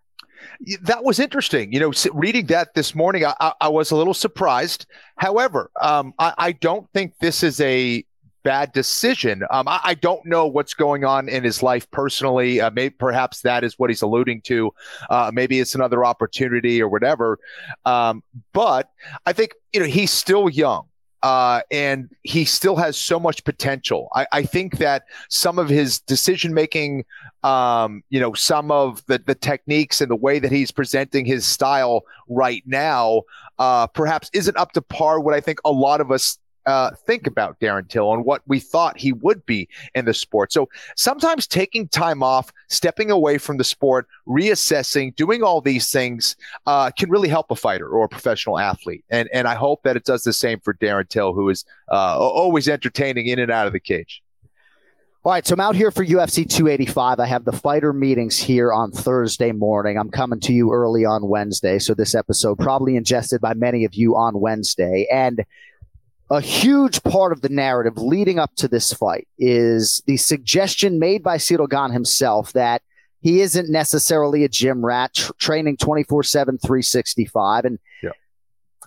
That 0.83 1.05
was 1.05 1.19
interesting. 1.19 1.73
You 1.73 1.81
know, 1.81 1.93
reading 2.13 2.47
that 2.47 2.75
this 2.75 2.95
morning, 2.95 3.25
I, 3.25 3.53
I, 3.61 3.69
was 3.69 3.91
a 3.91 3.97
little 3.97 4.15
surprised. 4.15 4.87
However, 5.17 5.71
um, 5.81 6.15
I, 6.19 6.35
I 6.39 6.53
don't 6.53 6.89
think 6.93 7.15
this 7.21 7.43
is 7.43 7.61
a 7.61 8.05
bad 8.43 8.73
decision. 8.73 9.43
Um, 9.51 9.69
I, 9.69 9.81
I 9.85 9.95
don't 9.95 10.25
know 10.25 10.47
what's 10.47 10.75
going 10.75 11.05
on 11.05 11.29
in 11.29 11.45
his 11.45 11.63
life 11.63 11.91
personally. 11.91 12.61
Uh, 12.61 12.71
maybe 12.71 12.95
perhaps 12.99 13.43
that 13.43 13.65
is 13.65 13.79
what 13.79 13.91
he's 13.91 14.03
alluding 14.03 14.43
to. 14.43 14.73
Uh, 15.11 15.31
maybe 15.33 15.61
it's 15.61 15.75
another 15.75 16.05
opportunity 16.05 16.81
or 16.81 16.89
whatever. 16.89 17.39
Um, 17.85 18.23
but 18.53 18.91
I 19.27 19.33
think 19.33 19.53
you 19.73 19.81
know 19.81 19.87
he's 19.87 20.11
still 20.11 20.49
young. 20.49 20.88
Uh, 21.23 21.63
and 21.71 22.09
he 22.23 22.45
still 22.45 22.77
has 22.77 22.97
so 22.97 23.19
much 23.19 23.43
potential. 23.45 24.09
I, 24.15 24.27
I 24.31 24.43
think 24.43 24.79
that 24.79 25.05
some 25.29 25.59
of 25.59 25.69
his 25.69 25.99
decision 26.01 26.55
making, 26.55 27.05
um, 27.43 28.05
you 28.09 28.21
know, 28.21 28.35
some 28.35 28.71
of 28.71 29.05
the, 29.07 29.19
the 29.19 29.35
techniques 29.35 30.01
and 30.01 30.11
the 30.11 30.17
way 30.17 30.39
that 30.39 30.53
he's 30.53 30.71
presenting 30.71 31.25
his 31.25 31.45
style 31.45 32.03
right 32.29 32.63
now, 32.67 33.23
uh, 33.59 33.89
perhaps 33.89 34.31
isn't 34.33 34.57
up 34.57 34.73
to 34.73 34.83
par 34.83 35.19
what 35.19 35.35
I 35.35 35.41
think 35.41 35.59
a 35.65 35.73
lot 35.73 36.01
of 36.01 36.13
us 36.13 36.39
uh, 36.69 36.91
think 37.07 37.27
about 37.27 37.59
Darren 37.61 37.89
Till 37.89 38.13
and 38.13 38.27
what 38.27 38.43
we 38.47 38.61
thought 38.61 38.99
he 38.99 39.13
would 39.15 39.45
be 39.47 39.69
in 39.95 40.05
the 40.05 40.13
sport. 40.13 40.53
So 40.53 40.69
sometimes 40.97 41.47
taking 41.47 41.89
time 41.89 42.23
off, 42.23 42.53
stepping 42.69 43.11
away 43.11 43.39
from 43.39 43.57
the 43.57 43.65
sport, 43.65 44.07
reassessing, 44.29 45.17
doing 45.17 45.43
all 45.43 45.63
these 45.63 45.91
things 45.91 46.37
uh, 46.67 46.91
can 46.91 47.09
really 47.09 47.29
help 47.29 47.51
a 47.51 47.57
fighter 47.57 47.89
or 47.89 48.05
a 48.05 48.09
professional 48.09 48.59
athlete. 48.59 49.03
And 49.09 49.31
and 49.33 49.49
I 49.49 49.55
hope 49.55 49.83
that 49.85 49.97
it 49.97 50.05
does 50.05 50.25
the 50.25 50.33
same 50.35 50.61
for 50.61 50.75
Darren 50.75 51.09
Till, 51.09 51.33
who 51.33 51.49
is 51.49 51.65
uh, 51.91 52.19
always 52.19 52.69
entertaining 52.69 53.29
in 53.29 53.39
and 53.39 53.51
out 53.51 53.67
of 53.67 53.73
the 53.73 53.81
cage. 53.81 54.23
All 55.25 55.33
right, 55.33 55.47
so 55.47 55.55
I'm 55.55 55.61
out 55.61 55.75
here 55.75 55.91
for 55.91 56.07
UFC 56.07 56.49
285. 56.49 57.19
I 57.19 57.27
have 57.27 57.45
the 57.45 57.53
fighter 57.53 57.93
meetings 57.93 58.39
here 58.39 58.73
on 58.73 58.93
Thursday 58.93 59.53
morning. 59.53 59.99
I'm 59.99 60.11
coming 60.11 60.39
to 60.41 60.53
you 60.53 60.73
early 60.73 61.05
on 61.05 61.29
Wednesday, 61.29 61.79
so 61.81 61.93
this 61.93 62.15
episode 62.15 62.59
probably 62.59 62.95
ingested 62.95 63.41
by 63.41 63.55
many 63.55 63.85
of 63.85 63.95
you 63.95 64.17
on 64.17 64.39
Wednesday. 64.41 65.07
And 65.13 65.45
a 66.31 66.41
huge 66.41 67.03
part 67.03 67.33
of 67.33 67.41
the 67.41 67.49
narrative 67.49 67.97
leading 67.97 68.39
up 68.39 68.55
to 68.57 68.69
this 68.69 68.93
fight 68.93 69.27
is 69.39 70.03
the 70.07 70.17
suggestion 70.17 70.99
made 70.99 71.23
by 71.23 71.39
Ciryl 71.39 71.69
Gane 71.69 71.93
himself 71.93 72.53
that 72.53 72.83
he 73.21 73.41
isn't 73.41 73.71
necessarily 73.71 74.45
a 74.45 74.49
gym 74.49 74.85
rat 74.85 75.15
tr- 75.15 75.33
training 75.39 75.79
24 75.79 76.23
7, 76.23 76.59
365. 76.59 77.65
And 77.65 77.79
Yeah. 78.03 78.11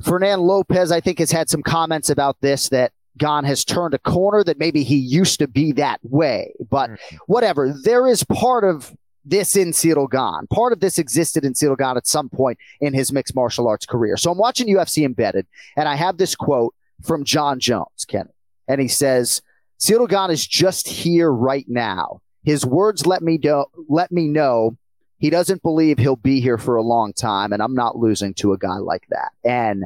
Fernand 0.03 0.41
Lopez, 0.41 0.91
I 0.91 1.01
think, 1.01 1.19
has 1.19 1.31
had 1.31 1.49
some 1.49 1.63
comments 1.63 2.09
about 2.09 2.37
this 2.41 2.69
that 2.69 2.93
Gane 3.17 3.43
has 3.43 3.65
turned 3.65 3.93
a 3.93 3.99
corner, 3.99 4.43
that 4.43 4.57
maybe 4.57 4.83
he 4.83 4.95
used 4.95 5.39
to 5.39 5.47
be 5.47 5.71
that 5.73 5.99
way. 6.03 6.53
But 6.69 6.91
mm-hmm. 6.91 7.15
whatever, 7.27 7.73
there 7.83 8.07
is 8.07 8.23
part 8.23 8.63
of 8.63 8.95
this 9.25 9.55
in 9.55 9.71
Gane. 9.71 10.47
Part 10.51 10.73
of 10.73 10.79
this 10.79 10.97
existed 10.97 11.43
in 11.43 11.53
Gane 11.53 11.97
at 11.97 12.07
some 12.07 12.29
point 12.29 12.57
in 12.79 12.93
his 12.93 13.11
mixed 13.11 13.35
martial 13.35 13.67
arts 13.67 13.85
career. 13.85 14.15
So 14.17 14.31
I'm 14.31 14.37
watching 14.37 14.67
UFC 14.67 15.03
Embedded, 15.03 15.45
and 15.75 15.89
I 15.89 15.95
have 15.95 16.17
this 16.17 16.35
quote 16.35 16.73
from 17.03 17.23
Jon 17.23 17.59
Jones, 17.59 18.05
Kenny. 18.07 18.29
And 18.67 18.79
he 18.79 18.87
says, 18.87 19.41
Gane 19.85 20.31
is 20.31 20.45
just 20.45 20.87
here 20.87 21.31
right 21.31 21.65
now. 21.67 22.21
His 22.43 22.65
words 22.65 23.05
let 23.05 23.21
me 23.21 23.37
know, 23.37 23.65
let 23.87 24.11
me 24.11 24.27
know 24.27 24.77
he 25.17 25.29
doesn't 25.29 25.61
believe 25.61 25.99
he'll 25.99 26.15
be 26.15 26.41
here 26.41 26.57
for 26.57 26.75
a 26.75 26.81
long 26.81 27.13
time, 27.13 27.53
and 27.53 27.61
I'm 27.61 27.75
not 27.75 27.95
losing 27.95 28.33
to 28.35 28.53
a 28.53 28.57
guy 28.57 28.77
like 28.77 29.05
that. 29.09 29.31
And 29.43 29.85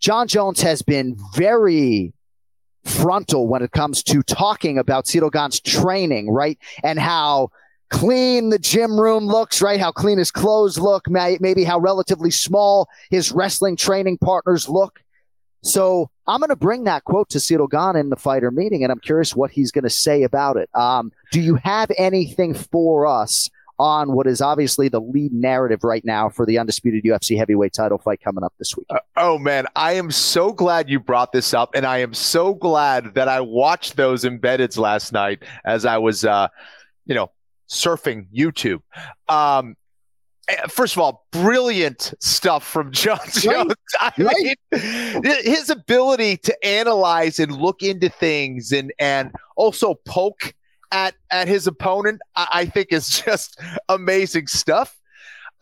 Jon 0.00 0.26
Jones 0.26 0.60
has 0.62 0.82
been 0.82 1.16
very 1.34 2.12
frontal 2.84 3.46
when 3.46 3.62
it 3.62 3.70
comes 3.70 4.02
to 4.02 4.22
talking 4.24 4.76
about 4.78 5.06
Gane's 5.06 5.60
training, 5.60 6.28
right? 6.28 6.58
And 6.82 6.98
how 6.98 7.50
clean 7.90 8.48
the 8.48 8.58
gym 8.58 8.98
room 8.98 9.26
looks, 9.26 9.62
right? 9.62 9.78
How 9.78 9.92
clean 9.92 10.18
his 10.18 10.32
clothes 10.32 10.76
look, 10.76 11.08
maybe 11.08 11.62
how 11.62 11.78
relatively 11.78 12.32
small 12.32 12.88
his 13.10 13.30
wrestling 13.30 13.76
training 13.76 14.18
partners 14.18 14.68
look. 14.68 15.03
So 15.64 16.10
I'm 16.26 16.40
going 16.40 16.50
to 16.50 16.56
bring 16.56 16.84
that 16.84 17.04
quote 17.04 17.30
to 17.30 17.38
Ciryl 17.38 17.70
Gane 17.70 17.98
in 17.98 18.10
the 18.10 18.16
fighter 18.16 18.50
meeting, 18.50 18.82
and 18.82 18.92
I'm 18.92 19.00
curious 19.00 19.34
what 19.34 19.50
he's 19.50 19.72
going 19.72 19.84
to 19.84 19.90
say 19.90 20.22
about 20.22 20.56
it. 20.56 20.68
Um, 20.74 21.10
do 21.32 21.40
you 21.40 21.56
have 21.56 21.90
anything 21.96 22.54
for 22.54 23.06
us 23.06 23.50
on 23.78 24.12
what 24.12 24.26
is 24.26 24.40
obviously 24.40 24.88
the 24.88 25.00
lead 25.00 25.32
narrative 25.32 25.82
right 25.82 26.04
now 26.04 26.28
for 26.28 26.46
the 26.46 26.58
undisputed 26.58 27.02
UFC 27.02 27.36
heavyweight 27.36 27.72
title 27.72 27.98
fight 27.98 28.20
coming 28.22 28.44
up 28.44 28.54
this 28.58 28.76
week. 28.76 28.86
Uh, 28.90 28.98
oh 29.16 29.38
man, 29.38 29.66
I 29.74 29.94
am 29.94 30.10
so 30.10 30.52
glad 30.52 30.88
you 30.88 31.00
brought 31.00 31.32
this 31.32 31.52
up, 31.52 31.74
and 31.74 31.84
I 31.84 31.98
am 31.98 32.14
so 32.14 32.54
glad 32.54 33.14
that 33.14 33.28
I 33.28 33.40
watched 33.40 33.96
those 33.96 34.24
embeddeds 34.24 34.78
last 34.78 35.12
night 35.12 35.42
as 35.64 35.84
I 35.84 35.98
was, 35.98 36.24
uh, 36.24 36.48
you 37.06 37.14
know, 37.14 37.30
surfing 37.68 38.26
YouTube. 38.32 38.80
Um, 39.28 39.76
First 40.68 40.96
of 40.96 41.00
all, 41.00 41.26
brilliant 41.30 42.12
stuff 42.20 42.64
from 42.66 42.92
Jon 42.92 43.18
Jones. 43.32 43.74
I 44.00 44.12
mean, 44.18 44.54
his 45.42 45.70
ability 45.70 46.36
to 46.38 46.66
analyze 46.66 47.38
and 47.38 47.52
look 47.52 47.82
into 47.82 48.08
things 48.08 48.72
and 48.72 48.92
and 48.98 49.32
also 49.56 49.94
poke 50.06 50.54
at 50.92 51.14
at 51.30 51.48
his 51.48 51.66
opponent, 51.66 52.20
I, 52.36 52.48
I 52.52 52.64
think 52.66 52.92
is 52.92 53.08
just 53.24 53.60
amazing 53.88 54.46
stuff. 54.46 54.98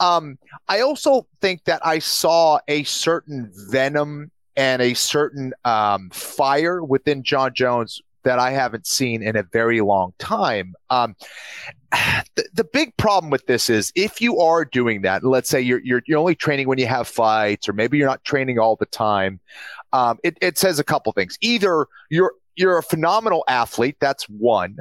Um, 0.01 0.39
I 0.69 0.81
also 0.81 1.27
think 1.41 1.65
that 1.65 1.85
I 1.87 2.01
saw 2.01 2.59
a 2.67 2.83
certain 2.83 3.51
venom 3.71 4.31
and 4.57 4.83
a 4.83 4.95
certain 4.95 5.55
um, 5.65 6.11
fire 6.11 6.83
within 6.83 7.23
Jon 7.23 7.55
Jones 7.55 8.01
that 8.25 8.39
I 8.39 8.51
haven't 8.51 8.87
seen 8.87 9.23
in 9.23 9.37
a 9.37 9.43
very 9.43 9.81
long 9.81 10.13
time. 10.19 10.75
Um, 10.91 11.17
the, 12.37 12.49
the, 12.55 12.65
big 12.65 12.97
problem 12.97 13.31
with 13.31 13.47
this 13.47 13.69
is 13.69 13.93
if 13.95 14.21
you 14.21 14.39
are 14.41 14.65
doing 14.65 15.03
that, 15.03 15.25
let's 15.25 15.49
say 15.49 15.61
you're, 15.61 15.81
you're, 15.85 16.03
you're 16.07 16.19
only 16.19 16.35
training 16.35 16.69
when 16.69 16.79
you 16.79 16.87
have 16.87 17.07
fights, 17.07 17.69
or 17.69 17.73
maybe 17.73 17.99
you're 17.99 18.09
not 18.09 18.25
training 18.25 18.59
all 18.59 18.77
the 18.77 18.87
time. 18.87 19.41
Um, 19.93 20.19
it, 20.25 20.39
it 20.41 20.59
says 20.59 20.79
a 20.79 20.85
couple 20.85 21.13
things. 21.13 21.37
Either 21.41 21.87
you're 22.09 22.33
you're 22.57 22.79
a 22.79 22.83
phenomenal 22.83 23.45
athlete, 23.49 23.97
that's 23.99 24.29
one, 24.29 24.77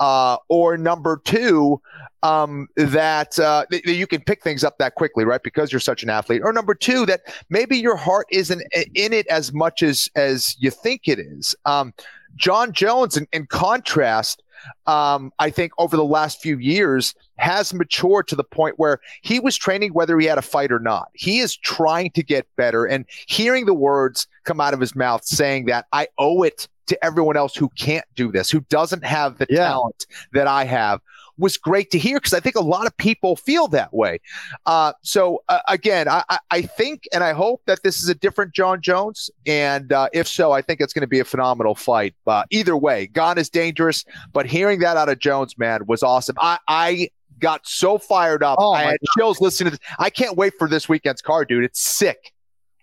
uh, 0.00 0.36
or 0.48 0.76
number 0.76 1.20
two, 1.24 1.80
um, 2.22 2.68
that, 2.76 3.38
uh, 3.38 3.64
that 3.70 3.86
you 3.86 4.06
can 4.06 4.20
pick 4.20 4.42
things 4.42 4.64
up 4.64 4.78
that 4.78 4.94
quickly, 4.94 5.24
right? 5.24 5.42
Because 5.42 5.72
you're 5.72 5.80
such 5.80 6.02
an 6.02 6.10
athlete. 6.10 6.42
Or 6.44 6.52
number 6.52 6.74
two, 6.74 7.06
that 7.06 7.22
maybe 7.50 7.76
your 7.76 7.96
heart 7.96 8.26
isn't 8.30 8.62
in 8.94 9.12
it 9.12 9.26
as 9.26 9.52
much 9.52 9.82
as 9.82 10.08
as 10.14 10.56
you 10.58 10.70
think 10.70 11.08
it 11.08 11.18
is. 11.18 11.54
Um, 11.64 11.92
Jon 12.36 12.72
Jones, 12.72 13.16
in, 13.16 13.26
in 13.32 13.46
contrast, 13.46 14.42
um, 14.86 15.32
I 15.38 15.50
think 15.50 15.72
over 15.78 15.96
the 15.96 16.04
last 16.04 16.40
few 16.40 16.58
years 16.58 17.14
has 17.36 17.72
matured 17.72 18.28
to 18.28 18.36
the 18.36 18.44
point 18.44 18.78
where 18.78 19.00
he 19.22 19.40
was 19.40 19.56
training 19.56 19.92
whether 19.92 20.18
he 20.18 20.26
had 20.26 20.38
a 20.38 20.42
fight 20.42 20.72
or 20.72 20.80
not. 20.80 21.08
He 21.14 21.40
is 21.40 21.56
trying 21.56 22.10
to 22.12 22.22
get 22.22 22.46
better 22.56 22.84
and 22.84 23.04
hearing 23.26 23.66
the 23.66 23.74
words 23.74 24.26
come 24.44 24.60
out 24.60 24.74
of 24.74 24.80
his 24.80 24.94
mouth 24.94 25.24
saying 25.24 25.66
that 25.66 25.86
I 25.92 26.08
owe 26.18 26.42
it 26.42 26.68
to 26.88 27.04
everyone 27.04 27.36
else 27.36 27.54
who 27.54 27.68
can't 27.70 28.04
do 28.14 28.32
this, 28.32 28.50
who 28.50 28.60
doesn't 28.62 29.04
have 29.04 29.38
the 29.38 29.46
yeah. 29.48 29.68
talent 29.68 30.06
that 30.32 30.46
I 30.46 30.64
have, 30.64 31.00
was 31.38 31.56
great 31.56 31.90
to 31.92 31.98
hear 31.98 32.18
because 32.18 32.34
I 32.34 32.40
think 32.40 32.56
a 32.56 32.60
lot 32.60 32.86
of 32.86 32.96
people 32.96 33.36
feel 33.36 33.68
that 33.68 33.92
way. 33.94 34.20
Uh, 34.66 34.92
so 35.02 35.42
uh, 35.48 35.60
again, 35.68 36.08
I, 36.08 36.38
I, 36.50 36.62
think 36.62 37.04
and 37.12 37.22
I 37.24 37.32
hope 37.32 37.62
that 37.66 37.82
this 37.82 38.02
is 38.02 38.08
a 38.08 38.14
different 38.14 38.52
Jon 38.52 38.80
Jones, 38.80 39.30
and 39.46 39.92
uh, 39.92 40.08
if 40.12 40.26
so, 40.28 40.52
I 40.52 40.62
think 40.62 40.80
it's 40.80 40.92
going 40.92 41.02
to 41.02 41.08
be 41.08 41.20
a 41.20 41.24
phenomenal 41.24 41.74
fight. 41.74 42.14
either 42.50 42.76
way, 42.76 43.06
Gane 43.06 43.38
is 43.38 43.48
dangerous, 43.48 44.04
but 44.32 44.46
hearing 44.46 44.80
that 44.80 44.96
out 44.96 45.08
of 45.08 45.18
Jones, 45.18 45.56
man, 45.58 45.86
was 45.86 46.02
awesome. 46.02 46.36
I, 46.40 46.58
I 46.68 47.08
got 47.38 47.66
so 47.66 47.98
fired 47.98 48.42
up. 48.42 48.58
Oh 48.60 48.72
I 48.72 48.82
had 48.82 48.98
God. 49.00 49.08
chills 49.16 49.40
listening 49.40 49.72
to 49.72 49.78
this. 49.78 49.86
I 49.98 50.10
can't 50.10 50.36
wait 50.36 50.54
for 50.58 50.68
this 50.68 50.88
weekend's 50.88 51.22
card, 51.22 51.48
dude. 51.48 51.64
It's 51.64 51.80
sick. 51.80 52.32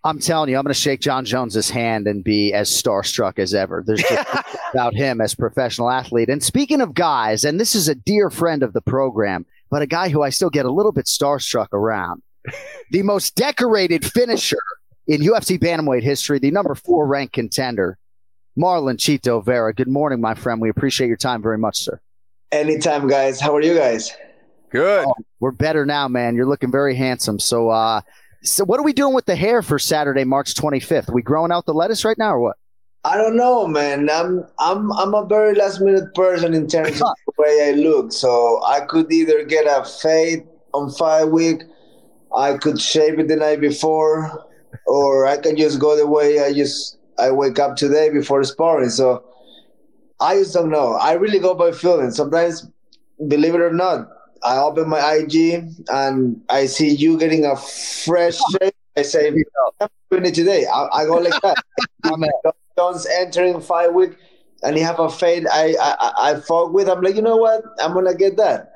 I'm 0.05 0.19
telling 0.19 0.51
you, 0.51 0.57
I'm 0.57 0.63
going 0.63 0.73
to 0.73 0.79
shake 0.79 1.01
Jon 1.01 1.25
Jones's 1.25 1.67
hand 1.67 2.07
and 2.07 2.23
be 2.23 2.53
as 2.53 2.69
starstruck 2.69 3.39
as 3.39 3.55
ever. 3.55 3.83
There's 3.85 4.03
just 4.03 4.27
about 4.73 4.93
him 4.93 5.19
as 5.19 5.33
professional 5.33 5.89
athlete. 5.89 6.29
And 6.29 6.43
speaking 6.43 6.79
of 6.79 6.93
guys, 6.93 7.43
and 7.43 7.59
this 7.59 7.73
is 7.73 7.89
a 7.89 7.95
dear 7.95 8.29
friend 8.29 8.61
of 8.61 8.73
the 8.73 8.81
program, 8.81 9.47
but 9.71 9.81
a 9.81 9.87
guy 9.87 10.09
who 10.09 10.21
I 10.21 10.29
still 10.29 10.51
get 10.51 10.67
a 10.67 10.71
little 10.71 10.91
bit 10.91 11.05
starstruck 11.05 11.73
around. 11.73 12.21
the 12.91 13.01
most 13.01 13.35
decorated 13.35 14.05
finisher 14.05 14.59
in 15.07 15.21
UFC 15.21 15.57
bantamweight 15.59 16.03
history, 16.03 16.37
the 16.37 16.51
number 16.51 16.75
four 16.75 17.07
ranked 17.07 17.33
contender, 17.33 17.97
Marlon 18.55 18.97
Chito 18.97 19.43
Vera. 19.43 19.73
Good 19.73 19.87
morning, 19.87 20.21
my 20.21 20.35
friend. 20.35 20.61
We 20.61 20.69
appreciate 20.69 21.07
your 21.07 21.17
time 21.17 21.41
very 21.41 21.57
much, 21.57 21.79
sir. 21.79 21.99
Anytime, 22.51 23.07
guys. 23.07 23.41
How 23.41 23.55
are 23.55 23.61
you 23.61 23.73
guys? 23.73 24.15
Good. 24.69 25.05
Oh, 25.07 25.15
we're 25.39 25.51
better 25.51 25.83
now, 25.83 26.07
man. 26.07 26.35
You're 26.35 26.45
looking 26.45 26.71
very 26.71 26.93
handsome. 26.93 27.39
So, 27.39 27.69
uh, 27.69 28.01
so 28.45 28.63
what 28.63 28.79
are 28.79 28.83
we 28.83 28.93
doing 28.93 29.13
with 29.13 29.25
the 29.25 29.35
hair 29.35 29.61
for 29.61 29.79
Saturday, 29.79 30.23
March 30.23 30.53
25th? 30.53 31.09
Are 31.09 31.13
we 31.13 31.21
growing 31.21 31.51
out 31.51 31.65
the 31.65 31.73
lettuce 31.73 32.05
right 32.05 32.17
now 32.17 32.35
or 32.35 32.39
what? 32.39 32.57
I 33.03 33.17
don't 33.17 33.37
know, 33.37 33.67
man. 33.67 34.09
I'm 34.09 34.45
I'm 34.57 34.91
I'm 34.93 35.13
a 35.13 35.25
very 35.25 35.53
last 35.53 35.79
minute 35.79 36.15
person 36.15 36.55
in 36.55 36.67
terms 36.67 37.01
of 37.01 37.07
the 37.27 37.33
way 37.37 37.69
I 37.69 37.71
look. 37.77 38.11
So 38.11 38.63
I 38.65 38.81
could 38.81 39.11
either 39.11 39.43
get 39.43 39.65
a 39.67 39.85
fade 39.85 40.47
on 40.73 40.91
five 40.91 41.29
week, 41.29 41.61
I 42.35 42.57
could 42.57 42.81
shave 42.81 43.19
it 43.19 43.27
the 43.27 43.35
night 43.35 43.61
before, 43.61 44.45
or 44.87 45.27
I 45.27 45.37
can 45.37 45.55
just 45.55 45.79
go 45.79 45.95
the 45.95 46.07
way 46.07 46.39
I 46.39 46.51
just 46.51 46.97
I 47.19 47.31
wake 47.31 47.59
up 47.59 47.75
today 47.77 48.09
before 48.09 48.43
sparring. 48.43 48.89
So 48.89 49.23
I 50.19 50.35
just 50.35 50.53
don't 50.53 50.69
know. 50.69 50.93
I 50.93 51.13
really 51.13 51.39
go 51.39 51.53
by 51.53 51.71
feeling. 51.71 52.09
Sometimes, 52.09 52.67
believe 53.27 53.53
it 53.53 53.61
or 53.61 53.71
not, 53.71 54.07
I 54.45 54.57
open 54.57 54.87
my 54.87 54.99
IG 55.13 55.65
and 55.89 56.39
I 56.49 56.67
see 56.67 56.89
you 56.89 57.17
getting 57.17 57.45
a 57.45 57.55
fresh 57.55 58.37
shape. 58.51 58.75
I 58.95 59.01
say, 59.01 59.27
I'm 59.27 59.89
doing 60.11 60.25
it 60.25 60.35
today. 60.35 60.67
I, 60.67 60.87
I 60.93 61.05
go 61.05 61.15
like 61.15 61.41
that. 61.41 61.57
Jones 62.77 63.07
entering 63.07 63.59
five 63.59 63.93
week 63.93 64.11
and 64.61 64.77
he 64.77 64.83
have 64.83 64.99
a 64.99 65.09
fade. 65.09 65.47
I, 65.51 65.75
I 65.79 66.11
I 66.17 66.39
fought 66.41 66.73
with. 66.73 66.87
I'm 66.89 67.01
like, 67.01 67.15
you 67.15 67.21
know 67.21 67.37
what? 67.37 67.63
I'm 67.79 67.93
gonna 67.93 68.13
get 68.13 68.37
that. 68.37 68.71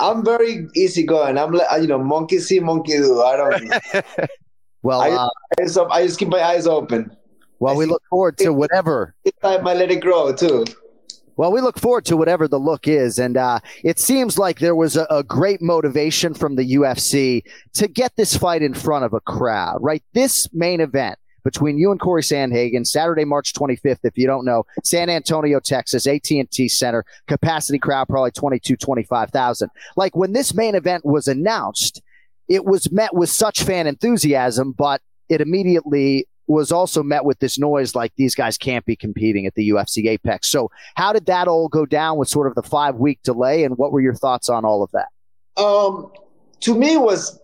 I'm 0.00 0.24
very 0.24 0.68
easygoing. 0.74 1.38
I'm 1.38 1.52
like, 1.52 1.80
you 1.80 1.86
know, 1.86 1.98
monkey 1.98 2.38
see, 2.38 2.60
monkey 2.60 2.92
do. 2.92 3.22
I 3.22 3.36
don't. 3.36 3.72
well, 4.82 5.00
I, 5.00 5.10
uh, 5.10 5.28
just, 5.60 5.78
I 5.78 6.06
just 6.06 6.18
keep 6.18 6.28
my 6.28 6.42
eyes 6.42 6.66
open. 6.66 7.16
Well, 7.60 7.74
I 7.74 7.76
we 7.76 7.86
look 7.86 8.02
forward 8.10 8.36
to 8.38 8.52
whatever. 8.52 9.14
Time 9.40 9.66
I 9.66 9.74
let 9.74 9.90
it 9.90 10.00
grow 10.00 10.34
too. 10.34 10.64
Well, 11.36 11.52
we 11.52 11.60
look 11.60 11.78
forward 11.78 12.04
to 12.06 12.16
whatever 12.16 12.46
the 12.46 12.58
look 12.58 12.86
is. 12.86 13.18
And 13.18 13.36
uh, 13.36 13.60
it 13.82 13.98
seems 13.98 14.38
like 14.38 14.58
there 14.58 14.76
was 14.76 14.96
a, 14.96 15.06
a, 15.10 15.22
great 15.22 15.60
motivation 15.60 16.34
from 16.34 16.56
the 16.56 16.74
UFC 16.74 17.42
to 17.74 17.88
get 17.88 18.14
this 18.16 18.36
fight 18.36 18.62
in 18.62 18.74
front 18.74 19.04
of 19.04 19.12
a 19.12 19.20
crowd, 19.20 19.78
right? 19.80 20.02
This 20.12 20.48
main 20.52 20.80
event 20.80 21.18
between 21.44 21.76
you 21.76 21.90
and 21.90 22.00
Cory 22.00 22.22
Sandhagen, 22.22 22.86
Saturday, 22.86 23.24
March 23.24 23.52
25th, 23.52 23.98
if 24.02 24.16
you 24.16 24.26
don't 24.26 24.44
know, 24.44 24.64
San 24.82 25.10
Antonio, 25.10 25.60
Texas, 25.60 26.06
AT&T 26.06 26.68
Center, 26.68 27.04
capacity 27.26 27.78
crowd, 27.78 28.08
probably 28.08 28.30
22, 28.30 28.76
25,000. 28.76 29.70
Like 29.96 30.16
when 30.16 30.32
this 30.32 30.54
main 30.54 30.74
event 30.74 31.04
was 31.04 31.28
announced, 31.28 32.02
it 32.48 32.64
was 32.64 32.90
met 32.90 33.14
with 33.14 33.28
such 33.28 33.62
fan 33.62 33.86
enthusiasm, 33.86 34.72
but 34.72 35.02
it 35.28 35.40
immediately 35.40 36.26
was 36.46 36.70
also 36.70 37.02
met 37.02 37.24
with 37.24 37.38
this 37.38 37.58
noise 37.58 37.94
like 37.94 38.12
these 38.16 38.34
guys 38.34 38.58
can't 38.58 38.84
be 38.84 38.96
competing 38.96 39.46
at 39.46 39.54
the 39.54 39.70
UFC 39.70 40.08
Apex. 40.08 40.50
So, 40.50 40.70
how 40.94 41.12
did 41.12 41.26
that 41.26 41.48
all 41.48 41.68
go 41.68 41.86
down 41.86 42.18
with 42.18 42.28
sort 42.28 42.46
of 42.46 42.54
the 42.54 42.62
five 42.62 42.96
week 42.96 43.20
delay, 43.22 43.64
and 43.64 43.76
what 43.78 43.92
were 43.92 44.00
your 44.00 44.14
thoughts 44.14 44.48
on 44.48 44.64
all 44.64 44.82
of 44.82 44.90
that? 44.92 45.08
Um, 45.62 46.10
to 46.60 46.74
me, 46.74 46.96
was 46.96 47.40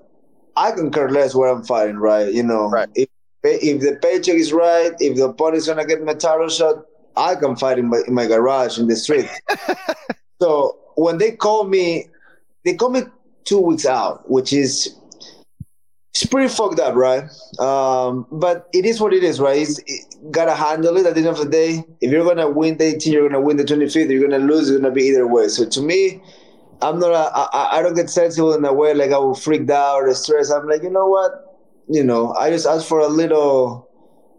I 0.56 0.72
can 0.72 0.90
care 0.90 1.10
less 1.10 1.34
where 1.34 1.48
I'm 1.48 1.64
fighting, 1.64 1.96
right? 1.96 2.32
You 2.32 2.42
know, 2.42 2.68
right. 2.68 2.88
if 2.94 3.08
if 3.42 3.80
the 3.80 3.98
paycheck 4.02 4.34
is 4.34 4.52
right, 4.52 4.92
if 4.98 5.16
the 5.16 5.24
opponent's 5.24 5.66
gonna 5.66 5.86
get 5.86 6.04
my 6.04 6.14
title 6.14 6.48
shot, 6.48 6.84
I 7.16 7.34
can 7.34 7.56
fight 7.56 7.78
in 7.78 7.88
my, 7.88 8.02
in 8.06 8.14
my 8.14 8.26
garage 8.26 8.78
in 8.78 8.86
the 8.86 8.96
street. 8.96 9.28
so 10.40 10.78
when 10.96 11.18
they 11.18 11.32
call 11.32 11.64
me, 11.64 12.08
they 12.64 12.74
call 12.74 12.90
me 12.90 13.02
two 13.44 13.60
weeks 13.60 13.86
out, 13.86 14.30
which 14.30 14.52
is 14.52 14.96
it's 16.20 16.30
pretty 16.30 16.48
fucked 16.48 16.78
up, 16.78 16.94
right? 16.94 17.24
Um, 17.58 18.26
but 18.30 18.68
it 18.74 18.84
is 18.84 19.00
what 19.00 19.14
it 19.14 19.24
is, 19.24 19.40
right? 19.40 19.62
It's, 19.62 19.78
it, 19.86 20.30
gotta 20.30 20.54
handle 20.54 20.96
it 20.98 21.06
at 21.06 21.14
the 21.14 21.20
end 21.20 21.28
of 21.28 21.38
the 21.38 21.48
day. 21.48 21.82
If 22.02 22.10
you're 22.10 22.24
gonna 22.26 22.50
win 22.50 22.76
the 22.76 22.84
18, 22.84 23.12
you're 23.12 23.28
gonna 23.28 23.40
win 23.40 23.56
the 23.56 23.64
25th. 23.64 24.10
You're 24.10 24.28
gonna 24.28 24.44
lose. 24.44 24.68
It's 24.68 24.78
gonna 24.78 24.92
be 24.92 25.04
either 25.04 25.26
way. 25.26 25.48
So 25.48 25.66
to 25.66 25.80
me, 25.80 26.22
I'm 26.82 26.98
not. 26.98 27.12
A, 27.12 27.56
I, 27.56 27.78
I 27.78 27.82
don't 27.82 27.94
get 27.94 28.10
sensible 28.10 28.52
in 28.52 28.64
a 28.64 28.72
way 28.72 28.92
like 28.92 29.12
I 29.12 29.18
will 29.18 29.34
freak 29.34 29.70
out 29.70 30.02
or 30.02 30.14
stress. 30.14 30.50
I'm 30.50 30.68
like, 30.68 30.82
you 30.82 30.90
know 30.90 31.06
what? 31.06 31.32
You 31.88 32.04
know, 32.04 32.34
I 32.34 32.50
just 32.50 32.66
ask 32.66 32.86
for 32.86 33.00
a 33.00 33.08
little, 33.08 33.88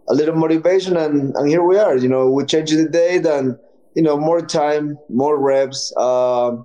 a 0.08 0.14
little 0.14 0.36
motivation, 0.36 0.96
and 0.96 1.34
and 1.34 1.48
here 1.48 1.64
we 1.64 1.78
are. 1.78 1.96
You 1.96 2.08
know, 2.08 2.30
we 2.30 2.44
change 2.44 2.70
the 2.70 2.88
date, 2.88 3.26
and 3.26 3.58
you 3.94 4.02
know, 4.02 4.16
more 4.16 4.40
time, 4.40 4.98
more 5.08 5.36
reps, 5.36 5.92
um, 5.96 6.64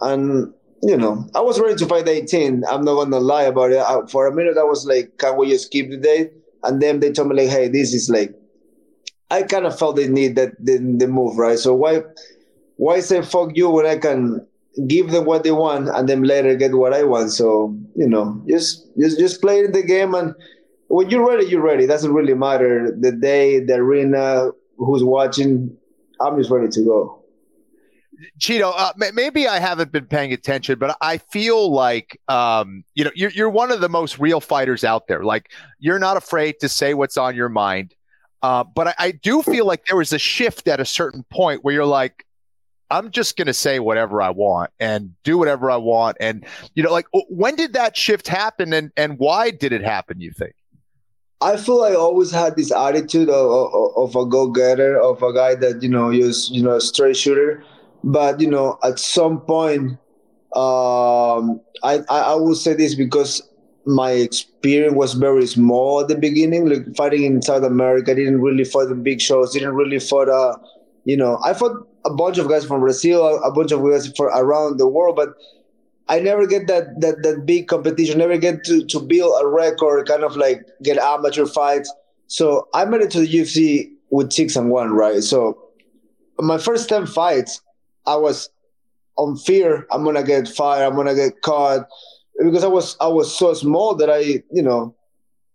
and 0.00 0.54
you 0.82 0.96
know, 0.96 1.26
I 1.34 1.40
was 1.40 1.60
ready 1.60 1.76
to 1.76 1.86
fight 1.86 2.08
18. 2.08 2.64
I'm 2.68 2.84
not 2.84 2.96
gonna 2.96 3.20
lie 3.20 3.44
about 3.44 3.70
it. 3.70 3.78
I, 3.78 4.00
for 4.08 4.26
a 4.26 4.34
minute, 4.34 4.58
I 4.58 4.64
was 4.64 4.84
like, 4.84 5.16
"Can 5.18 5.36
we 5.36 5.48
just 5.48 5.70
keep 5.70 5.90
the 5.90 5.96
date?" 5.96 6.32
And 6.64 6.82
then 6.82 7.00
they 7.00 7.12
told 7.12 7.28
me 7.28 7.36
like, 7.36 7.48
"Hey, 7.50 7.68
this 7.68 7.94
is 7.94 8.10
like." 8.10 8.34
I 9.30 9.44
kind 9.44 9.64
of 9.64 9.78
felt 9.78 9.96
the 9.96 10.08
need 10.08 10.36
that 10.36 10.52
the, 10.62 10.76
the 10.98 11.06
move, 11.06 11.38
right? 11.38 11.58
So 11.58 11.74
why, 11.74 12.02
why 12.76 13.00
say 13.00 13.22
fuck 13.22 13.52
you 13.54 13.70
when 13.70 13.86
I 13.86 13.96
can 13.96 14.46
give 14.86 15.10
them 15.10 15.24
what 15.24 15.42
they 15.42 15.52
want 15.52 15.88
and 15.88 16.06
then 16.06 16.22
later 16.24 16.54
get 16.54 16.74
what 16.74 16.92
I 16.92 17.04
want? 17.04 17.32
So 17.32 17.74
you 17.96 18.08
know, 18.08 18.42
just 18.48 18.86
just 18.98 19.18
just 19.18 19.40
play 19.40 19.66
the 19.66 19.82
game, 19.82 20.14
and 20.14 20.34
when 20.88 21.08
you're 21.08 21.26
ready, 21.26 21.46
you're 21.46 21.62
ready. 21.62 21.84
It 21.84 21.86
doesn't 21.88 22.12
really 22.12 22.34
matter 22.34 22.94
the 22.98 23.12
day, 23.12 23.60
the 23.60 23.76
arena, 23.76 24.50
who's 24.76 25.04
watching. 25.04 25.74
I'm 26.20 26.36
just 26.36 26.50
ready 26.50 26.68
to 26.68 26.84
go. 26.84 27.21
Chito, 28.38 28.72
uh, 28.76 28.92
maybe 29.12 29.48
I 29.48 29.58
haven't 29.58 29.92
been 29.92 30.06
paying 30.06 30.32
attention, 30.32 30.78
but 30.78 30.96
I 31.00 31.18
feel 31.18 31.70
like 31.72 32.20
um, 32.28 32.84
you 32.94 33.04
know 33.04 33.10
you're 33.14 33.30
you're 33.30 33.50
one 33.50 33.70
of 33.70 33.80
the 33.80 33.88
most 33.88 34.18
real 34.18 34.40
fighters 34.40 34.84
out 34.84 35.06
there. 35.08 35.24
Like 35.24 35.50
you're 35.78 35.98
not 35.98 36.16
afraid 36.16 36.60
to 36.60 36.68
say 36.68 36.94
what's 36.94 37.16
on 37.16 37.34
your 37.34 37.48
mind. 37.48 37.94
Uh, 38.42 38.64
but 38.64 38.88
I, 38.88 38.94
I 38.98 39.10
do 39.12 39.42
feel 39.42 39.66
like 39.66 39.86
there 39.86 39.96
was 39.96 40.12
a 40.12 40.18
shift 40.18 40.66
at 40.66 40.80
a 40.80 40.84
certain 40.84 41.24
point 41.30 41.62
where 41.62 41.72
you're 41.72 41.86
like, 41.86 42.26
I'm 42.90 43.10
just 43.10 43.36
going 43.36 43.46
to 43.46 43.54
say 43.54 43.78
whatever 43.78 44.20
I 44.20 44.30
want 44.30 44.70
and 44.80 45.14
do 45.22 45.38
whatever 45.38 45.70
I 45.70 45.76
want. 45.76 46.16
And, 46.20 46.44
you 46.74 46.82
know, 46.82 46.90
like 46.90 47.06
when 47.28 47.54
did 47.54 47.72
that 47.74 47.96
shift 47.96 48.26
happen 48.26 48.72
and, 48.72 48.90
and 48.96 49.18
why 49.18 49.50
did 49.50 49.72
it 49.72 49.84
happen, 49.84 50.20
you 50.20 50.32
think? 50.32 50.54
I 51.40 51.56
feel 51.56 51.82
I 51.82 51.94
always 51.94 52.30
had 52.30 52.56
this 52.56 52.72
attitude 52.72 53.30
of, 53.30 53.74
of, 53.74 53.96
of 53.96 54.16
a 54.16 54.26
go 54.26 54.48
getter, 54.48 55.00
of 55.00 55.22
a 55.22 55.32
guy 55.32 55.54
that, 55.54 55.82
you 55.82 55.88
know, 55.88 56.10
is, 56.10 56.50
you 56.50 56.62
know, 56.62 56.74
a 56.74 56.80
straight 56.80 57.16
shooter. 57.16 57.64
But, 58.04 58.40
you 58.40 58.48
know, 58.48 58.78
at 58.82 58.98
some 58.98 59.40
point, 59.40 59.92
um, 60.54 61.60
I, 61.82 62.00
I, 62.10 62.34
will 62.34 62.54
say 62.54 62.74
this 62.74 62.94
because 62.94 63.40
my 63.86 64.10
experience 64.10 64.94
was 64.94 65.14
very 65.14 65.46
small 65.46 66.00
at 66.00 66.08
the 66.08 66.16
beginning. 66.16 66.68
Like 66.68 66.94
fighting 66.94 67.24
in 67.24 67.40
South 67.40 67.62
America, 67.64 68.12
I 68.12 68.14
didn't 68.14 68.42
really 68.42 68.64
fight 68.64 68.88
the 68.88 68.94
big 68.94 69.20
shows. 69.20 69.52
Didn't 69.54 69.74
really 69.74 69.98
fight. 69.98 70.28
Uh, 70.28 70.56
you 71.04 71.16
know, 71.16 71.38
I 71.44 71.54
fought 71.54 71.88
a 72.04 72.12
bunch 72.12 72.38
of 72.38 72.48
guys 72.48 72.64
from 72.64 72.80
Brazil, 72.80 73.42
a 73.42 73.50
bunch 73.50 73.72
of 73.72 73.82
guys 73.82 74.12
for 74.16 74.26
around 74.26 74.78
the 74.78 74.88
world, 74.88 75.16
but 75.16 75.34
I 76.08 76.20
never 76.20 76.46
get 76.46 76.66
that 76.66 77.00
that 77.00 77.22
that 77.22 77.46
big 77.46 77.68
competition. 77.68 78.18
Never 78.18 78.36
get 78.36 78.64
to 78.64 78.84
to 78.84 79.00
build 79.00 79.40
a 79.42 79.46
record, 79.46 80.06
kind 80.06 80.24
of 80.24 80.36
like 80.36 80.66
get 80.82 80.98
amateur 80.98 81.46
fights. 81.46 81.92
So 82.26 82.68
I 82.74 82.84
made 82.84 83.02
it 83.02 83.10
to 83.12 83.20
the 83.20 83.28
UFC 83.28 83.90
with 84.10 84.32
six 84.32 84.56
and 84.56 84.70
one, 84.70 84.92
right? 84.92 85.22
So 85.22 85.58
my 86.38 86.58
first 86.58 86.88
ten 86.88 87.06
fights, 87.06 87.60
I 88.06 88.16
was 88.16 88.50
on 89.16 89.36
fear. 89.36 89.86
I'm 89.90 90.04
gonna 90.04 90.22
get 90.22 90.48
fired. 90.48 90.84
I'm 90.84 90.96
gonna 90.96 91.14
get 91.14 91.42
caught 91.42 91.88
because 92.38 92.64
I 92.64 92.68
was 92.68 92.96
I 93.00 93.08
was 93.08 93.36
so 93.36 93.54
small 93.54 93.94
that 93.96 94.10
I 94.10 94.42
you 94.52 94.62
know 94.62 94.94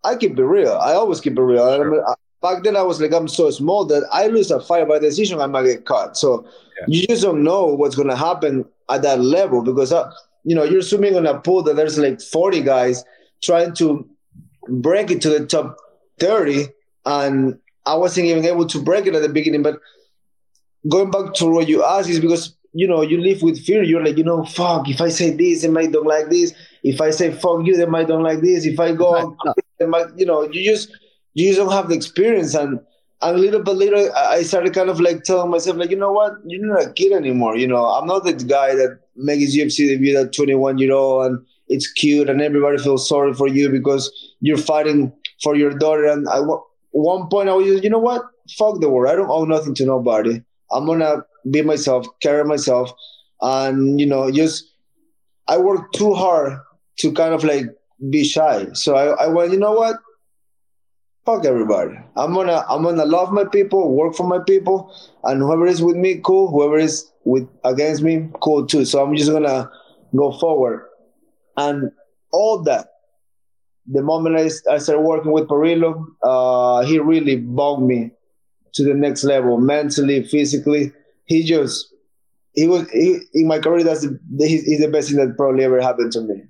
I 0.04 0.16
keep 0.16 0.38
it 0.38 0.44
real. 0.44 0.74
I 0.74 0.94
always 0.94 1.22
keep 1.22 1.38
it 1.38 1.42
real. 1.42 1.76
Sure. 1.76 2.10
I 2.10 2.14
back 2.42 2.64
then 2.64 2.76
I 2.76 2.84
was 2.84 3.02
like 3.02 3.14
I'm 3.14 3.28
so 3.28 3.50
small 3.50 3.86
that 3.86 4.04
I 4.12 4.28
lose 4.28 4.52
a 4.52 4.60
fight 4.60 4.88
by 4.88 5.00
decision 5.00 5.40
I 5.42 5.48
might 5.48 5.66
get 5.66 5.86
caught. 5.86 6.18
So 6.18 6.46
yeah. 6.80 6.86
you 6.88 7.08
just 7.08 7.24
don't 7.24 7.44
know 7.44 7.66
what's 7.66 7.96
gonna 7.96 8.16
happen 8.16 8.66
at 8.90 9.02
that 9.02 9.20
level 9.20 9.62
because 9.62 9.92
uh, 9.92 10.12
you 10.44 10.56
know 10.56 10.64
you're 10.64 10.82
swimming 10.82 11.16
on 11.16 11.26
a 11.26 11.40
pool 11.40 11.64
that 11.64 11.76
there's 11.76 11.98
like 11.98 12.22
40 12.22 12.62
guys 12.62 13.04
trying 13.42 13.74
to 13.76 14.08
break 14.70 15.12
it 15.12 15.22
to 15.22 15.30
the 15.30 15.46
top 15.46 15.78
30 16.20 16.68
and 17.06 17.58
I 17.86 17.96
wasn't 17.96 18.28
even 18.28 18.46
able 18.46 18.66
to 18.68 18.82
break 18.82 19.08
it 19.08 19.16
at 19.16 19.22
the 19.22 19.30
beginning. 19.30 19.64
But 19.64 19.80
going 20.90 21.12
back 21.12 21.34
to 21.36 21.46
what 21.48 21.68
you 21.68 21.84
asked 21.84 22.10
is 22.10 22.20
because 22.20 22.56
you 22.74 22.88
know 22.88 23.02
you 23.02 23.20
live 23.20 23.42
with 23.42 23.64
fear. 23.64 23.84
You're 23.84 24.04
like 24.04 24.18
you 24.18 24.24
know 24.24 24.44
fuck 24.46 24.90
if 24.90 25.02
I 25.02 25.10
say 25.10 25.32
this 25.32 25.62
they 25.62 25.70
might 25.70 25.92
don't 25.92 26.06
like 26.06 26.30
this 26.30 26.54
if 26.88 27.02
I 27.02 27.12
say 27.12 27.32
fuck 27.32 27.66
you, 27.66 27.76
they 27.76 27.86
might 27.86 28.08
don't 28.08 28.24
like 28.24 28.42
this. 28.42 28.66
If 28.66 28.80
I 28.80 28.94
go, 28.94 29.36
they 29.80 29.86
might, 29.86 30.08
you 30.16 30.26
know, 30.26 30.44
you 30.44 30.64
just 30.64 30.90
you 31.34 31.48
just 31.48 31.60
don't 31.60 31.72
have 31.72 31.90
the 31.90 31.96
experience. 31.96 32.56
And 32.56 32.80
and 33.22 33.40
little 33.40 33.64
by 33.64 33.72
little, 33.72 34.10
I 34.16 34.44
started 34.44 34.74
kind 34.74 34.90
of 34.90 35.00
like 35.00 35.24
telling 35.24 35.52
myself, 35.52 35.78
like, 35.78 35.90
you 35.90 35.98
know 35.98 36.12
what, 36.12 36.34
you're 36.46 36.66
not 36.66 36.86
a 36.86 36.94
kid 36.94 37.12
anymore. 37.12 37.58
You 37.58 37.68
know, 37.68 37.84
I'm 37.84 38.08
not 38.08 38.24
the 38.24 38.34
guy 38.34 38.76
that 38.76 39.00
makes 39.16 39.56
UFC 39.56 39.88
debut 39.88 40.18
at 40.18 40.34
21 40.34 40.78
year 40.78 40.94
old 40.94 41.26
and 41.26 41.46
it's 41.68 41.92
cute 41.92 42.30
and 42.30 42.42
everybody 42.42 42.78
feels 42.78 43.10
sorry 43.10 43.34
for 43.34 43.48
you 43.48 43.70
because 43.70 44.12
you're 44.40 44.58
fighting 44.58 45.12
for 45.42 45.56
your 45.56 45.72
daughter. 45.72 46.06
And 46.06 46.30
I, 46.30 46.40
one 46.92 47.28
point, 47.28 47.50
I 47.50 47.54
was, 47.54 47.66
just, 47.66 47.84
you 47.84 47.90
know 47.90 47.98
what, 47.98 48.22
fuck 48.56 48.80
the 48.80 48.90
world. 48.90 49.12
I 49.12 49.16
don't 49.16 49.32
owe 49.32 49.46
nothing 49.46 49.74
to 49.76 49.86
nobody. 49.86 50.44
I'm 50.72 50.86
gonna 50.86 51.24
be 51.50 51.62
myself, 51.62 52.08
carry 52.22 52.44
myself, 52.44 52.92
and 53.42 54.00
you 54.00 54.06
know, 54.06 54.32
just 54.32 54.72
I 55.48 55.58
work 55.58 55.92
too 55.94 56.14
hard 56.14 56.60
to 57.00 57.12
kind 57.14 57.34
of 57.34 57.44
like 57.44 57.66
be 58.10 58.24
shy. 58.24 58.68
So 58.74 58.96
I, 58.96 59.26
I 59.26 59.28
went, 59.28 59.52
you 59.52 59.60
know 59.60 59.74
what? 59.74 59.98
Fuck 61.26 61.46
everybody. 61.46 61.98
I'm 62.16 62.34
gonna 62.34 62.64
I'm 62.70 62.84
gonna 62.84 63.06
love 63.06 63.32
my 63.32 63.44
people, 63.46 63.94
work 63.94 64.16
for 64.16 64.28
my 64.28 64.40
people, 64.40 64.94
and 65.24 65.42
whoever 65.42 65.68
is 65.68 65.82
with 65.82 65.96
me, 65.98 66.22
cool. 66.24 66.50
Whoever 66.50 66.78
is 66.78 67.12
with 67.26 67.48
against 67.66 68.02
me, 68.02 68.30
cool 68.42 68.66
too. 68.66 68.86
So 68.86 69.04
I'm 69.04 69.16
just 69.16 69.32
gonna 69.32 69.70
go 70.16 70.32
forward. 70.32 70.88
And 71.58 71.92
all 72.32 72.62
that, 72.64 72.88
the 73.88 74.02
moment 74.02 74.38
I, 74.38 74.74
I 74.74 74.78
started 74.78 75.02
working 75.02 75.32
with 75.32 75.48
Parillo, 75.48 76.06
uh, 76.24 76.84
he 76.86 77.00
really 77.00 77.36
bumped 77.38 77.84
me 77.84 78.12
to 78.78 78.84
the 78.84 78.94
next 78.94 79.24
level, 79.24 79.60
mentally, 79.60 80.24
physically. 80.24 80.92
He 81.26 81.44
just 81.44 81.94
he 82.54 82.68
was 82.68 82.90
he, 82.90 83.20
in 83.34 83.48
my 83.48 83.60
career. 83.60 83.84
That's 83.84 84.02
the, 84.02 84.20
he's 84.40 84.80
the 84.80 84.88
best 84.88 85.10
thing 85.10 85.18
that 85.18 85.36
probably 85.38 85.64
ever 85.64 85.82
happened 85.82 86.12
to 86.14 86.22
me. 86.22 86.44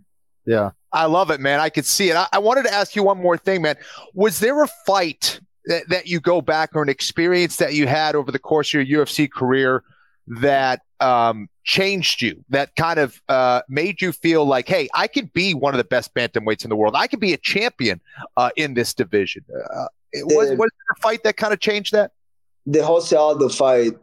Yeah. 0.45 0.71
I 0.93 1.05
love 1.05 1.31
it, 1.31 1.41
man. 1.41 1.59
I 1.59 1.69
could 1.69 1.85
see 1.85 2.09
it. 2.09 2.15
I, 2.15 2.27
I, 2.31 2.39
wanted 2.39 2.63
to 2.63 2.73
ask 2.73 2.95
you 2.95 3.03
one 3.03 3.21
more 3.21 3.37
thing, 3.37 3.61
man. 3.61 3.75
Was 4.13 4.39
there 4.39 4.63
a 4.63 4.67
fight 4.85 5.41
that, 5.65 5.89
that 5.89 6.07
you 6.07 6.21
go 6.21 6.41
back 6.41 6.71
or 6.75 6.81
an 6.81 6.87
experience 6.87 7.57
that 7.57 7.73
you 7.73 7.87
had 7.87 8.15
over 8.15 8.31
the 8.31 8.39
course 8.39 8.73
of 8.73 8.87
your 8.87 9.05
UFC 9.05 9.29
career 9.29 9.83
that 10.27 10.81
um, 10.99 11.49
changed 11.63 12.21
you, 12.21 12.43
that 12.49 12.75
kind 12.75 12.99
of 12.99 13.21
uh, 13.27 13.61
made 13.67 14.01
you 14.01 14.13
feel 14.13 14.45
like, 14.45 14.67
hey, 14.67 14.87
I 14.93 15.07
could 15.07 15.31
be 15.33 15.53
one 15.53 15.73
of 15.73 15.77
the 15.77 15.83
best 15.83 16.13
bantamweights 16.15 16.63
in 16.63 16.69
the 16.69 16.75
world. 16.75 16.95
I 16.95 17.07
could 17.07 17.19
be 17.19 17.33
a 17.33 17.37
champion 17.37 17.99
uh, 18.37 18.51
in 18.55 18.73
this 18.73 18.93
division. 18.93 19.43
Uh, 19.51 19.87
was, 20.23 20.49
was 20.51 20.57
there 20.57 20.95
a 20.97 21.01
fight 21.01 21.23
that 21.23 21.37
kind 21.37 21.53
of 21.53 21.59
changed 21.59 21.93
that? 21.93 22.11
The 22.67 22.85
Jose 22.85 23.15
Aldo 23.15 23.49
fight 23.49 23.93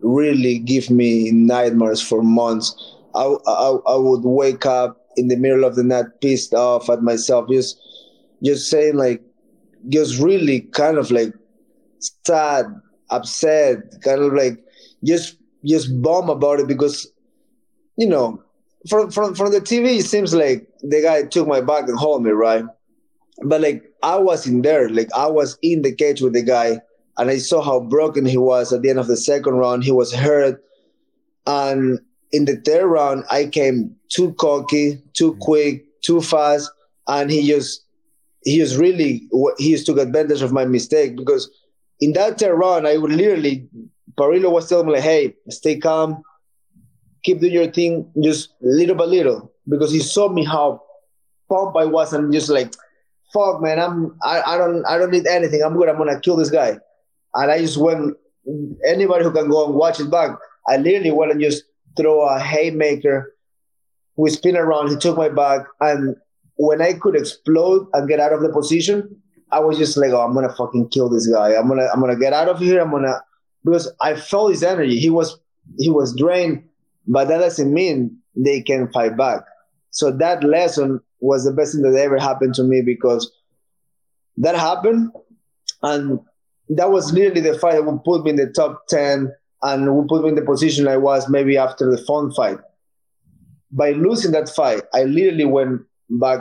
really 0.00 0.58
gave 0.58 0.90
me 0.90 1.30
nightmares 1.30 2.00
for 2.00 2.22
months. 2.22 2.74
I, 3.14 3.34
I, 3.46 3.76
I 3.86 3.96
would 3.96 4.24
wake 4.24 4.66
up 4.66 5.06
in 5.16 5.28
the 5.28 5.36
middle 5.36 5.64
of 5.64 5.76
the 5.76 5.82
night 5.82 6.06
pissed 6.20 6.54
off 6.54 6.90
at 6.90 7.02
myself 7.02 7.48
just 7.48 7.80
just 8.42 8.68
saying 8.70 8.96
like 8.96 9.22
just 9.88 10.20
really 10.20 10.60
kind 10.60 10.98
of 10.98 11.10
like 11.10 11.32
sad 12.24 12.66
upset 13.10 13.78
kind 14.02 14.20
of 14.20 14.32
like 14.34 14.62
just 15.04 15.38
just 15.64 16.02
bum 16.02 16.28
about 16.28 16.60
it 16.60 16.68
because 16.68 17.10
you 17.96 18.06
know 18.06 18.42
from 18.88 19.10
from 19.10 19.34
from 19.34 19.52
the 19.52 19.60
tv 19.60 19.98
it 19.98 20.04
seems 20.04 20.34
like 20.34 20.68
the 20.82 21.00
guy 21.00 21.22
took 21.22 21.48
my 21.48 21.60
back 21.60 21.88
and 21.88 21.98
hold 21.98 22.22
me 22.22 22.30
right? 22.30 22.64
But 23.42 23.60
like 23.60 23.84
i 24.02 24.16
was 24.18 24.46
in 24.46 24.62
there. 24.62 24.88
Like 24.88 25.08
i 25.16 25.26
was 25.26 25.58
in 25.62 25.82
the 25.82 25.94
cage 25.94 26.20
with 26.20 26.34
the 26.34 26.42
guy 26.42 26.80
and 27.18 27.30
i 27.30 27.38
saw 27.38 27.62
how 27.62 27.80
broken 27.80 28.24
he 28.24 28.36
was 28.36 28.72
at 28.72 28.82
the 28.82 28.90
end 28.90 28.98
of 28.98 29.06
the 29.06 29.16
second 29.16 29.54
round 29.54 29.84
he 29.84 29.92
was 29.92 30.12
hurt 30.12 30.62
and 31.46 32.00
in 32.32 32.44
the 32.44 32.56
third 32.56 32.86
round, 32.86 33.24
I 33.30 33.46
came 33.46 33.94
too 34.08 34.34
cocky, 34.34 35.02
too 35.14 35.34
mm. 35.34 35.38
quick, 35.40 35.84
too 36.02 36.20
fast, 36.20 36.70
and 37.08 37.30
he 37.30 37.46
just 37.46 37.84
he 38.44 38.58
just 38.58 38.76
really 38.76 39.28
he 39.58 39.72
just 39.72 39.86
took 39.86 39.98
advantage 39.98 40.42
of 40.42 40.52
my 40.52 40.64
mistake 40.64 41.16
because 41.16 41.50
in 42.00 42.12
that 42.12 42.38
third 42.38 42.54
round, 42.54 42.86
I 42.86 42.96
would 42.96 43.12
literally 43.12 43.68
Parillo 44.18 44.50
was 44.50 44.68
telling 44.68 44.86
me 44.86 44.92
like, 44.94 45.02
"Hey, 45.02 45.34
stay 45.48 45.78
calm, 45.78 46.22
keep 47.22 47.40
doing 47.40 47.52
your 47.52 47.70
thing, 47.70 48.10
just 48.22 48.54
little 48.60 48.96
by 48.96 49.04
little," 49.04 49.52
because 49.68 49.92
he 49.92 50.00
saw 50.00 50.28
me 50.28 50.44
how 50.44 50.82
pumped 51.48 51.76
I 51.78 51.84
was, 51.84 52.12
and 52.12 52.32
just 52.32 52.48
like, 52.48 52.74
"Fuck, 53.32 53.62
man, 53.62 53.78
I'm 53.78 54.16
I, 54.22 54.42
I 54.42 54.58
don't 54.58 54.84
I 54.86 54.98
don't 54.98 55.10
need 55.10 55.26
anything. 55.26 55.62
I'm 55.62 55.76
good. 55.76 55.88
I'm 55.88 55.98
gonna 55.98 56.20
kill 56.20 56.36
this 56.36 56.50
guy." 56.50 56.78
And 57.36 57.50
I 57.50 57.58
just 57.58 57.78
went. 57.78 58.16
Anybody 58.86 59.24
who 59.24 59.32
can 59.32 59.50
go 59.50 59.66
and 59.66 59.74
watch 59.74 59.98
it 59.98 60.08
back, 60.08 60.30
I 60.68 60.76
literally 60.76 61.10
went 61.10 61.32
and 61.32 61.40
just 61.40 61.64
throw 61.96 62.20
a 62.20 62.38
haymaker. 62.38 63.34
We 64.16 64.30
spin 64.30 64.56
around. 64.56 64.88
He 64.88 64.96
took 64.96 65.16
my 65.16 65.28
back, 65.28 65.66
and 65.80 66.14
when 66.56 66.80
I 66.80 66.94
could 66.94 67.16
explode 67.16 67.88
and 67.92 68.08
get 68.08 68.20
out 68.20 68.32
of 68.32 68.40
the 68.40 68.52
position, 68.52 69.20
I 69.50 69.60
was 69.60 69.78
just 69.78 69.96
like, 69.96 70.10
oh, 70.10 70.20
I'm 70.20 70.34
gonna 70.34 70.54
fucking 70.54 70.88
kill 70.88 71.08
this 71.08 71.26
guy. 71.26 71.54
I'm 71.54 71.68
gonna 71.68 71.88
I'm 71.92 72.00
gonna 72.00 72.18
get 72.18 72.32
out 72.32 72.48
of 72.48 72.58
here. 72.58 72.80
I'm 72.80 72.90
gonna 72.90 73.20
because 73.64 73.92
I 74.00 74.16
felt 74.16 74.50
his 74.50 74.62
energy. 74.62 74.98
He 74.98 75.10
was 75.10 75.38
he 75.78 75.90
was 75.90 76.16
drained, 76.16 76.64
but 77.06 77.28
that 77.28 77.38
doesn't 77.38 77.72
mean 77.72 78.18
they 78.34 78.60
can 78.62 78.90
fight 78.92 79.16
back. 79.16 79.40
So 79.90 80.10
that 80.12 80.44
lesson 80.44 81.00
was 81.20 81.44
the 81.44 81.52
best 81.52 81.72
thing 81.72 81.82
that 81.82 81.98
ever 81.98 82.18
happened 82.18 82.54
to 82.54 82.62
me 82.62 82.82
because 82.82 83.30
that 84.38 84.54
happened 84.54 85.10
and 85.82 86.20
that 86.70 86.90
was 86.90 87.12
literally 87.12 87.40
the 87.40 87.58
fight 87.58 87.74
that 87.74 87.84
would 87.84 88.04
put 88.04 88.24
me 88.24 88.30
in 88.30 88.36
the 88.36 88.50
top 88.50 88.86
10 88.88 89.32
and 89.62 89.96
would 89.96 90.08
put 90.08 90.22
me 90.22 90.30
in 90.30 90.34
the 90.34 90.42
position 90.42 90.88
I 90.88 90.96
was 90.96 91.28
maybe 91.28 91.56
after 91.56 91.90
the 91.90 91.98
phone 91.98 92.32
fight. 92.32 92.58
By 93.70 93.92
losing 93.92 94.32
that 94.32 94.48
fight, 94.48 94.82
I 94.94 95.04
literally 95.04 95.44
went 95.44 95.82
back 96.08 96.40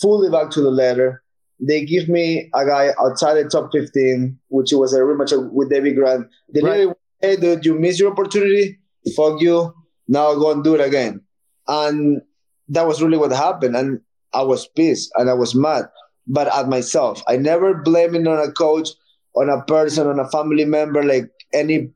fully 0.00 0.30
back 0.30 0.50
to 0.50 0.60
the 0.60 0.70
letter. 0.70 1.22
They 1.58 1.84
give 1.84 2.08
me 2.08 2.50
a 2.54 2.66
guy 2.66 2.90
outside 3.00 3.34
the 3.34 3.48
top 3.48 3.70
15, 3.72 4.38
which 4.48 4.72
was 4.72 4.92
a 4.92 5.00
rematch 5.00 5.52
with 5.52 5.70
Davey 5.70 5.92
Grant. 5.92 6.28
They 6.52 6.60
right. 6.60 6.70
literally, 6.70 6.94
hey, 7.20 7.36
dude, 7.36 7.64
you 7.64 7.78
missed 7.78 7.98
your 7.98 8.12
opportunity. 8.12 8.78
Fuck 9.14 9.40
you. 9.40 9.74
Now 10.08 10.34
go 10.34 10.52
and 10.52 10.62
do 10.62 10.74
it 10.74 10.80
again. 10.80 11.22
And 11.66 12.20
that 12.68 12.86
was 12.86 13.02
really 13.02 13.16
what 13.16 13.32
happened. 13.32 13.76
And 13.76 14.00
I 14.34 14.42
was 14.42 14.68
pissed 14.68 15.10
and 15.16 15.30
I 15.30 15.34
was 15.34 15.54
mad, 15.54 15.86
but 16.26 16.52
at 16.54 16.68
myself. 16.68 17.22
I 17.26 17.36
never 17.36 17.74
blame 17.74 18.14
it 18.14 18.26
on 18.28 18.38
a 18.38 18.52
coach, 18.52 18.90
on 19.36 19.48
a 19.50 19.62
person, 19.62 20.06
on 20.06 20.18
a 20.18 20.28
family 20.28 20.64
member, 20.64 21.02
like 21.02 21.30
any. 21.52 21.90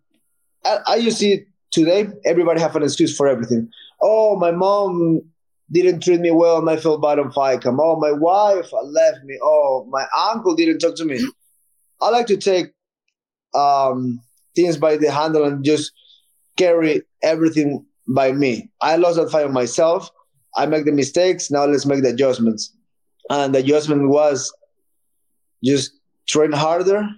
I, 0.65 0.79
I 0.87 0.95
you 0.97 1.11
see 1.11 1.45
today, 1.71 2.09
everybody 2.25 2.61
have 2.61 2.77
an 2.77 2.83
excuse 2.83 3.17
for 3.17 3.27
everything. 3.29 3.69
Oh, 4.03 4.37
my 4.37 4.51
mom 4.51 5.23
didn't 5.73 6.03
treat 6.03 6.21
me 6.21 6.31
well 6.31 6.59
and 6.59 6.69
I 6.69 6.77
felt 6.77 7.03
bad 7.03 7.19
on 7.19 7.33
FICOM. 7.33 7.79
Oh, 7.81 7.99
my 7.99 8.13
wife 8.13 8.71
left 8.73 9.25
me. 9.25 9.39
Oh, 9.43 9.87
my 9.91 10.05
uncle 10.31 10.55
didn't 10.55 10.81
talk 10.81 10.97
to 10.97 11.05
me. 11.05 11.21
I 12.01 12.11
like 12.11 12.27
to 12.27 12.37
take 12.37 12.73
um, 13.55 14.21
things 14.57 14.77
by 14.77 14.97
the 14.97 15.11
handle 15.11 15.45
and 15.45 15.65
just 15.65 15.93
carry 16.57 17.03
everything 17.23 17.85
by 18.09 18.33
me. 18.33 18.71
I 18.81 18.97
lost 18.97 19.17
that 19.17 19.31
fight 19.31 19.47
on 19.47 19.53
myself. 19.53 20.11
I 20.57 20.67
make 20.67 20.85
the 20.85 20.93
mistakes. 20.93 21.51
Now 21.51 21.67
let's 21.67 21.87
make 21.87 22.03
the 22.03 22.11
adjustments. 22.11 22.75
And 23.29 23.55
the 23.55 23.61
adjustment 23.61 24.09
was 24.09 24.53
just 25.63 25.93
train 26.27 26.53
harder. 26.53 27.09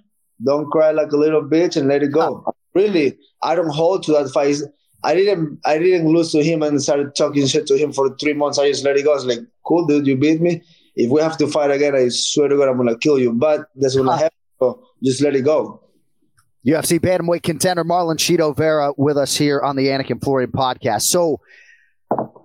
Don't 0.45 0.70
cry 0.70 0.90
like 0.90 1.12
a 1.12 1.16
little 1.16 1.43
bitch 1.43 1.76
and 1.76 1.88
let 1.88 2.03
it 2.03 2.12
go. 2.12 2.45
Really, 2.74 3.18
I 3.43 3.55
don't 3.55 3.70
hold 3.70 4.03
to 4.05 4.12
that 4.12 4.30
fight. 4.30 4.57
I 5.05 5.14
didn't 5.14 5.61
I 5.64 5.78
didn't 5.78 6.09
lose 6.09 6.32
to 6.32 6.43
him 6.43 6.62
and 6.62 6.82
started 6.82 7.14
talking 7.14 7.47
shit 7.47 7.66
to 7.66 7.76
him 7.76 7.93
for 7.93 8.16
three 8.16 8.34
months. 8.34 8.59
I 8.59 8.68
just 8.68 8.84
let 8.84 8.97
it 8.97 9.05
go. 9.05 9.12
I 9.12 9.14
was 9.14 9.26
like, 9.26 9.40
cool, 9.64 9.86
dude, 9.86 10.07
you 10.07 10.16
beat 10.16 10.40
me. 10.40 10.62
If 10.95 11.11
we 11.11 11.20
have 11.20 11.36
to 11.38 11.47
fight 11.47 11.70
again, 11.70 11.95
I 11.95 12.09
swear 12.09 12.49
to 12.49 12.57
God, 12.57 12.68
I'm 12.68 12.76
gonna 12.76 12.99
kill 12.99 13.18
you. 13.18 13.32
But 13.32 13.68
that's 13.76 13.97
gonna 13.97 14.11
uh-huh. 14.11 14.22
happen. 14.24 14.38
So 14.59 14.82
just 15.03 15.20
let 15.22 15.34
it 15.34 15.43
go. 15.43 15.80
UFC 16.64 17.01
bantamweight 17.01 17.43
contender 17.43 17.84
Marlon 17.84 18.16
Chito 18.16 18.57
Vera 18.57 18.93
with 18.97 19.18
us 19.18 19.36
here 19.36 19.61
on 19.61 19.74
the 19.74 19.88
Anik 19.88 20.11
and 20.11 20.22
Florian 20.22 20.53
podcast. 20.53 21.03
So 21.03 21.40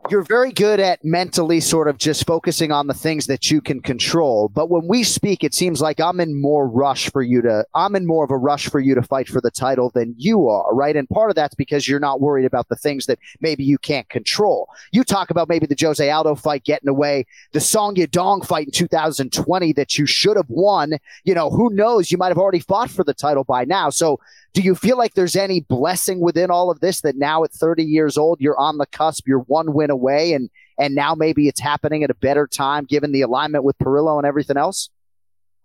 you're 0.10 0.24
very 0.24 0.51
good 0.51 0.80
at 0.80 1.03
mentally 1.03 1.60
sort 1.60 1.88
of 1.88 1.97
just 1.97 2.26
focusing 2.26 2.72
on 2.72 2.88
the 2.88 2.93
things 2.93 3.28
that 3.28 3.51
you 3.51 3.62
can 3.62 3.82
control. 3.82 4.49
But 4.49 4.70
when 4.70 4.88
we 4.88 5.03
speak, 5.03 5.43
it 5.43 5.53
seems 5.53 5.82
like 5.82 5.99
I'm 5.99 6.20
in 6.20 6.39
more 6.39 6.68
rush 6.68 7.10
for 7.12 7.22
you 7.22 7.41
to, 7.41 7.66
I'm 7.74 7.95
in 7.95 8.05
more 8.05 8.24
of 8.24 8.32
a 8.32 8.38
rush 8.38 8.70
for 8.70 8.80
you 8.80 8.95
to 8.95 9.01
fight 9.01 9.28
for 9.28 9.41
the 9.41 9.51
title 9.51 9.89
than 9.89 10.16
you 10.18 10.47
are, 10.47 10.74
right? 10.74 10.95
And 10.95 11.10
part 11.10 11.30
of 11.30 11.36
that's 11.36 11.55
because 11.55 11.88
you're 11.88 11.99
not 11.99 12.22
worried 12.22 12.45
about 12.45 12.70
the 12.70 12.76
things 12.76 13.05
that 13.08 13.20
maybe 13.41 13.64
you 13.64 13.78
can't 13.78 14.08
control. 14.10 14.70
You 14.91 15.03
talk 15.03 15.30
about 15.30 15.49
maybe 15.49 15.66
the 15.66 15.78
Jose 15.80 16.10
Aldo 16.10 16.36
fight 16.36 16.64
getting 16.64 16.89
away, 16.89 17.26
the 17.51 17.60
Song 17.60 17.95
Yadong 17.95 18.45
fight 18.45 18.68
in 18.68 18.72
2020 18.72 19.74
that 19.74 19.97
you 19.97 20.05
should 20.05 20.38
have 20.38 20.49
won. 20.49 20.93
You 21.24 21.34
know, 21.34 21.49
who 21.49 21.70
knows? 21.72 22.12
You 22.12 22.18
might 22.18 22.30
have 22.30 22.38
already 22.38 22.60
fought 22.60 22.89
for 22.89 23.03
the 23.03 23.14
title 23.14 23.43
by 23.43 23.66
now. 23.66 23.89
So 23.89 24.20
do 24.54 24.62
you 24.62 24.76
feel 24.76 24.98
like 24.98 25.14
there's 25.14 25.36
any 25.36 25.62
blessing 25.62 26.20
within 26.20 26.50
all 26.50 26.72
of 26.72 26.80
this 26.80 27.02
that 27.02 27.16
now 27.16 27.43
at 27.43 27.52
30 27.52 27.84
years 27.84 28.18
old 28.18 28.41
you're 28.41 28.58
on 28.58 28.78
the 28.78 28.86
cusp, 28.88 29.28
you're 29.28 29.39
one 29.41 29.74
win 29.74 29.89
away, 29.89 30.34
and 30.34 30.50
and 30.80 30.95
now 30.95 31.16
maybe 31.16 31.48
it's 31.48 31.60
happening 31.60 32.04
at 32.04 32.10
a 32.10 32.16
better 32.16 32.48
time 32.48 32.86
given 32.86 33.12
the 33.12 33.22
alignment 33.22 33.64
with 33.64 33.78
Parillo 33.80 34.18
and 34.18 34.26
everything 34.26 34.58
else? 34.58 34.89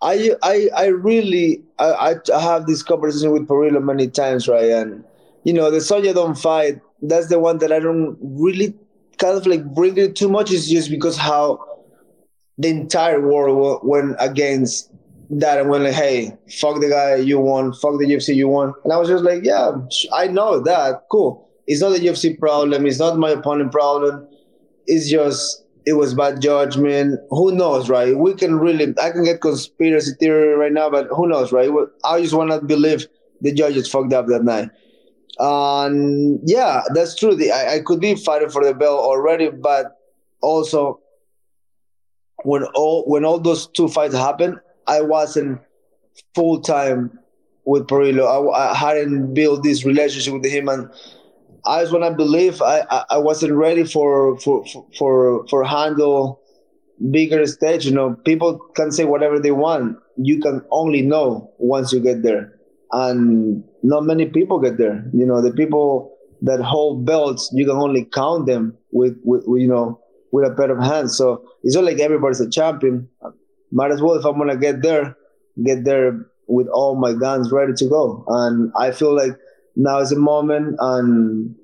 I 0.03 0.33
I 0.43 0.69
I 0.77 0.87
really 0.87 1.63
I, 1.79 2.17
I 2.35 2.41
have 2.41 2.67
this 2.67 2.83
conversation 2.83 3.31
with 3.33 3.47
Parillo 3.47 3.83
many 3.83 4.09
times, 4.09 4.49
right? 4.49 4.71
And 4.71 5.05
you 5.45 5.53
know 5.53 5.71
the 5.71 5.81
Song 5.81 6.03
Yadong 6.03 6.39
fight. 6.39 6.81
That's 7.01 7.29
the 7.29 7.39
one 7.39 7.59
that 7.59 7.73
I 7.73 7.81
don't 7.81 8.17
really 8.21 8.75
kind 9.19 9.37
of 9.37 9.47
like 9.47 9.65
bring 9.65 9.97
it 9.97 10.17
too 10.17 10.29
much. 10.29 10.53
Is 10.53 10.69
just 10.69 10.91
because 10.91 11.17
how 11.17 11.65
the 12.59 12.69
entire 12.69 13.21
world 13.21 13.81
went 13.85 14.17
against 14.19 14.92
that 15.31 15.59
and 15.59 15.69
went 15.69 15.85
like, 15.85 15.95
hey, 15.95 16.37
fuck 16.61 16.81
the 16.81 16.89
guy 16.89 17.17
you 17.17 17.39
won, 17.39 17.73
fuck 17.73 17.99
the 17.99 18.07
UFC 18.07 18.35
you 18.35 18.49
won. 18.49 18.75
And 18.85 18.93
I 18.93 18.97
was 18.97 19.09
just 19.09 19.25
like, 19.25 19.45
yeah, 19.45 19.73
I 20.13 20.27
know 20.27 20.61
that. 20.61 21.05
Cool. 21.11 21.49
It's 21.67 21.81
not 21.81 21.91
the 21.91 21.99
UFC 21.99 22.39
problem. 22.39 22.87
It's 22.87 22.99
not 22.99 23.19
my 23.19 23.31
opponent 23.31 23.73
problem. 23.73 24.27
It's 24.87 25.09
just 25.09 25.65
it 25.87 25.95
was 25.95 26.15
bad 26.15 26.41
judgment. 26.41 27.21
Who 27.31 27.53
knows, 27.53 27.89
right? 27.89 28.17
We 28.17 28.35
can 28.35 28.59
really 28.59 28.95
I 29.01 29.11
can 29.11 29.25
get 29.25 29.41
conspiracy 29.41 30.13
theory 30.19 30.55
right 30.55 30.73
now, 30.73 30.91
but 30.91 31.09
who 31.11 31.29
knows, 31.29 31.53
right? 31.53 31.71
I 32.05 32.21
just 32.21 32.35
want 32.35 32.51
to 32.51 32.61
believe 32.61 33.07
the 33.41 33.53
judges 33.53 33.89
fucked 33.89 34.13
up 34.13 34.27
that 34.27 34.45
night. 34.45 34.71
And 35.39 36.41
yeah, 36.45 36.83
that's 36.95 37.17
true. 37.17 37.35
The, 37.35 37.51
I, 37.51 37.75
I 37.75 37.81
could 37.81 38.01
be 38.01 38.15
fighting 38.15 38.51
for 38.51 38.65
the 38.65 38.75
belt 38.75 39.01
already, 39.01 39.51
but 39.51 39.99
also 40.41 41.01
when 42.45 42.65
all 42.75 43.05
when 43.07 43.25
all 43.25 43.39
those 43.39 43.67
two 43.69 43.89
fights 43.89 44.15
happened, 44.15 44.61
I 44.87 45.01
wasn't 45.01 45.61
full 46.35 46.61
time 46.61 47.19
with 47.65 47.87
Parillo. 47.87 48.53
I, 48.53 48.73
I, 48.73 48.75
hadn't 48.75 49.35
built 49.35 49.63
this 49.63 49.85
relationship 49.85 50.35
with 50.35 50.45
him, 50.45 50.69
and 50.69 50.91
I 51.65 51.83
just 51.83 51.93
want 51.93 52.05
to 52.05 52.13
believe 52.13 52.61
I, 52.61 52.81
I, 52.91 53.05
I, 53.11 53.19
wasn't 53.19 53.53
ready 53.55 53.85
for 53.85 54.39
for 54.41 54.65
for 54.99 55.47
for 55.49 55.65
handle 55.65 56.41
bigger 57.11 57.47
stage. 57.47 57.87
You 57.87 57.93
know, 57.93 58.15
people 58.25 58.59
can 58.75 58.91
say 58.91 59.05
whatever 59.05 59.39
they 59.39 59.53
want. 59.53 59.99
You 60.17 60.41
can 60.41 60.63
only 60.71 61.03
know 61.03 61.53
once 61.59 61.93
you 61.93 62.01
get 62.01 62.23
there, 62.23 62.53
and 62.91 63.63
not 63.83 64.05
many 64.05 64.27
people 64.27 64.59
get 64.59 64.79
there. 64.79 65.05
You 65.13 65.27
know, 65.27 65.41
the 65.41 65.53
people 65.53 66.17
that 66.43 66.61
hold 66.61 67.07
belts, 67.07 67.51
you 67.55 67.65
can 67.65 67.77
only 67.77 68.05
count 68.05 68.47
them 68.47 68.77
with, 68.91 69.17
with, 69.23 69.45
with 69.47 69.63
you 69.63 69.69
know 69.69 70.01
with 70.33 70.51
a 70.51 70.55
pair 70.55 70.71
of 70.73 70.83
hands. 70.83 71.17
So 71.17 71.45
it's 71.63 71.77
not 71.77 71.85
like 71.85 72.01
everybody's 72.01 72.41
a 72.41 72.51
champion 72.51 73.09
might 73.73 73.91
as 73.91 74.01
well 74.01 74.15
if 74.15 74.25
I'm 74.25 74.39
gonna 74.39 74.57
get 74.57 74.83
there, 74.83 75.17
get 75.65 75.85
there 75.85 76.27
with 76.47 76.69
all 76.69 76.95
my 76.95 77.13
guns 77.13 77.51
ready 77.51 77.73
to 77.73 77.89
go. 77.89 78.25
And 78.29 78.73
I 78.77 78.93
feel 78.93 79.15
like 79.15 79.33
now 79.77 79.99
is 79.99 80.11
the 80.11 80.17
moment, 80.17 80.77
and 80.79 81.55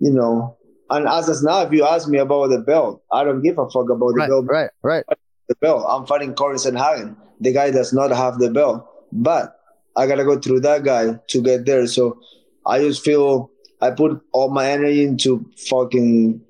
you 0.00 0.10
know, 0.10 0.56
and 0.88 1.06
as 1.06 1.28
of 1.28 1.36
now, 1.42 1.62
if 1.62 1.72
you 1.72 1.84
ask 1.84 2.08
me 2.08 2.18
about 2.18 2.48
the 2.48 2.58
belt, 2.58 3.02
I 3.12 3.24
don't 3.24 3.42
give 3.42 3.58
a 3.58 3.68
fuck 3.68 3.90
about 3.90 4.14
the 4.14 4.20
right, 4.20 4.28
belt. 4.28 4.46
Right, 4.48 4.70
right. 4.82 5.04
The 5.48 5.54
belt. 5.56 5.84
I'm 5.88 6.06
fighting 6.06 6.34
Cory 6.34 6.56
Sandhagen. 6.56 7.16
The 7.40 7.52
guy 7.52 7.70
does 7.70 7.92
not 7.92 8.10
have 8.10 8.38
the 8.38 8.50
belt, 8.50 8.86
but 9.12 9.56
I 9.96 10.06
gotta 10.06 10.24
go 10.24 10.38
through 10.38 10.60
that 10.60 10.84
guy 10.84 11.18
to 11.28 11.42
get 11.42 11.66
there. 11.66 11.86
So 11.86 12.18
I 12.66 12.78
just 12.78 13.04
feel 13.04 13.50
I 13.80 13.90
put 13.90 14.20
all 14.32 14.50
my 14.50 14.70
energy 14.70 15.04
into 15.04 15.44
fucking 15.68 16.40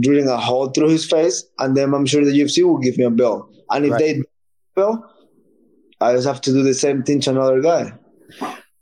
drilling 0.00 0.28
a 0.28 0.36
hole 0.36 0.68
through 0.68 0.88
his 0.88 1.04
face, 1.04 1.44
and 1.58 1.76
then 1.76 1.94
I'm 1.94 2.06
sure 2.06 2.24
the 2.24 2.32
UFC 2.32 2.64
will 2.64 2.78
give 2.78 2.98
me 2.98 3.04
a 3.04 3.10
belt. 3.10 3.48
And 3.70 3.84
if 3.84 3.92
right. 3.92 3.98
they 3.98 4.22
I 6.00 6.12
just 6.12 6.26
have 6.26 6.40
to 6.42 6.52
do 6.52 6.62
the 6.62 6.74
same 6.74 7.02
thing 7.02 7.20
to 7.20 7.30
another 7.30 7.60
guy. 7.60 7.92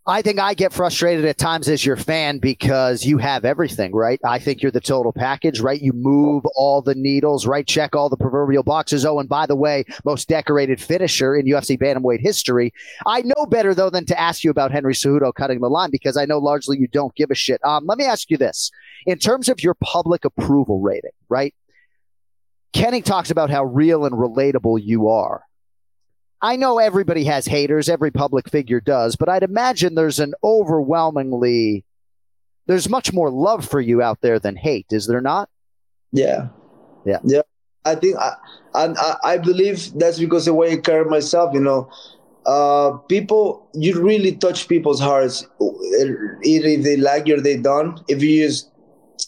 I 0.08 0.22
think 0.22 0.38
I 0.38 0.54
get 0.54 0.72
frustrated 0.72 1.26
at 1.26 1.36
times 1.36 1.68
as 1.68 1.84
your 1.84 1.96
fan 1.96 2.38
because 2.38 3.04
you 3.04 3.18
have 3.18 3.44
everything, 3.44 3.94
right? 3.94 4.18
I 4.24 4.38
think 4.38 4.62
you're 4.62 4.72
the 4.72 4.80
total 4.80 5.12
package, 5.12 5.60
right? 5.60 5.78
You 5.78 5.92
move 5.92 6.46
all 6.56 6.80
the 6.80 6.94
needles, 6.94 7.46
right? 7.46 7.66
Check 7.66 7.94
all 7.94 8.08
the 8.08 8.16
proverbial 8.16 8.62
boxes. 8.62 9.04
Oh, 9.04 9.18
and 9.18 9.28
by 9.28 9.44
the 9.44 9.54
way, 9.54 9.84
most 10.06 10.26
decorated 10.26 10.80
finisher 10.80 11.36
in 11.36 11.44
UFC 11.44 11.78
bantamweight 11.78 12.20
history. 12.20 12.72
I 13.04 13.20
know 13.20 13.44
better 13.44 13.74
though 13.74 13.90
than 13.90 14.06
to 14.06 14.18
ask 14.18 14.44
you 14.44 14.50
about 14.50 14.72
Henry 14.72 14.94
Cejudo 14.94 15.34
cutting 15.34 15.60
the 15.60 15.68
line 15.68 15.90
because 15.90 16.16
I 16.16 16.24
know 16.24 16.38
largely 16.38 16.78
you 16.78 16.88
don't 16.88 17.14
give 17.14 17.30
a 17.30 17.34
shit. 17.34 17.60
Um, 17.62 17.84
let 17.84 17.98
me 17.98 18.06
ask 18.06 18.30
you 18.30 18.38
this: 18.38 18.70
in 19.04 19.18
terms 19.18 19.50
of 19.50 19.62
your 19.62 19.74
public 19.74 20.24
approval 20.24 20.80
rating, 20.80 21.10
right? 21.28 21.54
Kenny 22.72 23.02
talks 23.02 23.30
about 23.30 23.50
how 23.50 23.64
real 23.64 24.06
and 24.06 24.14
relatable 24.14 24.80
you 24.82 25.08
are. 25.08 25.42
I 26.40 26.56
know 26.56 26.78
everybody 26.78 27.24
has 27.24 27.46
haters, 27.46 27.88
every 27.88 28.10
public 28.10 28.48
figure 28.48 28.80
does, 28.80 29.16
but 29.16 29.28
I'd 29.28 29.42
imagine 29.42 29.94
there's 29.94 30.20
an 30.20 30.34
overwhelmingly 30.44 31.84
there's 32.68 32.88
much 32.88 33.12
more 33.12 33.30
love 33.30 33.66
for 33.66 33.80
you 33.80 34.02
out 34.02 34.20
there 34.20 34.38
than 34.38 34.54
hate, 34.54 34.86
is 34.90 35.06
there 35.06 35.22
not? 35.22 35.48
Yeah. 36.12 36.48
Yeah. 37.04 37.18
Yeah. 37.24 37.42
I 37.84 37.94
think 37.94 38.18
I, 38.18 38.34
I, 38.74 39.14
I 39.24 39.38
believe 39.38 39.98
that's 39.98 40.18
because 40.18 40.44
the 40.44 40.52
way 40.52 40.72
I 40.72 40.76
carry 40.76 41.06
myself, 41.06 41.54
you 41.54 41.60
know, 41.60 41.90
uh, 42.44 42.92
people, 43.08 43.66
you 43.72 44.00
really 44.00 44.36
touch 44.36 44.68
people's 44.68 45.00
hearts, 45.00 45.46
either 46.44 46.68
if 46.68 46.84
they 46.84 46.98
like 46.98 47.26
you 47.26 47.36
or 47.36 47.40
they 47.40 47.56
don't. 47.56 48.00
If 48.08 48.22
you 48.22 48.46
just 48.46 48.70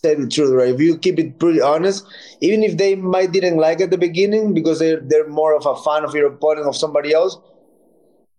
say 0.02 0.14
the 0.14 0.28
truth, 0.28 0.52
right? 0.52 0.74
If 0.74 0.80
you 0.80 0.98
keep 0.98 1.18
it 1.18 1.38
pretty 1.38 1.60
honest, 1.60 2.06
even 2.40 2.62
if 2.62 2.76
they 2.76 2.94
might 2.94 3.32
didn't 3.32 3.58
like 3.58 3.80
at 3.80 3.90
the 3.90 3.98
beginning 3.98 4.54
because 4.54 4.78
they're 4.78 5.00
they're 5.00 5.28
more 5.28 5.54
of 5.54 5.66
a 5.66 5.76
fan 5.76 6.04
of 6.04 6.14
your 6.14 6.28
opponent 6.28 6.66
of 6.66 6.76
somebody 6.76 7.12
else, 7.12 7.38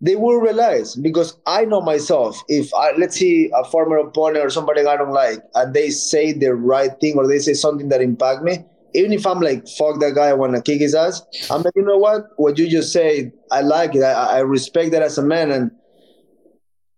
they 0.01 0.15
will 0.15 0.37
realize 0.37 0.95
because 0.95 1.37
I 1.45 1.65
know 1.65 1.81
myself. 1.81 2.41
If 2.47 2.73
I 2.73 2.91
let's 2.97 3.15
see 3.15 3.51
a 3.55 3.63
former 3.65 3.97
opponent 3.97 4.45
or 4.45 4.49
somebody 4.49 4.81
I 4.81 4.97
don't 4.97 5.13
like, 5.13 5.39
and 5.55 5.73
they 5.73 5.89
say 5.89 6.33
the 6.33 6.55
right 6.55 6.91
thing 6.99 7.17
or 7.17 7.27
they 7.27 7.39
say 7.39 7.53
something 7.53 7.89
that 7.89 8.01
impact 8.01 8.43
me, 8.43 8.65
even 8.93 9.13
if 9.13 9.25
I'm 9.25 9.39
like, 9.39 9.67
fuck 9.67 9.99
that 9.99 10.13
guy, 10.15 10.27
I 10.27 10.33
want 10.33 10.55
to 10.55 10.61
kick 10.61 10.81
his 10.81 10.95
ass, 10.95 11.21
I'm 11.49 11.61
like, 11.61 11.73
you 11.75 11.83
know 11.83 11.97
what? 11.97 12.27
What 12.37 12.57
you 12.57 12.69
just 12.69 12.91
say, 12.91 13.31
I 13.51 13.61
like 13.61 13.95
it. 13.95 14.03
I, 14.03 14.37
I 14.37 14.39
respect 14.39 14.91
that 14.91 15.03
as 15.03 15.17
a 15.17 15.23
man. 15.23 15.51
And 15.51 15.71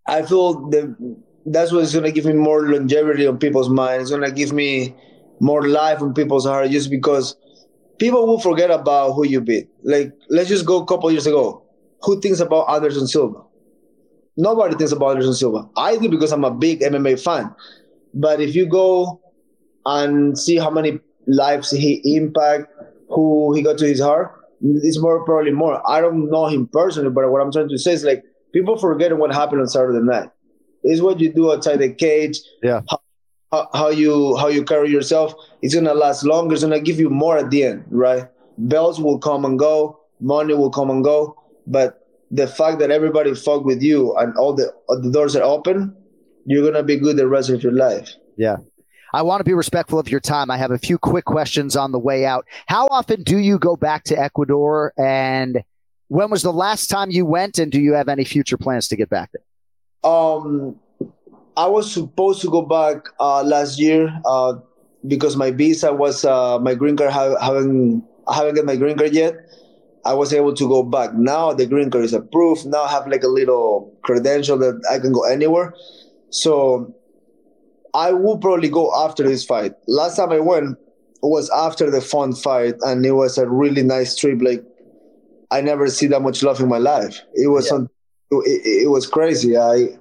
I 0.07 0.23
feel 0.23 0.69
that 0.69 1.23
that's 1.45 1.71
what's 1.71 1.91
to 1.91 2.11
give 2.11 2.25
me 2.25 2.33
more 2.33 2.67
longevity 2.67 3.27
on 3.27 3.37
people's 3.37 3.69
minds. 3.69 4.11
It's 4.11 4.23
to 4.23 4.31
give 4.31 4.53
me 4.53 4.95
more 5.39 5.67
life 5.67 6.01
on 6.01 6.13
people's 6.13 6.45
heart 6.45 6.69
just 6.69 6.89
because 6.89 7.35
people 7.97 8.25
will 8.25 8.39
forget 8.39 8.71
about 8.71 9.13
who 9.13 9.25
you 9.25 9.41
beat. 9.41 9.69
Like, 9.83 10.13
let's 10.29 10.49
just 10.49 10.65
go 10.65 10.81
a 10.81 10.85
couple 10.85 11.11
years 11.11 11.27
ago. 11.27 11.63
Who 12.03 12.19
thinks 12.21 12.39
about 12.39 12.69
Anderson 12.69 13.07
Silva? 13.07 13.41
Nobody 14.35 14.75
thinks 14.75 14.91
about 14.91 15.11
Anderson 15.11 15.33
Silva. 15.33 15.69
I 15.77 15.97
do 15.97 16.09
because 16.09 16.31
I'm 16.31 16.43
a 16.43 16.51
big 16.51 16.81
MMA 16.81 17.21
fan. 17.21 17.53
But 18.13 18.41
if 18.41 18.55
you 18.55 18.65
go 18.65 19.21
and 19.85 20.37
see 20.37 20.57
how 20.57 20.69
many 20.69 20.99
lives 21.27 21.71
he 21.71 22.01
impact, 22.15 22.67
who 23.09 23.53
he 23.53 23.61
got 23.61 23.77
to 23.79 23.85
his 23.85 23.99
heart, 23.99 24.33
it's 24.61 24.99
more 24.99 25.23
probably 25.25 25.51
more. 25.51 25.81
I 25.89 25.99
don't 26.01 26.29
know 26.29 26.47
him 26.47 26.67
personally, 26.67 27.09
but 27.09 27.29
what 27.29 27.41
I'm 27.41 27.51
trying 27.51 27.69
to 27.69 27.77
say 27.77 27.93
is 27.93 28.03
like 28.03 28.23
people 28.53 28.77
forget 28.77 29.15
what 29.17 29.33
happened 29.33 29.61
on 29.61 29.67
Saturday 29.67 29.99
night. 29.99 30.29
It's 30.83 31.01
what 31.01 31.19
you 31.19 31.31
do 31.33 31.51
outside 31.51 31.77
the 31.77 31.93
cage. 31.93 32.39
Yeah. 32.61 32.81
How, 33.51 33.69
how 33.73 33.89
you 33.89 34.35
how 34.37 34.47
you 34.47 34.63
carry 34.63 34.89
yourself. 34.89 35.33
It's 35.61 35.75
gonna 35.75 35.93
last 35.93 36.23
longer. 36.23 36.53
It's 36.53 36.63
gonna 36.63 36.79
give 36.79 36.99
you 36.99 37.09
more 37.09 37.37
at 37.37 37.49
the 37.49 37.63
end, 37.63 37.85
right? 37.89 38.27
Bells 38.57 38.99
will 38.99 39.19
come 39.19 39.45
and 39.45 39.57
go. 39.57 39.99
Money 40.19 40.53
will 40.53 40.71
come 40.71 40.89
and 40.89 41.03
go. 41.03 41.37
But 41.67 42.07
the 42.31 42.47
fact 42.47 42.79
that 42.79 42.89
everybody 42.89 43.33
fuck 43.35 43.63
with 43.63 43.81
you 43.81 44.15
and 44.17 44.35
all 44.37 44.53
the 44.53 44.73
all 44.89 44.99
the 45.01 45.11
doors 45.11 45.35
are 45.35 45.43
open, 45.43 45.95
you're 46.45 46.65
gonna 46.65 46.83
be 46.83 46.97
good 46.97 47.17
the 47.17 47.27
rest 47.27 47.49
of 47.49 47.61
your 47.63 47.73
life. 47.73 48.09
Yeah. 48.37 48.57
I 49.15 49.21
want 49.21 49.41
to 49.41 49.43
be 49.43 49.53
respectful 49.53 49.99
of 49.99 50.09
your 50.09 50.19
time. 50.19 50.49
I 50.49 50.57
have 50.57 50.71
a 50.71 50.79
few 50.79 50.97
quick 50.97 51.25
questions 51.25 51.75
on 51.75 51.91
the 51.91 51.99
way 51.99 52.25
out. 52.25 52.47
How 52.65 52.87
often 52.87 53.21
do 53.21 53.37
you 53.37 53.59
go 53.59 53.75
back 53.75 54.05
to 54.05 54.19
Ecuador? 54.19 54.91
And 54.97 55.63
when 56.07 56.31
was 56.31 56.41
the 56.41 56.51
last 56.51 56.87
time 56.87 57.11
you 57.11 57.23
went? 57.23 57.59
And 57.59 57.71
do 57.71 57.79
you 57.79 57.93
have 57.93 58.09
any 58.09 58.23
future 58.23 58.57
plans 58.57 58.87
to 58.87 58.95
get 58.95 59.09
back 59.09 59.29
there? 59.31 59.43
Um, 60.03 60.79
I 61.55 61.67
was 61.67 61.91
supposed 61.91 62.41
to 62.41 62.49
go 62.49 62.61
back 62.63 63.07
uh, 63.19 63.43
last 63.43 63.79
year 63.79 64.09
uh, 64.25 64.55
because 65.07 65.35
my 65.35 65.51
visa 65.51 65.93
was 65.93 66.25
uh, 66.25 66.59
my 66.59 66.75
green 66.75 66.97
card. 66.97 67.11
Ha- 67.11 67.39
haven't 67.39 68.03
I 68.27 68.35
haven't 68.35 68.55
got 68.55 68.65
my 68.65 68.75
green 68.75 68.97
card 68.97 69.13
yet. 69.13 69.35
I 70.05 70.13
was 70.13 70.33
able 70.33 70.53
to 70.53 70.67
go 70.67 70.83
back. 70.83 71.13
Now 71.13 71.53
the 71.53 71.65
green 71.65 71.89
card 71.91 72.05
is 72.05 72.13
approved. 72.13 72.65
Now 72.65 72.83
I 72.83 72.91
have 72.91 73.07
like 73.07 73.23
a 73.23 73.27
little 73.27 73.95
credential 74.03 74.57
that 74.59 74.81
I 74.91 74.99
can 74.99 75.13
go 75.13 75.23
anywhere. 75.23 75.73
So 76.29 76.93
I 77.93 78.11
will 78.13 78.37
probably 78.37 78.69
go 78.69 78.91
after 78.95 79.23
this 79.23 79.45
fight. 79.45 79.73
Last 79.87 80.17
time 80.17 80.31
I 80.31 80.39
went 80.39 80.77
was 81.21 81.49
after 81.51 81.89
the 81.89 82.01
fun 82.01 82.33
fight, 82.35 82.75
and 82.81 83.05
it 83.05 83.13
was 83.13 83.37
a 83.37 83.47
really 83.47 83.83
nice 83.83 84.15
trip. 84.17 84.41
Like 84.41 84.63
I 85.51 85.61
never 85.61 85.87
see 85.89 86.07
that 86.07 86.21
much 86.21 86.43
love 86.43 86.59
in 86.59 86.67
my 86.69 86.79
life. 86.79 87.21
It 87.35 87.47
was 87.47 87.71
yeah. 87.71 87.85
It, 88.41 88.61
it, 88.83 88.89
was 88.89 89.07
crazy. 89.07 89.57
I. 89.57 89.97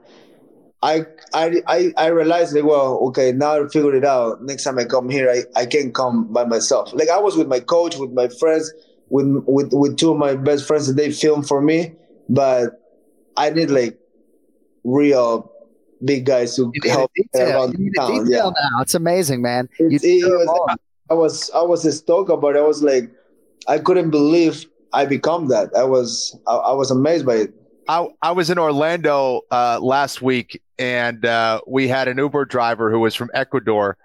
I, 0.85 1.07
I 1.33 1.93
I 1.97 2.07
realized 2.09 2.57
like 2.57 2.64
well 2.64 2.99
okay 3.07 3.30
now 3.30 3.64
I 3.64 3.68
figured 3.68 3.95
it 3.95 4.05
out 4.05 4.43
next 4.43 4.64
time 4.64 4.80
I 4.80 4.85
come 4.85 5.09
here 5.09 5.30
I, 5.30 5.45
I 5.55 5.64
can't 5.64 5.95
come 5.95 6.33
by 6.33 6.45
myself 6.45 6.93
like 6.93 7.09
I 7.09 7.20
was 7.20 7.37
with 7.37 7.47
my 7.47 7.61
coach 7.61 7.97
with 7.99 8.11
my 8.11 8.26
friends 8.26 8.72
with 9.09 9.45
with 9.47 9.72
with 9.72 9.97
two 9.97 10.11
of 10.11 10.18
my 10.18 10.35
best 10.35 10.66
friends 10.66 10.89
that 10.89 10.95
they 10.95 11.12
filmed 11.12 11.47
for 11.47 11.62
me 11.62 11.93
but 12.28 12.83
I 13.37 13.51
need 13.51 13.70
like 13.70 13.97
real 14.83 15.53
big 16.05 16.26
guys 16.26 16.57
to 16.57 16.72
help 16.85 17.11
around 17.35 17.76
town. 17.97 18.30
Yeah. 18.30 18.51
Now. 18.51 18.80
It's 18.80 18.95
amazing, 18.95 19.43
man. 19.43 19.68
It, 19.78 20.03
it 20.03 20.24
was, 20.24 20.78
I 21.11 21.14
was 21.14 21.51
I 21.51 21.62
was 21.62 21.97
stoked 21.97 22.30
about 22.30 22.57
it. 22.57 22.59
I 22.59 22.62
was 22.62 22.83
like, 22.83 23.11
I 23.68 23.78
couldn't 23.78 24.11
believe 24.11 24.66
I 24.93 25.07
become 25.07 25.49
that. 25.49 25.70
I 25.76 25.85
was 25.85 26.37
I, 26.47 26.57
I 26.57 26.72
was 26.72 26.91
amazed 26.91 27.26
by 27.26 27.37
it. 27.37 27.55
I, 27.89 28.07
I 28.20 28.33
was 28.33 28.51
in 28.51 28.59
Orlando 28.59 29.43
uh, 29.51 29.78
last 29.80 30.22
week, 30.22 30.61
and 30.78 31.24
uh, 31.24 31.61
we 31.66 31.89
had 31.89 32.09
an 32.09 32.18
Uber 32.18 32.45
driver 32.45 32.91
who 32.91 33.01
was 33.01 33.14
from 33.14 33.30
Ecuador, 33.35 33.97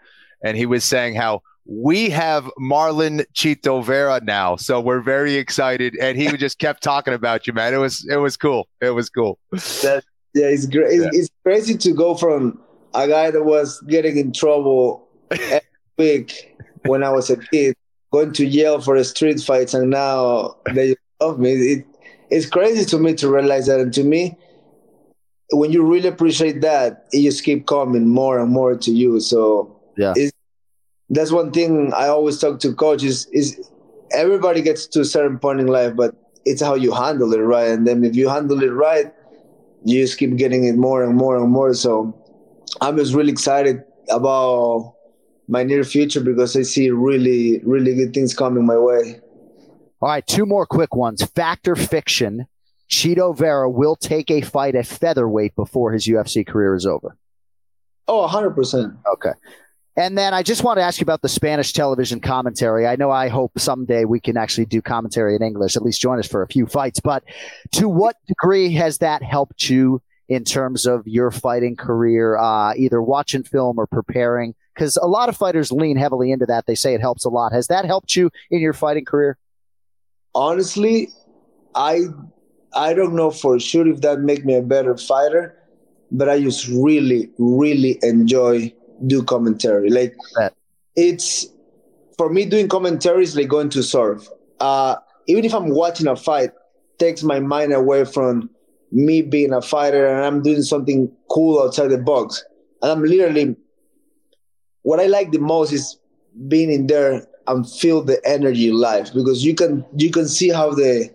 and 0.44 0.58
he 0.58 0.66
was 0.66 0.84
saying 0.84 1.16
how 1.16 1.42
we 1.66 2.10
have 2.10 2.50
Marlon 2.60 3.26
Chito 3.34 3.84
Vera 3.84 4.22
now, 4.24 4.56
so 4.56 4.80
we're 4.80 5.02
very 5.02 5.36
excited. 5.36 5.96
And 6.00 6.18
he 6.18 6.28
just 6.38 6.60
kept 6.60 6.82
talking 6.82 7.14
about 7.14 7.46
you, 7.46 7.54
man. 7.54 7.74
It 7.74 7.78
was 7.78 8.08
it 8.10 8.18
was 8.18 8.38
cool. 8.38 8.68
It 8.82 8.92
was 8.92 9.10
cool. 9.10 9.38
That 9.52 10.04
yeah, 10.34 10.48
it's 10.48 10.66
great. 10.66 11.00
Yeah. 11.00 11.10
It's, 11.12 11.30
crazy 11.44 11.78
to 11.78 11.94
go 11.94 12.14
from 12.14 12.60
a 12.94 13.08
guy 13.08 13.32
that 13.32 13.44
was 13.44 13.80
getting 13.88 14.18
in 14.18 14.34
trouble 14.34 15.08
every 15.32 15.62
week 15.98 16.58
when 16.86 17.02
I 17.04 17.10
was 17.10 17.30
a 17.30 17.38
kid, 17.38 17.74
going 18.12 18.34
to 18.34 18.50
jail 18.50 18.82
for 18.82 18.98
the 18.98 19.06
street 19.06 19.40
fights, 19.40 19.74
and 19.74 19.90
now 19.90 20.58
they 20.74 20.96
love 21.22 21.40
me. 21.40 21.54
It, 21.54 21.86
it's 22.30 22.46
crazy 22.46 22.86
to 22.86 22.98
me 22.98 23.14
to 23.16 23.30
realize 23.30 23.68
that, 23.68 23.80
and 23.80 23.94
to 23.94 24.04
me, 24.04 24.38
when 25.52 25.72
you 25.72 25.84
really 25.84 26.10
appreciate 26.10 26.62
that, 26.62 27.06
it 27.12 27.24
just 27.24 27.44
keep 27.44 27.68
coming 27.68 28.08
more 28.08 28.40
and 28.40 28.52
more 28.52 28.76
to 28.76 28.92
you. 28.92 29.20
So 29.20 29.80
yeah, 29.98 30.14
that's 31.10 31.32
one 31.32 31.52
thing 31.52 31.94
I 31.94 32.08
always 32.08 32.40
talk 32.40 32.60
to 32.62 32.74
coaches 32.74 33.28
is 33.32 33.70
everybody 34.12 34.62
gets 34.62 34.88
to 34.88 35.02
a 35.02 35.06
certain 35.06 35.40
point 35.40 35.60
in 35.60 35.68
life, 35.68 35.96
but 35.96 36.16
it's 36.46 36.62
how 36.62 36.76
you 36.76 36.92
handle 36.94 37.34
it, 37.34 37.40
right? 37.40 37.70
And 37.70 37.88
then 37.88 38.04
if 38.04 38.16
you 38.16 38.30
handle 38.30 38.62
it 38.62 38.72
right, 38.72 39.14
you 39.86 40.02
just 40.02 40.18
keep 40.18 40.36
getting 40.36 40.66
it 40.66 40.76
more 40.76 41.04
and 41.04 41.16
more 41.16 41.38
and 41.38 41.50
more. 41.50 41.74
So 41.74 42.14
I'm 42.82 42.98
just 42.98 43.14
really 43.14 43.32
excited 43.32 43.84
about 44.10 44.96
my 45.48 45.64
near 45.64 45.84
future 45.84 46.20
because 46.22 46.56
I 46.56 46.64
see 46.64 46.90
really, 46.90 47.60
really 47.64 47.96
good 47.96 48.14
things 48.14 48.34
coming 48.34 48.66
my 48.66 48.78
way. 48.78 49.22
All 50.02 50.10
right, 50.10 50.26
two 50.26 50.46
more 50.46 50.66
quick 50.66 50.96
ones. 50.96 51.24
Factor 51.24 51.76
fiction? 51.76 52.46
Chito 52.90 53.36
Vera 53.36 53.70
will 53.70 53.96
take 53.96 54.32
a 54.32 54.42
fight 54.42 54.76
at 54.76 54.86
featherweight 54.86 55.56
before 55.56 55.92
his 55.92 56.08
UFC 56.08 56.46
career 56.46 56.76
is 56.76 56.86
over. 56.86 57.18
Oh, 58.08 58.28
100%. 58.28 58.96
Okay. 59.14 59.32
And 59.98 60.16
then 60.16 60.34
I 60.34 60.44
just 60.44 60.64
want 60.64 60.78
to 60.78 60.84
ask 60.84 61.00
you 61.00 61.04
about 61.04 61.24
the 61.24 61.30
Spanish 61.30 61.74
television 61.74 62.20
commentary. 62.20 62.86
I 62.86 62.96
know 62.96 63.10
I 63.10 63.30
hope 63.30 63.60
someday 63.60 64.06
we 64.06 64.20
can 64.20 64.38
actually 64.38 64.68
do 64.68 64.82
commentary 64.82 65.36
in 65.36 65.42
English, 65.42 65.76
at 65.76 65.82
least 65.82 66.00
join 66.00 66.20
us 66.20 66.28
for 66.28 66.44
a 66.44 66.48
few 66.48 66.68
fights. 66.68 67.00
But 67.00 67.24
to 67.74 67.90
what 67.90 68.16
degree 68.28 68.72
has 68.74 69.00
that 69.00 69.24
helped 69.24 69.68
you 69.70 70.02
in 70.30 70.44
terms 70.44 70.86
of 70.86 71.08
your 71.08 71.32
fighting 71.32 71.76
career, 71.76 72.38
uh, 72.38 72.76
either 72.76 73.02
watching 73.02 73.44
film 73.44 73.80
or 73.80 73.88
preparing? 73.88 74.54
Because 74.76 74.98
a 74.98 75.08
lot 75.08 75.30
of 75.30 75.36
fighters 75.36 75.72
lean 75.72 75.98
heavily 75.98 76.32
into 76.32 76.46
that. 76.46 76.68
They 76.68 76.76
say 76.76 76.94
it 76.94 77.02
helps 77.02 77.26
a 77.26 77.30
lot. 77.30 77.52
Has 77.52 77.68
that 77.68 77.86
helped 77.86 78.16
you 78.16 78.30
in 78.52 78.60
your 78.60 78.74
fighting 78.74 79.04
career? 79.06 79.38
Honestly, 80.38 81.10
I 81.74 82.02
I 82.76 82.94
don't 82.94 83.16
know 83.16 83.32
for 83.32 83.60
sure 83.60 83.88
if 83.88 84.02
that 84.02 84.20
make 84.20 84.46
me 84.46 84.54
a 84.54 84.62
better 84.62 84.96
fighter, 84.96 85.58
but 86.12 86.30
I 86.30 86.40
just 86.40 86.68
really, 86.68 87.32
really 87.40 87.98
enjoy 88.04 88.72
do 89.08 89.24
commentary. 89.24 89.90
Like 89.90 90.16
it's 90.96 91.48
for 92.20 92.30
me 92.30 92.46
doing 92.46 92.70
commentary 92.70 93.24
is 93.24 93.36
like 93.36 93.48
going 93.48 93.70
to 93.70 93.82
surf. 93.82 94.28
Uh, 94.60 94.98
even 95.26 95.44
if 95.44 95.56
I'm 95.56 95.70
watching 95.70 96.08
a 96.08 96.16
fight, 96.16 96.52
takes 97.00 97.24
my 97.24 97.40
mind 97.40 97.74
away 97.74 98.06
from 98.06 98.52
me 98.92 99.24
being 99.24 99.54
a 99.54 99.62
fighter 99.62 100.06
and 100.08 100.24
I'm 100.24 100.44
doing 100.44 100.62
something 100.62 101.12
cool 101.32 101.64
outside 101.64 101.88
the 101.88 101.98
box. 101.98 102.44
And 102.84 102.92
I'm 102.92 103.04
literally 103.04 103.56
what 104.84 105.00
I 105.00 105.08
like 105.08 105.32
the 105.32 105.40
most 105.40 105.74
is 105.74 105.98
being 106.48 106.72
in 106.72 106.86
there 106.86 107.26
and 107.48 107.70
feel 107.70 108.04
the 108.04 108.20
energy 108.28 108.72
live 108.72 109.14
because 109.14 109.44
you 109.44 109.56
can 109.56 109.86
you 109.96 110.12
can 110.12 110.28
see 110.28 110.50
how 110.50 110.72
the 110.72 111.10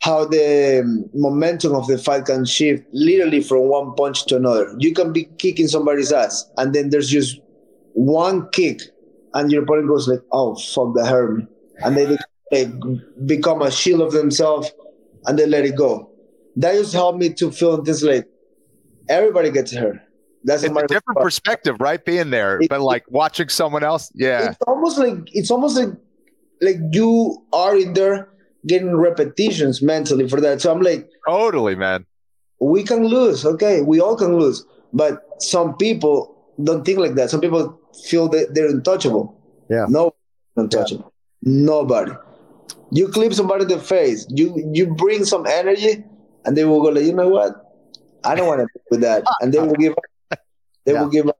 how 0.00 0.24
the 0.24 0.80
um, 0.84 1.10
momentum 1.12 1.74
of 1.74 1.86
the 1.86 1.98
fight 1.98 2.24
can 2.24 2.44
shift 2.44 2.84
literally 2.92 3.42
from 3.42 3.68
one 3.68 3.94
punch 3.94 4.26
to 4.26 4.36
another. 4.36 4.72
You 4.78 4.94
can 4.94 5.12
be 5.12 5.24
kicking 5.38 5.66
somebody's 5.68 6.12
ass, 6.12 6.48
and 6.56 6.74
then 6.74 6.90
there's 6.90 7.08
just 7.08 7.40
one 7.94 8.48
kick, 8.50 8.80
and 9.34 9.50
your 9.50 9.64
opponent 9.64 9.88
goes 9.88 10.08
like, 10.08 10.22
"Oh 10.32 10.54
fuck, 10.54 10.94
that 10.94 11.06
hurt 11.06 11.36
me," 11.38 11.46
and 11.78 11.96
they, 11.96 12.16
they 12.50 12.72
become 13.26 13.60
a 13.62 13.70
shield 13.70 14.00
of 14.00 14.12
themselves, 14.12 14.70
and 15.26 15.38
they 15.38 15.46
let 15.46 15.64
it 15.64 15.76
go. 15.76 16.10
That 16.56 16.74
just 16.74 16.92
helped 16.92 17.18
me 17.18 17.32
to 17.34 17.50
feel 17.50 17.82
this 17.82 18.02
like 18.02 18.26
everybody 19.08 19.50
gets 19.50 19.72
hurt. 19.72 20.00
That's 20.44 20.62
it's 20.62 20.76
a 20.76 20.86
different 20.86 21.20
perspective, 21.20 21.76
right? 21.80 22.02
Being 22.04 22.30
there, 22.30 22.60
it, 22.60 22.68
but 22.68 22.80
like 22.80 23.04
watching 23.08 23.48
someone 23.48 23.82
else, 23.82 24.10
yeah. 24.14 24.50
It's 24.50 24.58
almost 24.66 24.98
like 24.98 25.16
it's 25.32 25.50
almost 25.50 25.76
like 25.76 25.88
like 26.60 26.76
you 26.92 27.44
are 27.52 27.76
in 27.76 27.92
there 27.94 28.28
getting 28.66 28.96
repetitions 28.96 29.82
mentally 29.82 30.28
for 30.28 30.40
that. 30.40 30.60
So 30.60 30.72
I'm 30.72 30.80
like, 30.80 31.08
totally, 31.26 31.74
man. 31.74 32.06
We 32.60 32.82
can 32.82 33.04
lose. 33.06 33.44
Okay, 33.44 33.82
we 33.82 34.00
all 34.00 34.16
can 34.16 34.36
lose. 34.38 34.64
But 34.92 35.22
some 35.38 35.76
people 35.76 36.36
don't 36.62 36.84
think 36.84 36.98
like 36.98 37.14
that. 37.14 37.30
Some 37.30 37.40
people 37.40 37.78
feel 38.04 38.28
that 38.30 38.54
they're 38.54 38.68
untouchable. 38.68 39.36
Yeah. 39.68 39.86
No, 39.88 40.14
untouchable. 40.56 41.12
Nobody. 41.42 42.12
You 42.90 43.08
clip 43.08 43.34
somebody 43.34 43.62
in 43.64 43.68
the 43.68 43.78
face. 43.78 44.26
You 44.30 44.70
you 44.72 44.94
bring 44.94 45.24
some 45.24 45.46
energy, 45.46 46.04
and 46.44 46.56
they 46.56 46.64
will 46.64 46.80
go 46.80 46.88
like, 46.88 47.04
you 47.04 47.12
know 47.12 47.28
what? 47.28 47.64
I 48.24 48.34
don't 48.34 48.46
want 48.46 48.60
to 48.60 48.66
with 48.90 49.00
that, 49.00 49.24
and 49.40 49.52
they 49.52 49.58
will 49.60 49.74
give 49.74 49.92
up. 49.92 50.04
They 50.88 50.94
Yeah. 50.94 51.02
will 51.02 51.10
give 51.10 51.28
up. 51.28 51.36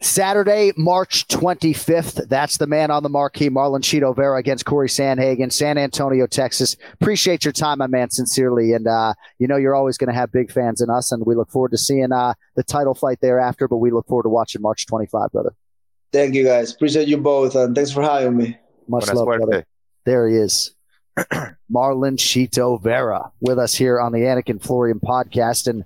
Saturday, 0.00 0.72
March 0.76 1.26
25th. 1.28 2.28
That's 2.28 2.56
the 2.56 2.66
man 2.66 2.90
on 2.90 3.02
the 3.02 3.08
marquee, 3.10 3.50
Marlon 3.50 3.80
Chito 3.82 4.14
Vera 4.16 4.38
against 4.38 4.64
Cory 4.64 4.88
Sandhagen, 4.88 5.52
San 5.52 5.76
Antonio, 5.76 6.26
Texas. 6.26 6.76
Appreciate 6.94 7.44
your 7.44 7.52
time, 7.52 7.78
my 7.78 7.88
man, 7.88 8.08
sincerely. 8.08 8.72
And, 8.72 8.86
uh, 8.86 9.12
you 9.38 9.46
know, 9.48 9.56
you're 9.56 9.74
always 9.74 9.98
going 9.98 10.08
to 10.08 10.14
have 10.14 10.30
big 10.32 10.50
fans 10.50 10.80
in 10.80 10.88
us, 10.88 11.12
and 11.12 11.26
we 11.26 11.34
look 11.34 11.50
forward 11.50 11.72
to 11.72 11.78
seeing 11.78 12.10
uh, 12.12 12.32
the 12.54 12.62
title 12.62 12.94
fight 12.94 13.18
thereafter, 13.20 13.68
but 13.68 13.78
we 13.78 13.90
look 13.90 14.06
forward 14.06 14.22
to 14.22 14.28
watching 14.30 14.62
March 14.62 14.86
25, 14.86 15.30
brother. 15.32 15.52
Thank 16.12 16.34
you 16.34 16.44
guys. 16.44 16.72
Appreciate 16.72 17.08
you 17.08 17.18
both, 17.18 17.54
and 17.54 17.74
thanks 17.74 17.90
for 17.90 18.02
having 18.02 18.34
me. 18.36 18.56
Much 18.88 19.04
Buena 19.06 19.18
love, 19.18 19.26
suerte. 19.26 19.44
brother. 19.44 19.66
There 20.06 20.26
he 20.28 20.36
is. 20.36 20.74
Marlon 21.72 22.16
Chito 22.16 22.80
Vera 22.82 23.30
with 23.40 23.58
us 23.58 23.74
here 23.74 24.00
on 24.00 24.12
the 24.12 24.20
Anik 24.20 24.48
and 24.48 24.62
Florian 24.62 25.00
podcast. 25.00 25.66
And 25.66 25.84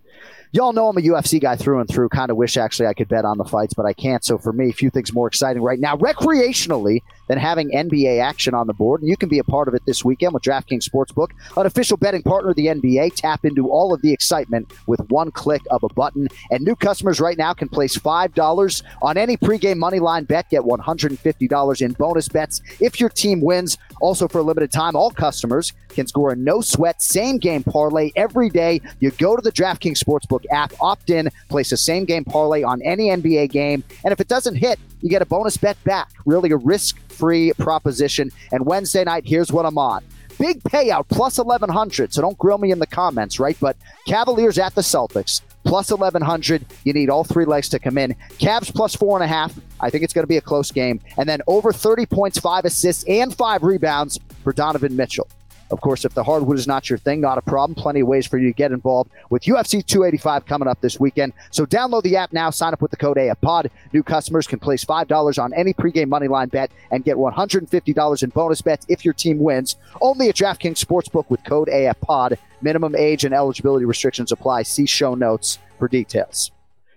y'all 0.53 0.73
know 0.73 0.89
I'm 0.89 0.97
a 0.97 1.01
UFC 1.01 1.41
guy 1.41 1.57
through 1.57 1.81
and 1.81 1.89
through. 1.89 2.09
Kind 2.11 2.31
of 2.31 2.37
wish 2.37 2.57
actually 2.57 2.87
I 2.87 2.95
could 2.95 3.09
bet 3.09 3.25
on 3.25 3.39
the 3.39 3.45
fights, 3.45 3.75
but 3.75 3.87
I 3.87 3.93
can't. 3.93 4.25
So 4.25 4.39
for 4.39 4.53
me, 4.53 4.71
a 4.71 4.73
few 4.73 4.91
things 4.91 5.13
more 5.13 5.27
exciting 5.27 5.63
right 5.63 5.81
now 5.81 5.97
recreationally 5.97 7.01
than 7.29 7.39
having 7.39 7.71
NBA 7.71 8.23
action 8.23 8.55
on 8.55 8.67
the 8.67 8.75
board. 8.75 9.01
And 9.01 9.09
you 9.09 9.17
can 9.17 9.29
be 9.29 9.39
a 9.39 9.45
part 9.45 9.67
of 9.67 9.75
it 9.75 9.83
this 9.87 10.05
weekend 10.05 10.35
with 10.35 10.43
DraftKings 10.43 10.89
Sportsbook, 10.89 11.31
an 11.57 11.67
official 11.67 11.97
betting 11.97 12.23
partner 12.23 12.51
of 12.51 12.57
the 12.57 12.67
NBA. 12.67 13.15
Tap 13.17 13.45
into 13.45 13.71
all 13.71 13.93
of 13.93 14.03
the 14.03 14.13
excitement 14.13 14.73
with 14.87 15.01
one 15.11 15.31
click 15.31 15.63
of 15.71 15.83
a 15.83 15.93
button. 15.95 16.29
And 16.51 16.65
new 16.65 16.77
customers 16.77 17.21
right 17.21 17.39
now 17.39 17.55
can 17.55 17.69
place 17.69 17.97
$5 17.97 18.83
on 19.03 19.17
any 19.17 19.37
pregame 19.37 19.79
money 19.79 19.99
line 19.99 20.25
bet, 20.25 20.51
get 20.51 20.63
$150 20.63 21.83
in 21.83 21.93
bonus 21.93 22.29
bets 22.29 22.61
if 22.81 23.01
your 23.01 23.09
team 23.09 23.41
wins. 23.41 23.79
Also, 24.01 24.29
for 24.29 24.39
a 24.39 24.43
limited 24.43 24.71
time, 24.71 24.95
all 24.97 25.11
customers 25.11 25.72
can 25.89 26.07
score 26.07 26.33
a 26.33 26.37
no 26.37 26.61
sweat 26.61 27.03
same 27.03 27.39
game 27.39 27.63
parlay 27.63 28.11
every 28.17 28.49
day. 28.49 28.81
You 29.01 29.11
go 29.13 29.37
to 29.37 29.43
the 29.43 29.53
DraftKings 29.53 30.03
Sportsbook 30.03 30.45
app, 30.51 30.73
opt 30.81 31.11
in, 31.11 31.29
place 31.49 31.73
a 31.73 31.77
same 31.77 32.05
game 32.05 32.25
parlay 32.25 32.63
on 32.63 32.81
any 32.83 33.09
NBA 33.09 33.51
game, 33.51 33.85
and 34.05 34.13
if 34.13 34.21
it 34.21 34.29
doesn't 34.29 34.57
hit, 34.57 34.79
you 35.01 35.09
get 35.09 35.23
a 35.23 35.27
bonus 35.27 35.57
bet 35.57 35.83
back. 35.85 36.11
Really 36.27 36.51
a 36.51 36.57
risk 36.57 36.99
free 37.11 37.53
proposition. 37.59 38.31
And 38.53 38.65
Wednesday 38.67 39.05
night, 39.05 39.25
here's 39.27 39.53
what 39.53 39.67
I'm 39.67 39.79
on. 39.79 40.05
Big 40.39 40.63
payout 40.63 41.09
plus 41.09 41.39
1100. 41.39 42.13
So 42.13 42.23
don't 42.23 42.39
grill 42.39 42.59
me 42.59 42.71
in 42.71 42.79
the 42.79 42.87
comments, 42.87 43.39
right? 43.39 43.57
But 43.61 43.77
Cavaliers 44.07 44.59
at 44.59 44.75
the 44.75 44.81
Celtics 44.81 45.43
plus 45.65 45.91
1100. 45.91 46.65
You 46.85 46.93
need 46.93 47.11
all 47.11 47.25
three 47.25 47.45
legs 47.45 47.69
to 47.71 47.79
come 47.79 47.99
in. 47.99 48.15
Cavs 48.39 48.75
plus 48.75 48.95
four 48.97 49.17
and 49.17 49.25
a 49.25 49.29
half. 49.29 49.59
I 49.81 49.91
think 49.91 50.05
it's 50.05 50.13
going 50.13 50.25
to 50.25 50.29
be 50.29 50.37
a 50.37 50.43
close 50.43 50.71
game. 50.71 51.01
And 51.17 51.29
then 51.29 51.43
over 51.47 51.73
30 51.73 52.07
points, 52.07 52.39
five 52.39 52.65
assists, 52.65 53.05
and 53.05 53.35
five 53.35 53.63
rebounds 53.63 54.19
for 54.43 54.53
Donovan 54.53 54.97
Mitchell. 54.97 55.29
Of 55.73 55.81
course, 55.81 56.05
if 56.05 56.13
the 56.13 56.23
hardwood 56.23 56.59
is 56.59 56.67
not 56.67 56.91
your 56.91 56.99
thing, 56.99 57.23
not 57.23 57.39
a 57.39 57.43
problem. 57.43 57.75
Plenty 57.75 58.01
of 58.01 58.07
ways 58.07 58.27
for 58.27 58.37
you 58.37 58.49
to 58.49 58.53
get 58.53 58.73
involved 58.73 59.11
with 59.31 59.45
UFC 59.45 59.85
285 59.85 60.45
coming 60.45 60.69
up 60.69 60.81
this 60.83 61.01
weekend. 61.01 61.33
So 61.51 61.65
download 61.65 62.03
the 62.03 62.17
app 62.17 62.33
now, 62.33 62.51
sign 62.51 62.75
up 62.75 62.83
with 62.83 62.91
the 62.91 62.99
code 62.99 63.17
AFPOD. 63.17 63.71
New 63.95 64.03
customers 64.03 64.47
can 64.47 64.59
place 64.59 64.85
$5 64.85 65.43
on 65.43 65.55
any 65.55 65.73
pregame 65.73 66.09
moneyline 66.09 66.51
bet 66.51 66.71
and 66.91 67.05
get 67.05 67.17
$150 67.17 68.23
in 68.23 68.31
bonus 68.31 68.61
bets 68.61 68.85
if 68.91 69.03
your 69.03 69.15
team 69.15 69.39
wins. 69.39 69.77
Only 70.03 70.29
at 70.29 70.37
DraftKings 70.37 70.85
Sportsbook 70.85 71.31
with 71.31 71.43
code 71.45 71.69
AFPOD. 71.69 72.37
Minimum 72.61 72.95
age 72.95 73.25
and 73.25 73.35
eligibility 73.35 73.87
restrictions 73.87 74.31
apply. 74.31 74.65
See 74.65 74.87
show 74.87 75.15
notes 75.15 75.59
for 75.79 75.89
details. 75.89 76.53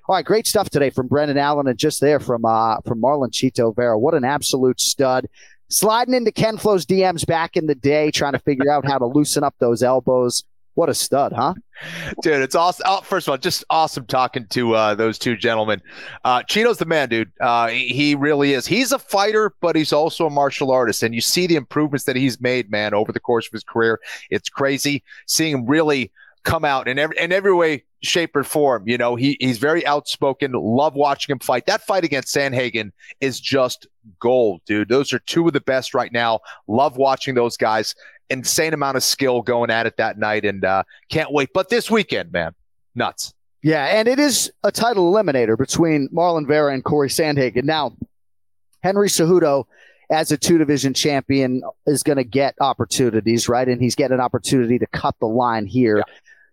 All 0.07 0.15
right, 0.15 0.23
great 0.23 0.45
stuff 0.45 0.69
today 0.69 0.91
from 0.91 1.07
Brendan 1.07 1.39
Allen 1.39 1.65
and 1.65 1.79
just 1.79 1.99
there 1.99 2.19
from 2.19 2.45
uh, 2.45 2.77
from 2.85 3.01
Marlon 3.01 3.31
Chito 3.31 3.75
Vera. 3.75 3.97
What 3.97 4.13
an 4.13 4.23
absolute 4.23 4.79
stud. 4.79 5.27
Sliding 5.69 6.13
into 6.13 6.31
Ken 6.31 6.57
Flo's 6.57 6.85
DMs 6.85 7.25
back 7.25 7.57
in 7.57 7.67
the 7.67 7.75
day, 7.75 8.11
trying 8.11 8.33
to 8.33 8.39
figure 8.39 8.71
out 8.71 8.85
how 8.85 8.97
to 8.97 9.05
loosen 9.05 9.43
up 9.43 9.55
those 9.59 9.81
elbows. 9.83 10.43
What 10.75 10.89
a 10.89 10.93
stud, 10.93 11.31
huh? 11.31 11.53
dude. 12.21 12.41
It's 12.41 12.53
awesome. 12.53 12.85
Oh, 12.87 13.01
first 13.01 13.27
of 13.27 13.31
all, 13.31 13.37
just 13.37 13.63
awesome 13.69 14.05
talking 14.05 14.45
to 14.47 14.75
uh, 14.75 14.95
those 14.95 15.17
two 15.17 15.37
gentlemen. 15.37 15.81
Uh, 16.25 16.43
Chito's 16.43 16.77
the 16.77 16.85
man, 16.85 17.07
dude. 17.07 17.31
Uh, 17.39 17.67
he 17.67 18.13
really 18.13 18.53
is. 18.53 18.67
He's 18.67 18.91
a 18.91 18.99
fighter, 18.99 19.53
but 19.61 19.77
he's 19.77 19.93
also 19.93 20.27
a 20.27 20.29
martial 20.29 20.71
artist, 20.71 21.01
and 21.01 21.15
you 21.15 21.21
see 21.21 21.47
the 21.47 21.55
improvements 21.55 22.03
that 22.05 22.17
he's 22.17 22.41
made, 22.41 22.69
man, 22.69 22.93
over 22.93 23.13
the 23.13 23.21
course 23.21 23.47
of 23.47 23.53
his 23.53 23.63
career. 23.63 24.01
It's 24.29 24.49
crazy 24.49 25.01
seeing 25.27 25.53
him 25.53 25.65
really 25.65 26.11
come 26.43 26.65
out 26.65 26.87
in 26.87 26.99
every 26.99 27.17
in 27.17 27.31
every 27.31 27.53
way, 27.53 27.83
shape, 28.05 28.35
or 28.35 28.43
form. 28.43 28.87
You 28.87 28.97
know, 28.97 29.15
he 29.15 29.37
he's 29.39 29.57
very 29.57 29.85
outspoken. 29.85 30.53
Love 30.53 30.95
watching 30.95 31.33
him 31.33 31.39
fight. 31.39 31.65
That 31.65 31.81
fight 31.81 32.03
against 32.03 32.33
Sandhagen 32.33 32.91
is 33.21 33.39
just 33.39 33.87
gold, 34.19 34.61
dude. 34.65 34.89
Those 34.89 35.13
are 35.13 35.19
two 35.19 35.47
of 35.47 35.53
the 35.53 35.61
best 35.61 35.93
right 35.93 36.11
now. 36.11 36.39
Love 36.67 36.97
watching 36.97 37.35
those 37.35 37.57
guys. 37.57 37.95
Insane 38.29 38.73
amount 38.73 38.97
of 38.97 39.03
skill 39.03 39.41
going 39.41 39.69
at 39.69 39.85
it 39.85 39.97
that 39.97 40.17
night, 40.17 40.45
and 40.45 40.65
uh, 40.65 40.83
can't 41.09 41.31
wait. 41.31 41.49
But 41.53 41.69
this 41.69 41.91
weekend, 41.91 42.31
man, 42.31 42.53
nuts. 42.95 43.33
Yeah, 43.61 43.85
and 43.85 44.07
it 44.07 44.19
is 44.19 44.51
a 44.63 44.71
title 44.71 45.11
eliminator 45.11 45.57
between 45.57 46.07
Marlon 46.09 46.47
Vera 46.47 46.73
and 46.73 46.83
Cory 46.83 47.09
Sandhagen. 47.09 47.63
Now, 47.63 47.97
Henry 48.83 49.09
Cejudo, 49.09 49.65
as 50.11 50.31
a 50.31 50.37
two 50.37 50.59
division 50.59 50.93
champion, 50.93 51.63
is 51.87 52.03
going 52.03 52.17
to 52.17 52.23
get 52.23 52.53
opportunities, 52.61 53.49
right? 53.49 53.67
And 53.67 53.81
he's 53.81 53.95
getting 53.95 54.13
an 54.13 54.21
opportunity 54.21 54.77
to 54.77 54.85
cut 54.87 55.15
the 55.19 55.25
line 55.25 55.65
here. 55.65 56.03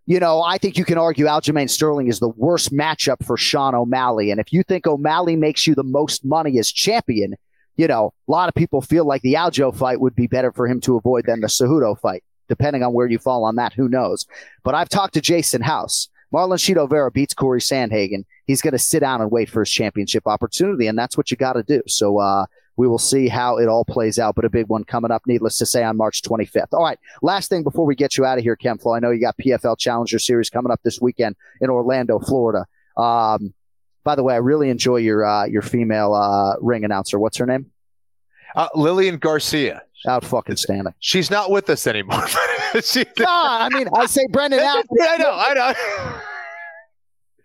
You 0.07 0.19
know, 0.19 0.43
I 0.43 0.59
think 0.59 0.77
you 0.77 0.85
can 0.85 0.99
argue 0.99 1.27
Aljamain 1.27 1.71
Sterling 1.71 2.09
is 2.09 2.19
the 2.19 2.29
worst 2.29 2.73
matchup 2.73 3.25
for 3.25 3.37
Sean 3.37 3.75
O'Malley. 3.75 4.31
And 4.31 4.41
if 4.41 4.53
you 4.53 4.65
think 4.65 4.87
O'Malley 4.87 5.37
makes 5.37 5.67
you 5.67 5.75
the 5.75 5.85
most 5.85 6.25
money 6.25 6.59
as 6.59 6.73
champion, 6.73 7.35
you 7.77 7.87
know, 7.87 8.13
a 8.29 8.31
lot 8.31 8.49
of 8.49 8.55
people 8.55 8.83
feel 8.83 9.05
like 9.05 9.23
the 9.23 9.35
Aljo 9.35 9.75
fight 9.75 10.01
would 10.01 10.17
be 10.17 10.27
better 10.27 10.53
for 10.53 10.67
him 10.67 10.81
to 10.83 10.97
avoid 10.97 11.27
than 11.27 11.41
the 11.41 11.47
Cejudo 11.47 11.99
fight, 11.99 12.25
depending 12.49 12.83
on 12.83 12.93
where 12.93 13.07
you 13.07 13.19
fall 13.19 13.45
on 13.45 13.57
that. 13.57 13.73
Who 13.75 13.89
knows? 13.89 14.27
But 14.65 14.75
I've 14.75 14.89
talked 14.89 15.15
to 15.15 15.21
Jason 15.21 15.63
House. 15.63 16.09
Marlon 16.33 16.57
Chito 16.57 16.89
Vera 16.89 17.11
beats 17.11 17.35
Cory 17.35 17.61
Sandhagen. 17.61 18.25
He's 18.47 18.63
going 18.63 18.73
to 18.73 18.79
sit 18.79 19.01
down 19.01 19.21
and 19.21 19.31
wait 19.31 19.51
for 19.51 19.61
his 19.61 19.71
championship 19.71 20.27
opportunity, 20.27 20.87
and 20.87 20.99
that's 20.99 21.17
what 21.17 21.31
you 21.31 21.37
got 21.37 21.53
to 21.53 21.63
do. 21.63 21.83
So 21.87 22.19
uh, 22.19 22.47
we 22.77 22.89
will 22.89 22.99
see 22.99 23.29
how 23.29 23.59
it 23.59 23.69
all 23.69 23.85
plays 23.85 24.19
out, 24.19 24.35
but 24.35 24.45
a 24.45 24.51
big 24.51 24.67
one 24.69 24.85
coming 24.85 25.11
up, 25.11 25.23
needless 25.27 25.59
to 25.59 25.67
say, 25.67 25.83
on 25.83 25.97
March 25.97 26.23
25th. 26.23 26.69
All 26.73 26.83
right, 26.83 26.99
last 27.21 27.49
thing 27.49 27.63
before 27.63 27.87
we 27.87 27.95
get 27.95 28.17
you 28.17 28.25
out 28.25 28.39
of 28.39 28.45
here, 28.45 28.57
KenFlo. 28.57 28.97
I 28.97 29.01
know 29.01 29.11
you 29.11 29.21
got 29.21 29.37
PFL 29.39 29.79
Challenger 29.79 30.19
Series 30.19 30.51
coming 30.51 30.73
up 30.73 30.81
this 30.83 31.01
weekend 31.01 31.37
in 31.61 31.71
Orlando, 31.71 32.19
Florida. 32.19 32.67
Um, 32.97 33.55
by 34.05 34.15
the 34.15 34.23
way, 34.23 34.35
I 34.35 34.39
really 34.39 34.69
enjoy 34.69 34.97
your 34.97 35.25
uh, 35.25 35.45
your 35.45 35.63
female 35.63 36.15
uh, 36.15 36.57
ring 36.61 36.85
announcer. 36.85 37.19
What's 37.19 37.37
her 37.37 37.47
name? 37.47 37.71
Uh, 38.55 38.69
Lillian 38.75 39.19
Garcia. 39.19 39.83
Out 40.09 40.25
fucking 40.25 40.57
standing. 40.57 40.93
She's 40.99 41.31
not 41.31 41.53
with 41.53 41.71
us 41.71 41.87
anymore. 41.87 42.27
she, 42.83 43.05
no, 43.21 43.27
I 43.29 43.69
mean, 43.73 43.89
I 43.95 44.07
say 44.07 44.27
Brendan 44.29 44.59
Allen. 44.63 44.85
I 45.01 45.17
know, 45.17 45.33
I 45.33 45.55
know. 45.55 46.21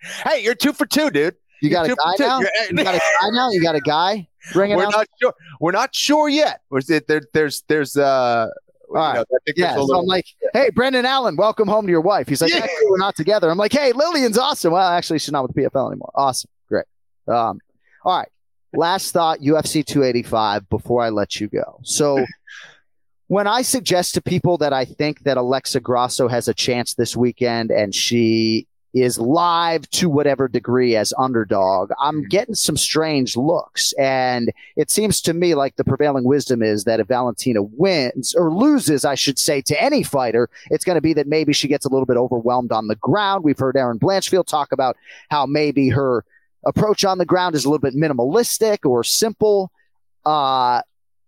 hey, 0.31 0.43
you're 0.43 0.55
two 0.55 0.73
for 0.73 0.87
two, 0.87 1.11
dude. 1.11 1.35
You 1.61 1.69
got 1.69 1.85
a 1.89 1.95
guy 1.95 2.13
now? 2.19 2.39
You're- 2.39 2.83
got 2.83 2.95
a 2.95 2.99
guy 2.99 3.29
now? 3.31 3.49
You 3.51 3.61
got 3.61 3.75
a 3.75 3.81
guy? 3.81 4.27
Ring 4.55 4.71
We're 4.71 4.83
announcer? 4.83 4.97
not 4.97 5.07
sure. 5.21 5.33
We're 5.59 5.71
not 5.71 5.95
sure 5.95 6.29
yet. 6.29 6.61
It 6.71 7.07
there? 7.07 7.21
There's 7.33 7.63
there's 7.67 7.97
uh. 7.97 8.49
Right. 8.89 9.17
know, 9.17 9.23
Yeah, 9.57 9.75
so 9.75 9.81
little- 9.83 9.99
I'm 9.99 10.05
like, 10.05 10.25
hey, 10.53 10.69
Brendan 10.73 11.05
Allen, 11.05 11.35
welcome 11.35 11.67
home 11.67 11.85
to 11.87 11.91
your 11.91 11.99
wife. 11.99 12.29
He's 12.29 12.41
like, 12.41 12.53
Yeah. 12.53 12.59
actually, 12.59 12.85
we're 12.89 12.97
not 12.99 13.17
together. 13.17 13.49
I'm 13.49 13.57
like, 13.57 13.73
hey, 13.73 13.91
Lillian's 13.91 14.37
awesome. 14.37 14.71
Well, 14.71 14.87
actually, 14.87 15.19
she's 15.19 15.33
not 15.33 15.43
with 15.43 15.53
the 15.53 15.63
PFL 15.63 15.89
anymore. 15.91 16.09
Awesome. 16.15 16.49
Great. 16.69 16.85
Um, 17.27 17.59
all 18.05 18.17
right. 18.19 18.29
Last 18.73 19.11
thought 19.11 19.39
UFC 19.41 19.85
285 19.85 20.69
before 20.69 21.01
I 21.03 21.09
let 21.09 21.41
you 21.41 21.49
go. 21.49 21.81
So, 21.83 22.23
when 23.27 23.45
I 23.45 23.61
suggest 23.61 24.13
to 24.13 24.21
people 24.21 24.57
that 24.59 24.71
I 24.71 24.85
think 24.85 25.23
that 25.23 25.35
Alexa 25.35 25.81
Grasso 25.81 26.29
has 26.29 26.47
a 26.47 26.53
chance 26.53 26.93
this 26.93 27.13
weekend 27.13 27.71
and 27.71 27.93
she 27.93 28.67
is 29.01 29.19
live 29.19 29.89
to 29.91 30.09
whatever 30.09 30.47
degree 30.47 30.95
as 30.95 31.13
underdog, 31.17 31.91
I'm 31.99 32.23
getting 32.27 32.55
some 32.55 32.77
strange 32.77 33.35
looks. 33.35 33.93
And 33.93 34.51
it 34.75 34.89
seems 34.91 35.21
to 35.21 35.33
me 35.33 35.55
like 35.55 35.75
the 35.75 35.83
prevailing 35.83 36.23
wisdom 36.23 36.61
is 36.61 36.83
that 36.85 36.99
if 36.99 37.07
Valentina 37.07 37.61
wins 37.61 38.35
or 38.35 38.51
loses, 38.51 39.05
I 39.05 39.15
should 39.15 39.39
say, 39.39 39.61
to 39.61 39.81
any 39.81 40.03
fighter, 40.03 40.49
it's 40.69 40.85
going 40.85 40.95
to 40.97 41.01
be 41.01 41.13
that 41.13 41.27
maybe 41.27 41.53
she 41.53 41.67
gets 41.67 41.85
a 41.85 41.89
little 41.89 42.05
bit 42.05 42.17
overwhelmed 42.17 42.71
on 42.71 42.87
the 42.87 42.95
ground. 42.95 43.43
We've 43.43 43.59
heard 43.59 43.77
Erin 43.77 43.99
Blanchfield 43.99 44.47
talk 44.47 44.71
about 44.71 44.97
how 45.29 45.45
maybe 45.45 45.89
her 45.89 46.23
approach 46.65 47.05
on 47.05 47.17
the 47.17 47.25
ground 47.25 47.55
is 47.55 47.65
a 47.65 47.69
little 47.69 47.79
bit 47.79 47.95
minimalistic 47.95 48.79
or 48.85 49.03
simple. 49.03 49.71
Uh, 50.25 50.81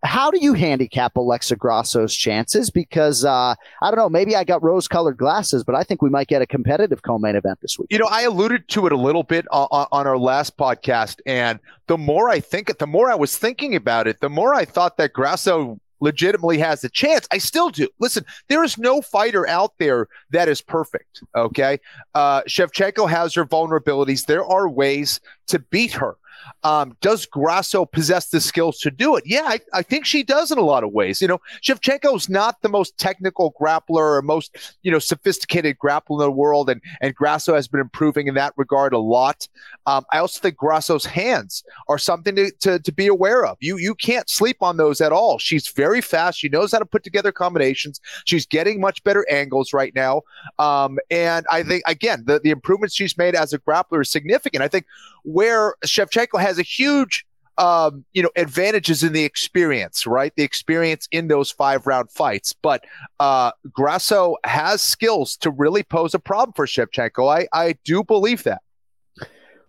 how 0.04 0.32
do 0.32 0.40
you 0.40 0.54
handicap 0.54 1.16
Alexa 1.16 1.56
Grasso's 1.56 2.16
chances? 2.16 2.70
Because 2.70 3.26
uh, 3.26 3.56
I 3.82 3.92
don't 3.92 3.98
know, 3.98 4.10
maybe 4.10 4.36
I 4.36 4.44
got 4.44 4.64
rose-colored 4.64 5.18
glasses, 5.18 5.64
but 5.64 5.76
I 5.76 5.84
think 5.84 6.02
we 6.02 6.10
might 6.10 6.28
get 6.28 6.42
a 6.42 6.48
competitive 6.48 7.02
co-main 7.04 7.36
event 7.36 7.60
this 7.62 7.78
week. 7.78 7.88
You 7.92 8.00
know, 8.00 8.08
I 8.10 8.22
alluded 8.22 8.68
to 8.70 8.86
it 8.86 8.92
a 8.92 8.98
little 8.98 9.24
bit 9.24 9.46
on, 9.52 9.68
on, 9.72 9.88
on 9.92 10.08
our 10.08 10.18
last 10.18 10.58
podcast, 10.58 11.20
and 11.26 11.60
the 11.88 11.98
more 11.98 12.30
I 12.30 12.40
think 12.40 12.70
it, 12.70 12.80
the 12.80 12.88
more 12.88 13.12
I 13.12 13.16
was 13.16 13.38
thinking 13.38 13.76
about 13.76 14.08
it, 14.08 14.20
the 14.22 14.30
more 14.30 14.54
I 14.54 14.66
thought 14.66 14.98
that 14.98 15.14
Grasso 15.14 15.80
legitimately 16.02 16.58
has 16.60 16.84
a 16.84 16.90
chance. 16.90 17.28
I 17.32 17.40
still 17.40 17.70
do. 17.70 17.88
Listen, 18.00 18.24
there 18.48 18.64
is 18.64 18.78
no 18.78 19.02
fighter 19.02 19.48
out 19.48 19.74
there 19.80 20.08
that 20.32 20.48
is 20.48 20.62
perfect. 20.62 21.22
Okay. 21.36 21.80
Uh, 22.16 22.42
Shevchenko 22.44 23.10
has 23.10 23.34
her 23.34 23.46
vulnerabilities. 23.46 24.26
There 24.26 24.46
are 24.46 24.70
ways 24.70 25.20
to 25.48 25.60
beat 25.60 25.92
her. 25.92 26.16
Um, 26.64 26.96
does 27.02 27.26
Grasso 27.26 27.86
possess 27.86 28.30
the 28.30 28.42
skills 28.42 28.80
to 28.80 28.92
do 28.92 29.16
it? 29.16 29.24
Yeah, 29.26 29.44
I, 29.46 29.60
I, 29.74 29.82
think 29.82 30.06
she 30.06 30.24
does 30.24 30.52
in 30.52 30.58
a 30.58 30.64
lot 30.64 30.84
of 30.84 30.92
ways. 30.92 31.22
You 31.22 31.28
know, 31.28 31.42
Shevchenko's 31.62 32.30
not 32.30 32.62
the 32.62 32.70
most 32.70 32.98
technical 32.98 33.54
grappler 33.60 34.18
or 34.18 34.22
most, 34.22 34.58
you 34.84 34.92
know, 34.92 35.00
sophisticated 35.00 35.78
grappler 35.80 36.12
in 36.12 36.18
the 36.20 36.32
world, 36.32 36.70
and 36.70 36.82
and 37.02 37.16
Grasso 37.16 37.56
has 37.56 37.68
been 37.68 37.80
improving 37.80 38.28
in 38.28 38.36
that 38.36 38.54
regard 38.58 38.94
a 38.94 39.00
lot. 39.00 39.48
Um, 39.86 40.06
I 40.12 40.20
also 40.20 40.40
think 40.40 40.56
Grasso's 40.58 41.06
hands 41.06 41.64
are 41.88 41.98
something 41.98 42.36
to, 42.36 42.52
to, 42.60 42.80
to 42.80 42.92
be 42.92 43.08
aware 43.08 43.46
of. 43.46 43.58
You 43.60 43.78
you 43.78 43.96
can't 43.96 44.30
sleep 44.30 44.58
on 44.62 44.78
those 44.78 45.02
at 45.02 45.12
all. 45.12 45.40
She's 45.40 45.68
very 45.70 46.02
fast. 46.02 46.40
She 46.40 46.50
knows 46.50 46.72
how 46.72 46.80
to 46.80 46.86
put 46.86 47.04
together 47.04 47.32
combinations. 47.32 48.00
She's 48.26 48.46
getting 48.46 48.80
much 48.80 49.04
better 49.04 49.26
angles 49.30 49.74
right 49.74 49.94
now. 49.96 50.22
Um, 50.58 51.00
and 51.10 51.46
I 51.52 51.64
think 51.64 51.84
again, 51.88 52.24
the, 52.26 52.40
the 52.40 52.52
improvements 52.52 52.96
she's 52.96 53.18
made 53.18 53.36
as 53.36 53.54
a 53.54 53.60
grappler 53.60 54.02
is 54.02 54.12
significant. 54.12 54.64
I 54.64 54.68
think 54.68 54.86
where 55.24 55.76
Shevchenko 55.86 56.39
has 56.40 56.60
a 56.60 56.64
huge 56.64 57.26
um, 57.60 58.06
you 58.14 58.24
know, 58.24 58.32
advantages 58.38 59.04
in 59.04 59.12
the 59.12 59.26
experience, 59.26 60.08
right? 60.08 60.34
The 60.36 60.44
experience 60.44 61.08
in 61.12 61.28
those 61.28 61.52
five 61.52 61.86
round 61.86 62.10
fights. 62.10 62.54
But 62.54 62.86
uh, 63.20 63.52
Grasso 63.72 64.38
has 64.46 64.82
skills 64.82 65.36
to 65.38 65.52
really 65.52 65.84
pose 65.84 66.14
a 66.14 66.20
problem 66.20 66.54
for 66.54 66.66
Shevchenko. 66.66 67.30
I, 67.30 67.48
I 67.54 67.76
do 67.84 68.04
believe 68.04 68.44
that. 68.44 68.62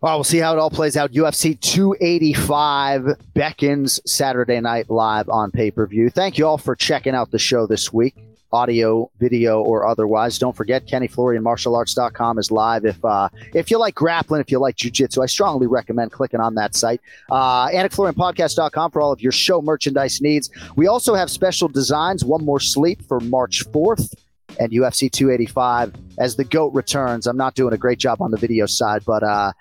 Well, 0.01 0.17
we'll 0.17 0.25
see 0.25 0.39
how 0.39 0.55
it 0.55 0.59
all 0.59 0.71
plays 0.71 0.97
out. 0.97 1.13
UFC 1.13 1.61
285 1.61 3.09
beckons 3.35 4.01
Saturday 4.07 4.61
night 4.61 4.89
live 4.89 5.29
on 5.29 5.51
pay 5.51 5.71
per 5.71 5.87
view. 5.87 6.09
Thank 6.09 6.39
you 6.39 6.47
all 6.47 6.59
for 6.59 6.75
checking 6.77 7.15
out 7.15 7.33
the 7.33 7.39
show 7.39 7.67
this 7.67 7.93
week 7.93 8.15
audio, 8.53 9.11
video, 9.19 9.63
or 9.63 9.87
otherwise. 9.87 10.39
Don't 10.39 10.57
forget, 10.57 10.87
Kenny 10.87 11.07
Florian 11.07 11.41
KennyFlorianMartialArts.com 11.41 12.39
is 12.39 12.51
live. 12.51 12.85
If 12.85 13.05
uh, 13.05 13.29
if 13.55 13.71
you 13.71 13.79
like 13.79 13.95
grappling, 13.95 14.41
if 14.41 14.51
you 14.51 14.59
like 14.59 14.77
jujitsu, 14.77 15.23
I 15.23 15.27
strongly 15.27 15.67
recommend 15.67 16.13
clicking 16.13 16.41
on 16.41 16.55
that 16.55 16.75
site. 16.75 17.01
Uh, 17.31 17.69
AnikFlorianPodcast.com 17.69 18.91
for 18.91 19.01
all 19.01 19.13
of 19.13 19.21
your 19.21 19.33
show 19.33 19.63
merchandise 19.63 20.21
needs. 20.21 20.51
We 20.77 20.87
also 20.87 21.15
have 21.15 21.31
special 21.31 21.69
designs. 21.69 22.25
One 22.25 22.45
more 22.45 22.61
sleep 22.61 23.03
for 23.07 23.21
March 23.21 23.65
4th 23.71 24.15
and 24.59 24.73
UFC 24.73 25.11
285 25.11 25.95
as 26.19 26.37
the 26.37 26.45
GOAT 26.45 26.75
returns. 26.75 27.27
I'm 27.27 27.37
not 27.37 27.55
doing 27.55 27.73
a 27.73 27.79
great 27.79 27.99
job 27.99 28.21
on 28.21 28.31
the 28.31 28.37
video 28.37 28.67
side, 28.67 29.05
but 29.07 29.23
uh, 29.23 29.53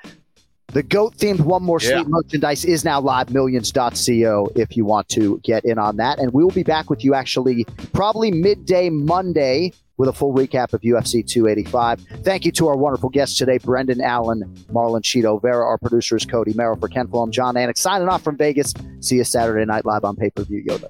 the 0.71 0.83
GOAT 0.83 1.15
themed 1.17 1.39
One 1.41 1.63
More 1.63 1.79
Sleep 1.79 1.93
yeah. 1.95 2.03
merchandise 2.07 2.65
is 2.65 2.85
now 2.85 2.99
live, 2.99 3.31
millions.co, 3.31 4.51
if 4.55 4.77
you 4.77 4.85
want 4.85 5.09
to 5.09 5.39
get 5.43 5.65
in 5.65 5.77
on 5.77 5.97
that. 5.97 6.19
And 6.19 6.31
we 6.33 6.43
will 6.43 6.51
be 6.51 6.63
back 6.63 6.89
with 6.89 7.03
you 7.03 7.13
actually 7.13 7.65
probably 7.93 8.31
midday 8.31 8.89
Monday 8.89 9.73
with 9.97 10.07
a 10.07 10.13
full 10.13 10.33
recap 10.33 10.73
of 10.73 10.81
UFC 10.81 11.27
285. 11.27 11.99
Thank 12.23 12.45
you 12.45 12.51
to 12.53 12.67
our 12.67 12.77
wonderful 12.77 13.09
guests 13.09 13.37
today, 13.37 13.57
Brendan 13.57 13.99
Allen, 13.99 14.43
Marlon 14.71 15.01
Chito, 15.01 15.41
Vera, 15.41 15.65
our 15.65 15.77
producers, 15.77 16.25
Cody 16.25 16.53
Merrill 16.53 16.77
for 16.77 16.87
Ken 16.87 17.07
Fulham, 17.07 17.31
Jon 17.31 17.55
Anik, 17.55 17.77
signing 17.77 18.07
off 18.07 18.23
from 18.23 18.37
Vegas. 18.37 18.73
See 19.01 19.17
you 19.17 19.25
Saturday 19.25 19.65
night 19.65 19.85
live 19.85 20.05
on 20.05 20.15
pay 20.15 20.29
per 20.29 20.43
view 20.43 20.63
Yoda. 20.63 20.89